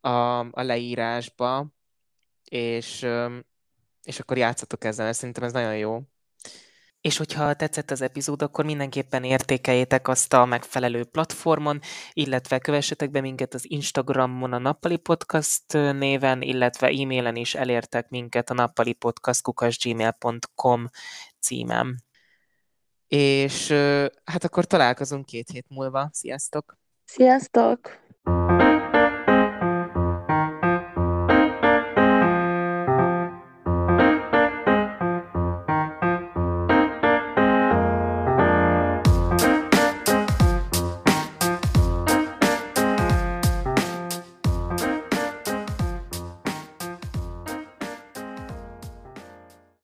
a, 0.00 0.38
a 0.38 0.62
leírásba, 0.62 1.66
és, 2.44 3.06
és 4.02 4.20
akkor 4.20 4.36
játszatok 4.36 4.84
ezzel, 4.84 5.12
szerintem 5.12 5.44
ez 5.44 5.52
nagyon 5.52 5.76
jó. 5.76 6.02
És 7.00 7.16
hogyha 7.16 7.54
tetszett 7.54 7.90
az 7.90 8.00
epizód, 8.00 8.42
akkor 8.42 8.64
mindenképpen 8.64 9.24
értékeljétek 9.24 10.08
azt 10.08 10.32
a 10.32 10.44
megfelelő 10.44 11.04
platformon, 11.04 11.80
illetve 12.12 12.58
kövessetek 12.58 13.10
be 13.10 13.20
minket 13.20 13.54
az 13.54 13.70
Instagramon 13.70 14.52
a 14.52 14.58
Nappali 14.58 14.96
Podcast 14.96 15.72
néven, 15.72 16.42
illetve 16.42 16.86
e-mailen 16.86 17.36
is 17.36 17.54
elértek 17.54 18.08
minket 18.08 18.50
a 18.50 18.54
nappalipodcast.gmail.com 18.54 20.88
címem. 21.40 21.96
És 23.08 23.68
hát 24.24 24.44
akkor 24.44 24.64
találkozunk 24.64 25.26
két 25.26 25.48
hét 25.48 25.66
múlva. 25.68 26.08
Sziasztok! 26.12 26.78
Sziasztok! 27.04 27.98